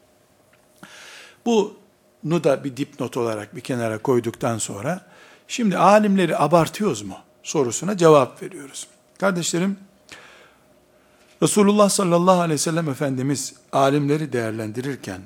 Bunu 1.46 2.44
da 2.44 2.64
bir 2.64 2.76
dipnot 2.76 3.16
olarak 3.16 3.56
bir 3.56 3.60
kenara 3.60 3.98
koyduktan 3.98 4.58
sonra 4.58 5.06
şimdi 5.48 5.78
alimleri 5.78 6.38
abartıyoruz 6.38 7.02
mu 7.02 7.16
sorusuna 7.42 7.96
cevap 7.96 8.42
veriyoruz. 8.42 8.86
Kardeşlerim 9.18 9.78
Resulullah 11.42 11.88
sallallahu 11.88 12.40
aleyhi 12.40 12.54
ve 12.54 12.58
sellem 12.58 12.88
Efendimiz 12.88 13.54
alimleri 13.72 14.32
değerlendirirken 14.32 15.20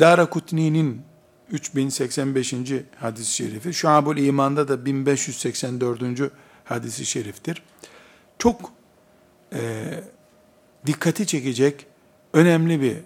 Dara 0.00 0.30
Kutni'nin 0.30 1.07
3085. 1.52 2.54
hadis-i 3.00 3.34
şerifi, 3.34 3.74
Şuabul 3.74 4.16
İman'da 4.16 4.68
da 4.68 4.86
1584. 4.86 6.02
hadisi 6.64 7.06
şeriftir. 7.06 7.62
Çok 8.38 8.72
e, 9.52 9.84
dikkati 10.86 11.26
çekecek 11.26 11.86
önemli 12.32 12.80
bir 12.80 12.96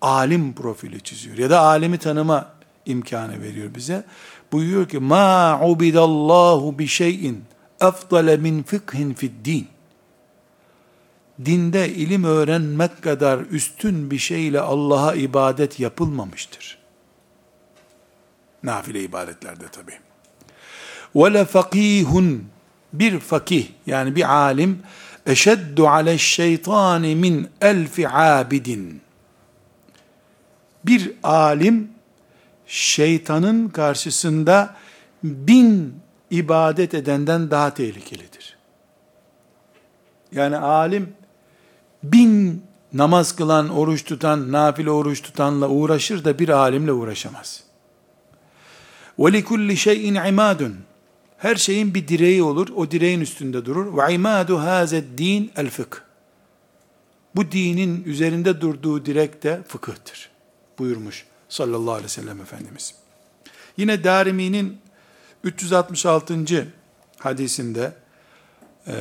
alim 0.00 0.52
profili 0.52 1.00
çiziyor. 1.00 1.38
Ya 1.38 1.50
da 1.50 1.60
alimi 1.60 1.98
tanıma 1.98 2.52
imkanı 2.86 3.42
veriyor 3.42 3.74
bize. 3.74 4.04
Buyuruyor 4.52 4.88
ki, 4.88 4.98
ma 4.98 5.60
ubidallahu 5.62 6.78
bi 6.78 6.86
şeyin 6.86 7.44
efdale 7.80 8.36
min 8.36 8.62
fıkhin 8.62 9.14
fid 9.14 9.44
din 9.44 9.68
dinde 11.44 11.88
ilim 11.88 12.24
öğrenmek 12.24 13.02
kadar 13.02 13.38
üstün 13.38 14.10
bir 14.10 14.18
şeyle 14.18 14.60
Allah'a 14.60 15.14
ibadet 15.14 15.80
yapılmamıştır. 15.80 16.79
Nafile 18.63 19.03
ibadetlerde 19.03 19.67
tabi. 19.67 19.91
وَلَا 21.15 21.45
فَقِيهٌ 21.45 22.39
Bir 22.93 23.19
fakih 23.19 23.67
yani 23.87 24.15
bir 24.15 24.35
alim 24.35 24.79
eşeddu 25.25 25.87
ale 25.87 26.17
şeytani 26.17 27.15
min 27.15 27.49
elfi 27.61 28.09
abidin. 28.09 29.01
Bir 30.85 31.11
alim 31.23 31.91
şeytanın 32.67 33.69
karşısında 33.69 34.75
bin 35.23 35.99
ibadet 36.31 36.93
edenden 36.93 37.51
daha 37.51 37.73
tehlikelidir. 37.73 38.57
Yani 40.31 40.57
alim 40.57 41.13
bin 42.03 42.63
namaz 42.93 43.35
kılan, 43.35 43.69
oruç 43.69 44.03
tutan, 44.03 44.51
nafile 44.51 44.91
oruç 44.91 45.21
tutanla 45.21 45.69
uğraşır 45.69 46.23
da 46.23 46.39
bir 46.39 46.49
alimle 46.49 46.91
uğraşamaz. 46.91 47.63
وَلِكُلِّ 49.19 49.75
şeyin 49.75 50.15
imadun. 50.15 50.75
Her 51.37 51.55
şeyin 51.55 51.93
bir 51.93 52.07
direği 52.07 52.43
olur, 52.43 52.67
o 52.75 52.91
direğin 52.91 53.21
üstünde 53.21 53.65
durur. 53.65 53.97
وَعِمَادُ 53.97 54.47
هَذَا 54.47 55.17
din 55.17 55.51
el 55.55 55.69
fıkh. 55.69 55.97
Bu 57.35 57.51
dinin 57.51 58.03
üzerinde 58.03 58.61
durduğu 58.61 59.05
direk 59.05 59.43
de 59.43 59.61
fıkıhtır. 59.67 60.29
Buyurmuş 60.79 61.25
sallallahu 61.49 61.91
aleyhi 61.91 62.05
ve 62.05 62.09
sellem 62.09 62.41
Efendimiz. 62.41 62.95
Yine 63.77 64.03
Darimi'nin 64.03 64.77
366. 65.43 66.67
hadisinde 67.19 67.93
e, 68.87 68.93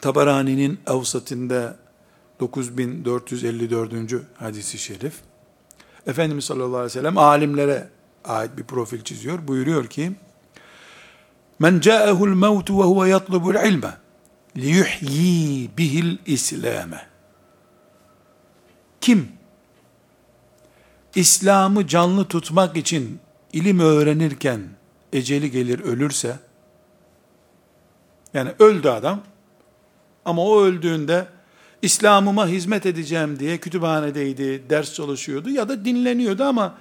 Tabarani'nin 0.00 0.80
Avsat'ında 0.86 1.76
9454. 2.40 3.92
hadisi 4.34 4.78
şerif. 4.78 5.14
Efendimiz 6.06 6.44
sallallahu 6.44 6.76
aleyhi 6.76 6.84
ve 6.84 7.00
sellem 7.00 7.18
alimlere 7.18 7.88
ait 8.27 8.57
bir 8.57 8.63
profil 8.63 9.01
çiziyor. 9.01 9.47
Buyuruyor 9.47 9.87
ki, 9.87 10.11
Men 11.59 11.79
ca'ehul 11.79 12.35
mevtu 12.35 12.79
ve 12.79 12.83
huve 12.83 13.09
yatlubul 13.09 13.55
ilme 13.55 13.97
liyuhyi 14.57 15.69
bihil 15.77 16.17
islame. 16.25 17.07
Kim 19.01 19.29
İslam'ı 21.15 21.87
canlı 21.87 22.27
tutmak 22.27 22.77
için 22.77 23.19
ilim 23.53 23.79
öğrenirken 23.79 24.61
eceli 25.13 25.51
gelir 25.51 25.79
ölürse, 25.79 26.39
yani 28.33 28.49
öldü 28.59 28.89
adam, 28.89 29.21
ama 30.25 30.45
o 30.45 30.61
öldüğünde 30.61 31.27
İslam'ıma 31.81 32.47
hizmet 32.47 32.85
edeceğim 32.85 33.39
diye 33.39 33.57
kütüphanedeydi, 33.57 34.69
ders 34.69 34.93
çalışıyordu 34.93 35.49
ya 35.49 35.69
da 35.69 35.85
dinleniyordu 35.85 36.43
ama 36.43 36.77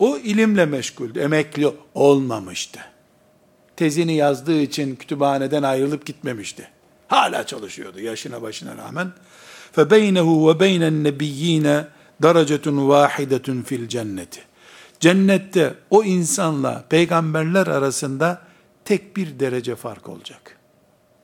o 0.00 0.16
ilimle 0.16 0.66
meşguldü, 0.66 1.20
emekli 1.20 1.72
olmamıştı. 1.94 2.80
Tezini 3.76 4.14
yazdığı 4.14 4.60
için 4.60 4.96
kütüphaneden 4.96 5.62
ayrılıp 5.62 6.06
gitmemişti. 6.06 6.68
Hala 7.08 7.46
çalışıyordu 7.46 8.00
yaşına 8.00 8.42
başına 8.42 8.76
rağmen. 8.76 9.12
فَبَيْنَهُ 9.76 10.20
وَبَيْنَ 10.20 10.82
النَّبِيِّينَ 10.82 11.84
دَرَجَةٌ 12.22 12.64
وَاحِدَةٌ 12.64 13.64
fil 13.64 13.88
cenneti. 13.88 14.40
Cennette 15.00 15.74
o 15.90 16.04
insanla 16.04 16.84
peygamberler 16.88 17.66
arasında 17.66 18.42
tek 18.84 19.16
bir 19.16 19.40
derece 19.40 19.76
fark 19.76 20.08
olacak. 20.08 20.58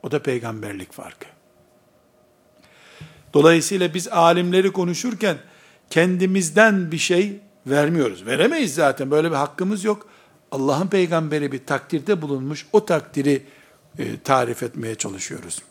O 0.03 0.11
da 0.11 0.23
peygamberlik 0.23 0.93
farkı. 0.93 1.25
Dolayısıyla 3.33 3.93
biz 3.93 4.07
alimleri 4.07 4.71
konuşurken 4.71 5.37
kendimizden 5.89 6.91
bir 6.91 6.97
şey 6.97 7.39
vermiyoruz. 7.70 8.26
Veremeyiz 8.26 8.74
zaten. 8.74 9.10
Böyle 9.10 9.30
bir 9.30 9.36
hakkımız 9.36 9.84
yok. 9.84 10.06
Allah'ın 10.50 10.86
peygamberi 10.86 11.52
bir 11.52 11.66
takdirde 11.66 12.22
bulunmuş. 12.22 12.66
O 12.72 12.84
takdiri 12.84 13.46
e, 13.98 14.20
tarif 14.20 14.62
etmeye 14.62 14.94
çalışıyoruz. 14.94 15.62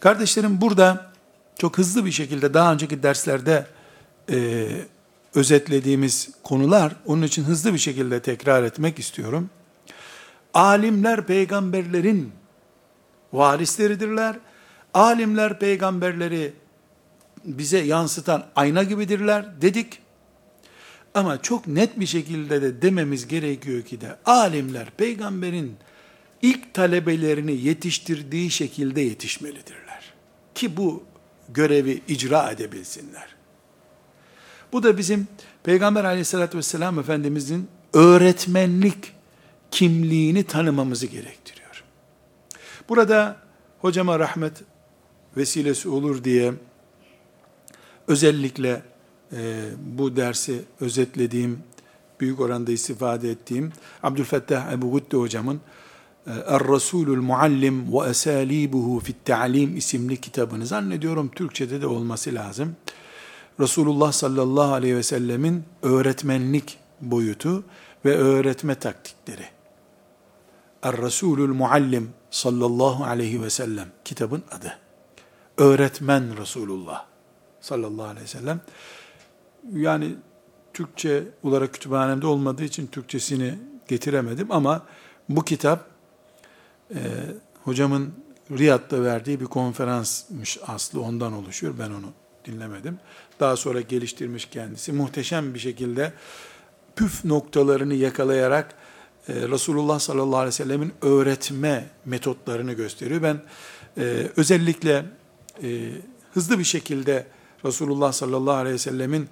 Kardeşlerim 0.00 0.60
burada 0.60 1.12
çok 1.58 1.78
hızlı 1.78 2.04
bir 2.04 2.12
şekilde 2.12 2.54
daha 2.54 2.72
önceki 2.72 3.02
derslerde 3.02 3.66
e, 4.30 4.68
özetlediğimiz 5.34 6.30
konular, 6.42 6.92
onun 7.06 7.22
için 7.22 7.44
hızlı 7.44 7.74
bir 7.74 7.78
şekilde 7.78 8.20
tekrar 8.20 8.62
etmek 8.62 8.98
istiyorum. 8.98 9.50
Alimler 10.54 11.26
peygamberlerin 11.26 12.32
varisleridirler 13.32 14.36
alimler 14.96 15.58
peygamberleri 15.58 16.52
bize 17.44 17.78
yansıtan 17.78 18.46
ayna 18.56 18.82
gibidirler 18.82 19.60
dedik. 19.62 19.98
Ama 21.16 21.42
çok 21.42 21.66
net 21.66 22.00
bir 22.00 22.06
şekilde 22.06 22.62
de 22.62 22.82
dememiz 22.82 23.28
gerekiyor 23.28 23.82
ki 23.82 24.00
de 24.00 24.16
alimler 24.26 24.90
peygamberin 24.90 25.76
ilk 26.42 26.74
talebelerini 26.74 27.52
yetiştirdiği 27.52 28.50
şekilde 28.50 29.00
yetişmelidirler. 29.00 30.12
Ki 30.54 30.76
bu 30.76 31.04
görevi 31.48 32.02
icra 32.08 32.50
edebilsinler. 32.50 33.26
Bu 34.72 34.82
da 34.82 34.98
bizim 34.98 35.28
Peygamber 35.64 36.04
aleyhissalatü 36.04 36.58
vesselam 36.58 36.98
Efendimizin 36.98 37.68
öğretmenlik 37.92 39.12
kimliğini 39.70 40.44
tanımamızı 40.44 41.06
gerektiriyor. 41.06 41.84
Burada 42.88 43.36
hocama 43.78 44.18
rahmet 44.18 44.62
vesilesi 45.36 45.88
olur 45.88 46.24
diye 46.24 46.52
özellikle 48.08 48.82
e, 49.32 49.70
bu 49.96 50.16
dersi 50.16 50.62
özetlediğim, 50.80 51.58
büyük 52.20 52.40
oranda 52.40 52.72
istifade 52.72 53.30
ettiğim 53.30 53.72
Abdülfettah 54.02 54.72
Ebu 54.72 54.90
Gudde 54.90 55.16
hocamın 55.16 55.60
e, 56.26 56.30
Er-Rasulul 56.30 57.22
Muallim 57.22 57.92
ve 57.92 58.08
Esalibuhu 58.08 59.00
fit 59.00 59.16
Ta'lim 59.24 59.76
isimli 59.76 60.16
kitabını 60.16 60.66
zannediyorum 60.66 61.30
Türkçe'de 61.34 61.80
de 61.80 61.86
olması 61.86 62.34
lazım. 62.34 62.76
Resulullah 63.60 64.12
sallallahu 64.12 64.72
aleyhi 64.72 64.96
ve 64.96 65.02
sellemin 65.02 65.64
öğretmenlik 65.82 66.78
boyutu 67.00 67.64
ve 68.04 68.16
öğretme 68.16 68.74
taktikleri. 68.74 69.44
Er-Rasulul 70.82 71.54
Muallim 71.54 72.10
sallallahu 72.30 73.04
aleyhi 73.04 73.42
ve 73.42 73.50
sellem 73.50 73.88
kitabın 74.04 74.42
adı 74.50 74.78
öğretmen 75.58 76.36
Resulullah 76.36 77.04
sallallahu 77.60 78.06
aleyhi 78.06 78.24
ve 78.24 78.28
sellem. 78.28 78.60
Yani 79.72 80.14
Türkçe 80.74 81.24
olarak 81.42 81.74
kütüphanemde 81.74 82.26
olmadığı 82.26 82.64
için 82.64 82.86
Türkçesini 82.86 83.54
getiremedim 83.88 84.52
ama 84.52 84.86
bu 85.28 85.44
kitap 85.44 85.86
e, 86.94 87.00
hocamın 87.64 88.12
Riyad'da 88.50 89.02
verdiği 89.02 89.40
bir 89.40 89.46
konferansmış 89.46 90.58
aslı 90.66 91.02
ondan 91.02 91.32
oluşuyor. 91.32 91.74
Ben 91.78 91.90
onu 91.90 92.12
dinlemedim. 92.44 92.98
Daha 93.40 93.56
sonra 93.56 93.80
geliştirmiş 93.80 94.44
kendisi. 94.44 94.92
Muhteşem 94.92 95.54
bir 95.54 95.58
şekilde 95.58 96.12
püf 96.96 97.24
noktalarını 97.24 97.94
yakalayarak 97.94 98.74
e, 99.28 99.34
Resulullah 99.34 99.98
sallallahu 99.98 100.36
aleyhi 100.36 100.48
ve 100.48 100.52
sellemin 100.52 100.92
öğretme 101.02 101.88
metotlarını 102.04 102.72
gösteriyor. 102.72 103.22
Ben 103.22 103.40
e, 103.98 104.30
özellikle 104.36 105.04
e, 105.62 105.90
hızlı 106.34 106.58
bir 106.58 106.64
şekilde 106.64 107.26
Resulullah 107.64 108.12
sallallahu 108.12 108.54
aleyhi 108.54 108.74
ve 108.74 108.78
sellemin 108.78 109.28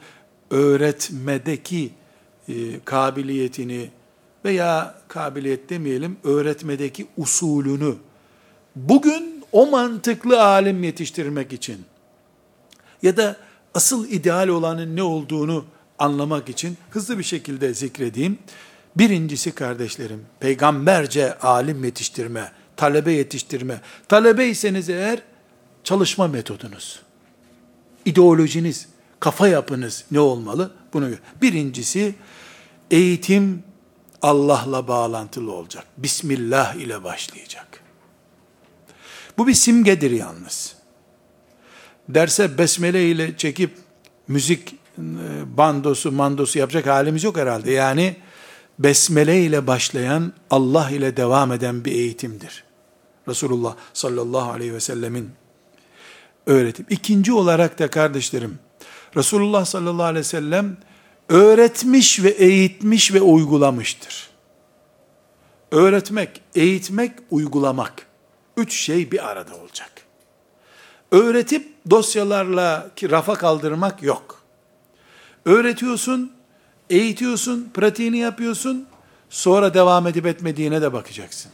öğretmedeki 0.50 1.90
e, 2.48 2.52
kabiliyetini 2.84 3.90
veya 4.44 4.94
kabiliyet 5.08 5.70
demeyelim, 5.70 6.16
öğretmedeki 6.24 7.06
usulünü 7.16 7.94
bugün 8.76 9.44
o 9.52 9.66
mantıklı 9.66 10.44
alim 10.44 10.84
yetiştirmek 10.84 11.52
için 11.52 11.84
ya 13.02 13.16
da 13.16 13.36
asıl 13.74 14.08
ideal 14.08 14.48
olanın 14.48 14.96
ne 14.96 15.02
olduğunu 15.02 15.64
anlamak 15.98 16.48
için 16.48 16.76
hızlı 16.90 17.18
bir 17.18 17.24
şekilde 17.24 17.74
zikredeyim. 17.74 18.38
Birincisi 18.96 19.52
kardeşlerim, 19.52 20.26
peygamberce 20.40 21.38
alim 21.38 21.84
yetiştirme, 21.84 22.52
talebe 22.76 23.12
yetiştirme. 23.12 23.80
Talebeyseniz 24.08 24.88
eğer 24.88 25.22
çalışma 25.84 26.28
metodunuz, 26.28 27.02
ideolojiniz, 28.04 28.88
kafa 29.20 29.48
yapınız 29.48 30.04
ne 30.10 30.20
olmalı? 30.20 30.70
Bunu 30.92 31.10
Birincisi 31.42 32.14
eğitim 32.90 33.62
Allah'la 34.22 34.88
bağlantılı 34.88 35.52
olacak. 35.52 35.84
Bismillah 35.96 36.74
ile 36.74 37.04
başlayacak. 37.04 37.80
Bu 39.38 39.46
bir 39.46 39.54
simgedir 39.54 40.10
yalnız. 40.10 40.74
Derse 42.08 42.58
besmele 42.58 43.10
ile 43.10 43.36
çekip 43.36 43.78
müzik 44.28 44.72
e, 44.98 45.56
bandosu 45.56 46.12
mandosu 46.12 46.58
yapacak 46.58 46.86
halimiz 46.86 47.24
yok 47.24 47.36
herhalde. 47.36 47.72
Yani 47.72 48.16
besmele 48.78 49.42
ile 49.42 49.66
başlayan 49.66 50.32
Allah 50.50 50.90
ile 50.90 51.16
devam 51.16 51.52
eden 51.52 51.84
bir 51.84 51.92
eğitimdir. 51.92 52.64
Resulullah 53.28 53.76
sallallahu 53.92 54.50
aleyhi 54.50 54.74
ve 54.74 54.80
sellemin 54.80 55.30
öğretim. 56.46 56.86
İkinci 56.90 57.32
olarak 57.32 57.78
da 57.78 57.90
kardeşlerim, 57.90 58.58
Resulullah 59.16 59.64
sallallahu 59.64 60.06
aleyhi 60.06 60.20
ve 60.20 60.28
sellem 60.28 60.76
öğretmiş 61.28 62.22
ve 62.22 62.28
eğitmiş 62.28 63.14
ve 63.14 63.20
uygulamıştır. 63.20 64.30
Öğretmek, 65.70 66.40
eğitmek, 66.54 67.12
uygulamak. 67.30 68.06
Üç 68.56 68.74
şey 68.74 69.10
bir 69.10 69.28
arada 69.28 69.56
olacak. 69.56 69.90
Öğretip 71.12 71.74
dosyalarla 71.90 72.90
ki 72.96 73.10
rafa 73.10 73.34
kaldırmak 73.34 74.02
yok. 74.02 74.42
Öğretiyorsun, 75.44 76.32
eğitiyorsun, 76.90 77.70
pratiğini 77.74 78.18
yapıyorsun, 78.18 78.86
sonra 79.30 79.74
devam 79.74 80.06
edip 80.06 80.26
etmediğine 80.26 80.82
de 80.82 80.92
bakacaksın. 80.92 81.52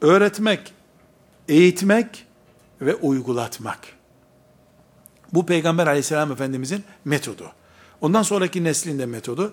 Öğretmek, 0.00 0.72
eğitmek 1.48 2.26
ve 2.80 2.94
uygulatmak. 2.94 3.97
Bu 5.34 5.46
Peygamber 5.46 5.86
aleyhisselam 5.86 6.32
efendimizin 6.32 6.84
metodu. 7.04 7.52
Ondan 8.00 8.22
sonraki 8.22 8.64
neslin 8.64 8.98
de 8.98 9.06
metodu. 9.06 9.52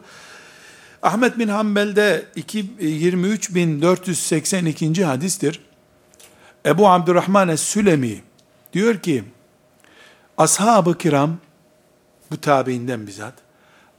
Ahmet 1.01 1.39
bin 1.39 1.47
Hanbel'de 1.47 2.25
22482. 2.35 5.05
hadistir. 5.05 5.61
Ebu 6.65 6.89
Abdurrahman 6.89 7.49
es-Sülemi 7.49 8.21
diyor 8.73 8.99
ki, 8.99 9.23
ashab-ı 10.37 10.97
kiram, 10.97 11.37
bu 12.31 12.41
tabiinden 12.41 13.07
bizzat, 13.07 13.33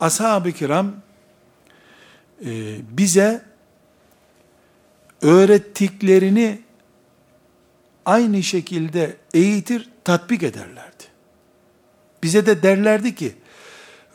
ashab-ı 0.00 0.52
kiram 0.52 0.92
e, 2.44 2.76
bize 2.90 3.42
öğrettiklerini 5.22 6.60
aynı 8.04 8.42
şekilde 8.42 9.16
eğitir, 9.34 9.88
tatbik 10.04 10.42
ederlerdi. 10.42 10.95
Bize 12.26 12.46
de 12.46 12.62
derlerdi 12.62 13.14
ki, 13.14 13.34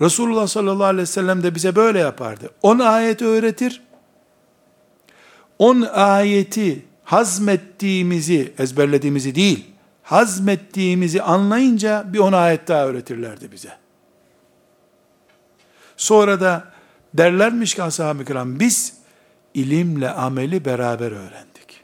Resulullah 0.01 0.47
sallallahu 0.47 0.84
aleyhi 0.84 1.01
ve 1.01 1.05
sellem 1.05 1.43
de 1.43 1.55
bize 1.55 1.76
böyle 1.76 1.99
yapardı. 1.99 2.49
10 2.62 2.80
ayet 2.80 3.22
öğretir, 3.22 3.82
10 5.59 5.82
ayeti 5.82 6.86
hazmettiğimizi, 7.03 8.53
ezberlediğimizi 8.59 9.36
değil, 9.36 9.66
hazmettiğimizi 10.03 11.22
anlayınca 11.22 12.05
bir 12.14 12.20
10 12.20 12.34
ayet 12.34 12.68
daha 12.68 12.86
öğretirlerdi 12.86 13.51
bize. 13.51 13.72
Sonra 15.97 16.41
da 16.41 16.64
derlermiş 17.14 17.76
ki 17.76 17.84
ashab-ı 17.84 18.26
kiram, 18.26 18.59
biz 18.59 18.93
ilimle 19.53 20.09
ameli 20.09 20.66
beraber 20.66 21.12
öğrendik. 21.12 21.84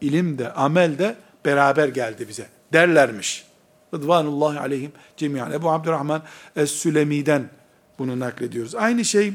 İlim 0.00 0.38
de 0.38 0.52
amel 0.52 0.98
de 0.98 1.16
beraber 1.44 1.88
geldi 1.88 2.28
bize 2.28 2.46
derlermiş. 2.72 3.49
Rıdvanullahi 3.94 4.58
aleyhim 4.58 4.92
cemiyan. 5.16 5.52
Ebu 5.52 5.70
Abdurrahman 5.70 6.22
Es-Sülemi'den 6.56 7.50
bunu 7.98 8.20
naklediyoruz. 8.20 8.74
Aynı 8.74 9.04
şey 9.04 9.34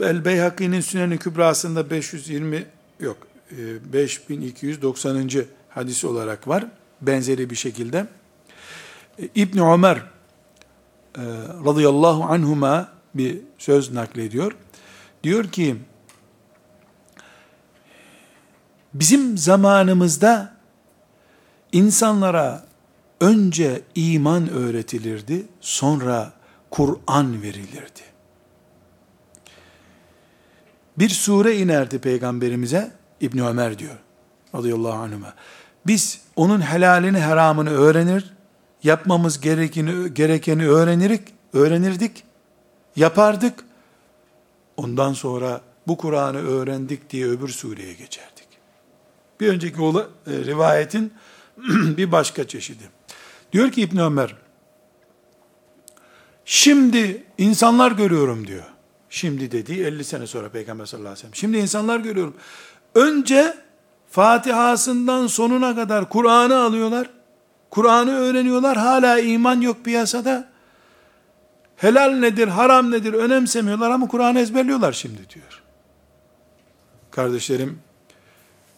El 0.00 0.24
Beyhaki'nin 0.24 0.80
Sünen-i 0.80 1.18
Kübrası'nda 1.18 1.90
520 1.90 2.66
yok 3.00 3.16
5290. 3.50 5.28
E, 5.28 5.44
hadisi 5.68 6.06
olarak 6.06 6.48
var. 6.48 6.64
Benzeri 7.00 7.50
bir 7.50 7.56
şekilde. 7.56 8.06
E, 9.18 9.28
İbn 9.34 9.58
Ömer 9.58 9.96
e, 9.96 10.02
radıyallahu 11.64 12.24
anhuma 12.24 12.88
bir 13.14 13.38
söz 13.58 13.92
naklediyor. 13.92 14.52
Diyor 15.22 15.44
ki 15.44 15.76
bizim 18.94 19.38
zamanımızda 19.38 20.56
insanlara 21.72 22.66
önce 23.20 23.82
iman 23.94 24.48
öğretilirdi, 24.48 25.46
sonra 25.60 26.32
Kur'an 26.70 27.42
verilirdi. 27.42 28.00
Bir 30.98 31.08
sure 31.08 31.56
inerdi 31.56 31.98
peygamberimize, 31.98 32.92
İbn 33.20 33.38
Ömer 33.38 33.78
diyor 33.78 33.96
radıyallahu 34.54 34.92
anhuma. 34.92 35.34
Biz 35.86 36.20
onun 36.36 36.60
helalini 36.60 37.18
haramını 37.18 37.70
öğrenir, 37.70 38.32
yapmamız 38.82 39.40
gerekeni, 39.40 40.14
gerekeni 40.14 40.68
öğrenirik, 40.68 41.22
öğrenirdik, 41.52 42.24
yapardık. 42.96 43.64
Ondan 44.76 45.12
sonra 45.12 45.60
bu 45.86 45.96
Kur'an'ı 45.96 46.38
öğrendik 46.38 47.10
diye 47.10 47.26
öbür 47.26 47.48
sureye 47.48 47.92
geçerdik. 47.92 48.46
Bir 49.40 49.48
önceki 49.48 49.80
e, 49.80 49.82
rivayetin 50.26 51.12
bir 51.96 52.12
başka 52.12 52.48
çeşidi. 52.48 52.95
Diyor 53.52 53.70
ki 53.72 53.80
İbn 53.80 53.98
Ömer, 53.98 54.34
şimdi 56.44 57.24
insanlar 57.38 57.92
görüyorum 57.92 58.46
diyor. 58.46 58.64
Şimdi 59.10 59.50
dediği 59.50 59.84
50 59.84 60.04
sene 60.04 60.26
sonra 60.26 60.48
Peygamber 60.48 60.86
sallallahu 60.86 61.08
aleyhi 61.08 61.18
ve 61.18 61.20
sellem. 61.20 61.34
Şimdi 61.34 61.58
insanlar 61.58 62.00
görüyorum. 62.00 62.36
Önce 62.94 63.54
Fatiha'sından 64.10 65.26
sonuna 65.26 65.74
kadar 65.74 66.08
Kur'an'ı 66.08 66.56
alıyorlar. 66.56 67.10
Kur'an'ı 67.70 68.10
öğreniyorlar. 68.10 68.76
Hala 68.76 69.18
iman 69.20 69.60
yok 69.60 69.84
piyasada. 69.84 70.48
Helal 71.76 72.10
nedir, 72.10 72.48
haram 72.48 72.90
nedir 72.90 73.12
önemsemiyorlar 73.12 73.90
ama 73.90 74.08
Kur'an'ı 74.08 74.40
ezberliyorlar 74.40 74.92
şimdi 74.92 75.30
diyor. 75.30 75.62
Kardeşlerim, 77.10 77.78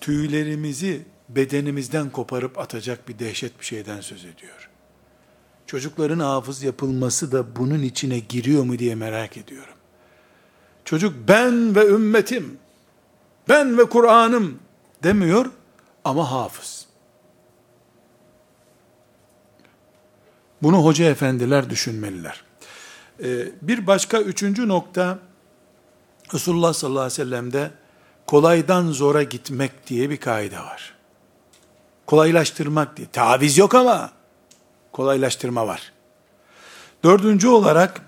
tüylerimizi 0.00 1.02
bedenimizden 1.28 2.10
koparıp 2.10 2.58
atacak 2.58 3.08
bir 3.08 3.18
dehşet 3.18 3.60
bir 3.60 3.64
şeyden 3.64 4.00
söz 4.00 4.24
ediyor. 4.24 4.70
Çocukların 5.66 6.18
hafız 6.18 6.62
yapılması 6.62 7.32
da 7.32 7.56
bunun 7.56 7.82
içine 7.82 8.18
giriyor 8.18 8.62
mu 8.62 8.78
diye 8.78 8.94
merak 8.94 9.36
ediyorum. 9.36 9.74
Çocuk 10.84 11.28
ben 11.28 11.74
ve 11.74 11.86
ümmetim, 11.86 12.58
ben 13.48 13.78
ve 13.78 13.84
Kur'an'ım 13.84 14.58
demiyor 15.02 15.50
ama 16.04 16.30
hafız. 16.30 16.86
Bunu 20.62 20.84
hoca 20.84 21.04
efendiler 21.04 21.70
düşünmeliler. 21.70 22.44
Ee, 23.22 23.48
bir 23.62 23.86
başka 23.86 24.20
üçüncü 24.20 24.68
nokta, 24.68 25.18
Resulullah 26.34 26.72
sallallahu 26.72 27.00
aleyhi 27.00 27.20
ve 27.20 27.24
sellem'de 27.24 27.70
kolaydan 28.26 28.92
zora 28.92 29.22
gitmek 29.22 29.86
diye 29.86 30.10
bir 30.10 30.16
kaide 30.16 30.58
var. 30.58 30.97
Kolaylaştırmak 32.08 32.96
diye. 32.96 33.08
Taviz 33.12 33.58
yok 33.58 33.74
ama 33.74 34.10
kolaylaştırma 34.92 35.66
var. 35.66 35.92
Dördüncü 37.04 37.48
olarak 37.48 38.00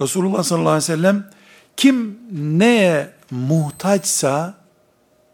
Resulullah 0.00 0.42
sallallahu 0.42 0.68
aleyhi 0.68 0.82
ve 0.82 0.96
sellem 0.96 1.30
kim 1.76 2.18
neye 2.58 3.10
muhtaçsa 3.30 4.54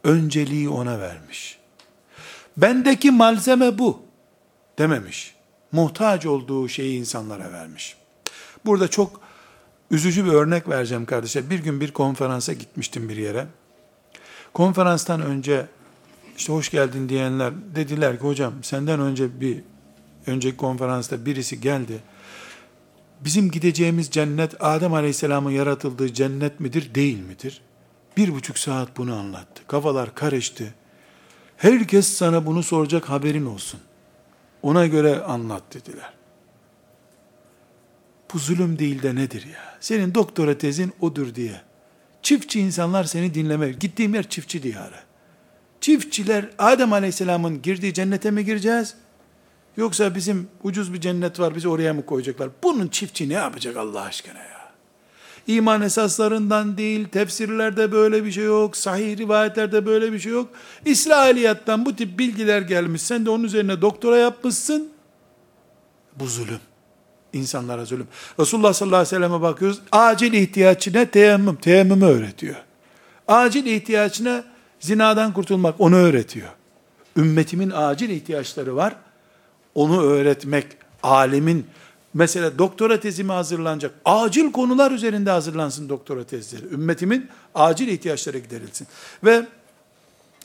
önceliği 0.04 0.68
ona 0.68 1.00
vermiş. 1.00 1.58
Bendeki 2.56 3.10
malzeme 3.10 3.78
bu 3.78 4.02
dememiş. 4.78 5.34
Muhtaç 5.72 6.26
olduğu 6.26 6.68
şeyi 6.68 6.98
insanlara 6.98 7.52
vermiş. 7.52 7.96
Burada 8.64 8.88
çok 8.88 9.20
üzücü 9.90 10.24
bir 10.24 10.32
örnek 10.32 10.68
vereceğim 10.68 11.06
kardeşler. 11.06 11.50
Bir 11.50 11.58
gün 11.58 11.80
bir 11.80 11.92
konferansa 11.92 12.52
gitmiştim 12.52 13.08
bir 13.08 13.16
yere. 13.16 13.46
Konferanstan 14.52 15.22
önce 15.22 15.66
işte 16.40 16.52
hoş 16.52 16.70
geldin 16.70 17.08
diyenler 17.08 17.52
dediler 17.74 18.18
ki 18.18 18.24
hocam 18.24 18.54
senden 18.62 19.00
önce 19.00 19.40
bir 19.40 19.60
önceki 20.26 20.56
konferansta 20.56 21.26
birisi 21.26 21.60
geldi. 21.60 22.00
bizim 23.20 23.50
gideceğimiz 23.50 24.10
cennet 24.10 24.64
Adem 24.64 24.94
Aleyhisselam'ın 24.94 25.50
yaratıldığı 25.50 26.12
cennet 26.14 26.60
midir, 26.60 26.94
değil 26.94 27.20
midir? 27.20 27.60
Bir 28.16 28.34
buçuk 28.34 28.58
saat 28.58 28.96
bunu 28.96 29.14
anlattı. 29.14 29.62
Kafalar 29.68 30.14
karıştı. 30.14 30.74
Herkes 31.56 32.06
sana 32.08 32.46
bunu 32.46 32.62
soracak 32.62 33.08
haberin 33.10 33.46
olsun. 33.46 33.80
Ona 34.62 34.86
göre 34.86 35.22
anlat 35.22 35.62
dediler. 35.74 36.12
Bu 38.34 38.38
zulüm 38.38 38.78
değil 38.78 39.02
de 39.02 39.14
nedir 39.14 39.46
ya? 39.46 39.78
Senin 39.80 40.14
doktora 40.14 40.58
tezin 40.58 40.92
odur 41.00 41.34
diye. 41.34 41.60
Çiftçi 42.22 42.60
insanlar 42.60 43.04
seni 43.04 43.34
dinlemez. 43.34 43.78
Gittiğim 43.78 44.14
yer 44.14 44.28
çiftçi 44.28 44.62
diyarı. 44.62 45.09
Çiftçiler 45.80 46.44
Adem 46.58 46.92
Aleyhisselam'ın 46.92 47.62
girdiği 47.62 47.94
cennete 47.94 48.30
mi 48.30 48.44
gireceğiz? 48.44 48.94
Yoksa 49.76 50.14
bizim 50.14 50.48
ucuz 50.62 50.94
bir 50.94 51.00
cennet 51.00 51.40
var 51.40 51.54
bizi 51.54 51.68
oraya 51.68 51.94
mı 51.94 52.06
koyacaklar? 52.06 52.48
Bunun 52.62 52.88
çiftçi 52.88 53.28
ne 53.28 53.34
yapacak 53.34 53.76
Allah 53.76 54.02
aşkına 54.02 54.38
ya? 54.38 54.60
İman 55.46 55.82
esaslarından 55.82 56.76
değil, 56.76 57.08
tefsirlerde 57.08 57.92
böyle 57.92 58.24
bir 58.24 58.32
şey 58.32 58.44
yok, 58.44 58.76
sahih 58.76 59.18
rivayetlerde 59.18 59.86
böyle 59.86 60.12
bir 60.12 60.18
şey 60.18 60.32
yok. 60.32 60.48
İsrailiyattan 60.84 61.86
bu 61.86 61.96
tip 61.96 62.18
bilgiler 62.18 62.62
gelmiş, 62.62 63.02
sen 63.02 63.26
de 63.26 63.30
onun 63.30 63.44
üzerine 63.44 63.80
doktora 63.80 64.16
yapmışsın. 64.16 64.88
Bu 66.16 66.26
zulüm. 66.26 66.60
İnsanlara 67.32 67.84
zulüm. 67.84 68.08
Resulullah 68.40 68.72
sallallahu 68.72 68.96
aleyhi 68.96 69.14
ve 69.14 69.16
selleme 69.16 69.40
bakıyoruz, 69.40 69.80
acil 69.92 70.32
ihtiyaçına 70.32 71.04
teyemmüm, 71.04 71.56
teyemmümü 71.56 72.04
öğretiyor. 72.04 72.56
Acil 73.28 73.66
ihtiyaçına 73.66 74.44
zinadan 74.80 75.32
kurtulmak, 75.32 75.80
onu 75.80 75.96
öğretiyor. 75.96 76.48
Ümmetimin 77.16 77.72
acil 77.74 78.10
ihtiyaçları 78.10 78.76
var, 78.76 78.96
onu 79.74 80.02
öğretmek, 80.02 80.66
alimin, 81.02 81.66
mesela 82.14 82.58
doktora 82.58 83.00
tezimi 83.00 83.32
hazırlanacak, 83.32 83.94
acil 84.04 84.52
konular 84.52 84.90
üzerinde 84.90 85.30
hazırlansın 85.30 85.88
doktora 85.88 86.24
tezleri. 86.24 86.64
Ümmetimin 86.64 87.28
acil 87.54 87.88
ihtiyaçları 87.88 88.38
giderilsin. 88.38 88.86
Ve 89.24 89.46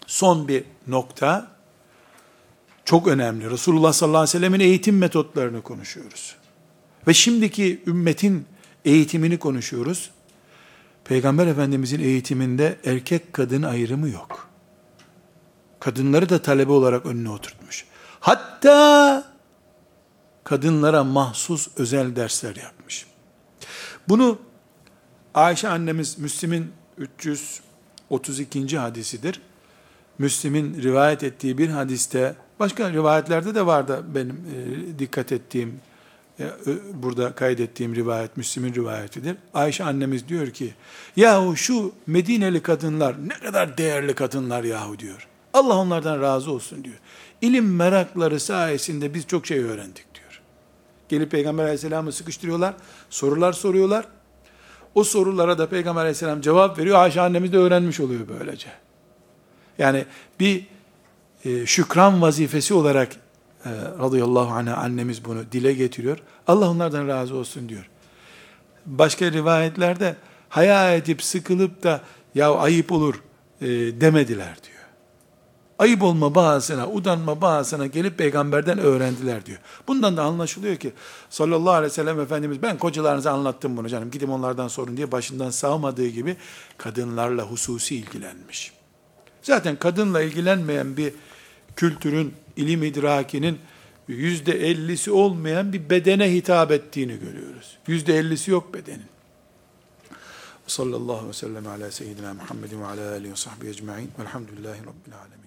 son 0.08 0.48
bir 0.48 0.64
nokta, 0.88 1.56
çok 2.86 3.08
önemli. 3.08 3.50
Resulullah 3.50 3.94
sallallahu 3.94 4.18
aleyhi 4.18 4.36
ve 4.36 4.40
sellemin 4.40 4.60
eğitim 4.60 4.98
metotlarını 4.98 5.62
konuşuyoruz. 5.62 6.36
Ve 7.08 7.14
şimdiki 7.14 7.82
ümmetin 7.88 8.46
eğitimini 8.86 9.38
konuşuyoruz. 9.40 10.10
Peygamber 11.06 11.48
Efendimizin 11.48 12.00
eğitiminde 12.00 12.78
erkek 12.86 13.34
kadın 13.34 13.64
ayrımı 13.64 14.10
yok. 14.10 14.50
Kadınları 15.80 16.30
da 16.30 16.42
talebe 16.42 16.72
olarak 16.72 17.06
önüne 17.06 17.30
oturtmuş. 17.30 17.86
Hatta 18.20 19.24
kadınlara 20.44 21.04
mahsus 21.04 21.68
özel 21.78 22.16
dersler 22.16 22.56
yapmış. 22.56 23.06
Bunu 24.10 24.40
Ayşe 25.34 25.70
annemiz 25.70 26.20
Müslim'in 26.20 26.72
332. 26.98 28.78
hadisidir. 28.78 29.42
Müslim'in 30.18 30.82
rivayet 30.82 31.24
ettiği 31.24 31.58
bir 31.58 31.70
hadiste, 31.70 32.36
başka 32.60 32.94
rivayetlerde 32.94 33.56
de 33.56 33.66
var 33.66 33.88
da 33.88 34.16
benim 34.16 34.36
e, 34.36 35.00
dikkat 35.00 35.32
ettiğim, 35.32 35.80
burada 36.94 37.36
kaydettiğim 37.36 37.96
rivayet, 37.96 38.38
Müslim'in 38.38 38.74
rivayetidir. 38.74 39.36
Ayşe 39.54 39.84
annemiz 39.84 40.28
diyor 40.28 40.50
ki, 40.50 40.74
yahu 41.16 41.56
şu 41.56 41.92
Medineli 42.08 42.62
kadınlar 42.62 43.16
ne 43.28 43.34
kadar 43.34 43.78
değerli 43.78 44.14
kadınlar 44.14 44.64
yahu 44.64 45.00
diyor. 45.00 45.28
Allah 45.54 45.78
onlardan 45.78 46.22
razı 46.22 46.52
olsun 46.52 46.84
diyor. 46.84 46.96
İlim 47.42 47.76
merakları 47.76 48.40
sayesinde 48.40 49.14
biz 49.14 49.28
çok 49.28 49.48
şey 49.48 49.60
öğrendik 49.60 50.16
diyor. 50.16 50.42
Gelip 51.10 51.32
Peygamber 51.32 51.64
aleyhisselamı 51.64 52.12
sıkıştırıyorlar, 52.12 52.74
sorular 53.10 53.54
soruyorlar. 53.54 54.06
O 54.96 55.04
sorulara 55.04 55.58
da 55.58 55.70
Peygamber 55.70 56.02
aleyhisselam 56.02 56.42
cevap 56.42 56.78
veriyor. 56.80 56.98
Ayşe 57.00 57.22
annemiz 57.22 57.54
de 57.54 57.58
öğrenmiş 57.58 58.00
oluyor 58.00 58.22
böylece. 58.40 58.68
Yani 59.78 60.06
bir 60.40 60.68
e, 61.46 61.66
şükran 61.66 62.22
vazifesi 62.22 62.74
olarak 62.74 63.12
e, 63.66 63.70
radıyallahu 64.00 64.54
anh 64.54 64.78
annemiz 64.78 65.26
bunu 65.26 65.52
dile 65.52 65.74
getiriyor. 65.74 66.18
Allah 66.48 66.70
onlardan 66.70 67.08
razı 67.08 67.36
olsun 67.36 67.70
diyor. 67.70 67.90
Başka 68.86 69.32
rivayetlerde 69.32 70.16
haya 70.50 70.96
edip 70.96 71.24
sıkılıp 71.24 71.84
da 71.84 72.02
ya 72.36 72.56
ayıp 72.56 72.92
olur 72.92 73.24
e, 73.62 73.68
demediler 74.02 74.58
diyor. 74.64 74.76
Ayıp 75.80 76.04
olma 76.04 76.36
bahasına, 76.36 76.88
udanma 76.90 77.42
bahasına 77.42 77.88
gelip 77.88 78.18
peygamberden 78.18 78.80
öğrendiler 78.80 79.46
diyor. 79.46 79.60
Bundan 79.88 80.18
da 80.18 80.24
anlaşılıyor 80.24 80.76
ki 80.76 80.94
sallallahu 81.30 81.74
aleyhi 81.74 81.92
ve 81.92 81.96
sellem 81.96 82.20
Efendimiz 82.20 82.62
ben 82.62 82.78
kocalarınıza 82.78 83.32
anlattım 83.32 83.78
bunu 83.78 83.90
canım 83.90 84.12
gidin 84.12 84.28
onlardan 84.28 84.68
sorun 84.68 84.98
diye 84.98 85.12
başından 85.12 85.50
sağmadığı 85.50 86.08
gibi 86.08 86.38
kadınlarla 86.78 87.44
hususi 87.44 87.96
ilgilenmiş. 87.96 88.72
Zaten 89.42 89.76
kadınla 89.76 90.22
ilgilenmeyen 90.22 90.98
bir 90.98 91.14
kültürün, 91.76 92.34
ilim 92.58 92.84
idrakinin 92.84 93.60
yüzde 94.08 94.70
ellisi 94.70 95.12
olmayan 95.12 95.74
bir 95.74 95.90
bedene 95.90 96.34
hitap 96.34 96.72
ettiğini 96.72 97.20
görüyoruz. 97.20 97.78
Yüzde 97.88 98.18
ellisi 98.18 98.52
yok 98.52 98.74
bedenin. 98.74 99.06
Sallallahu 100.68 101.14
aleyhi 101.14 101.30
ve 101.30 101.34
sellem 101.34 101.68
ala 101.68 101.92
seyyidina 101.92 102.34
Muhammedin 102.34 102.82
ve 102.82 102.86
ala 102.86 103.12
alihi 103.12 103.32
ve 103.32 103.36
sahbihi 103.36 103.70
ecma'in 103.70 104.12
velhamdülillahi 104.20 104.80
rabbil 104.80 105.16
alemin. 105.22 105.45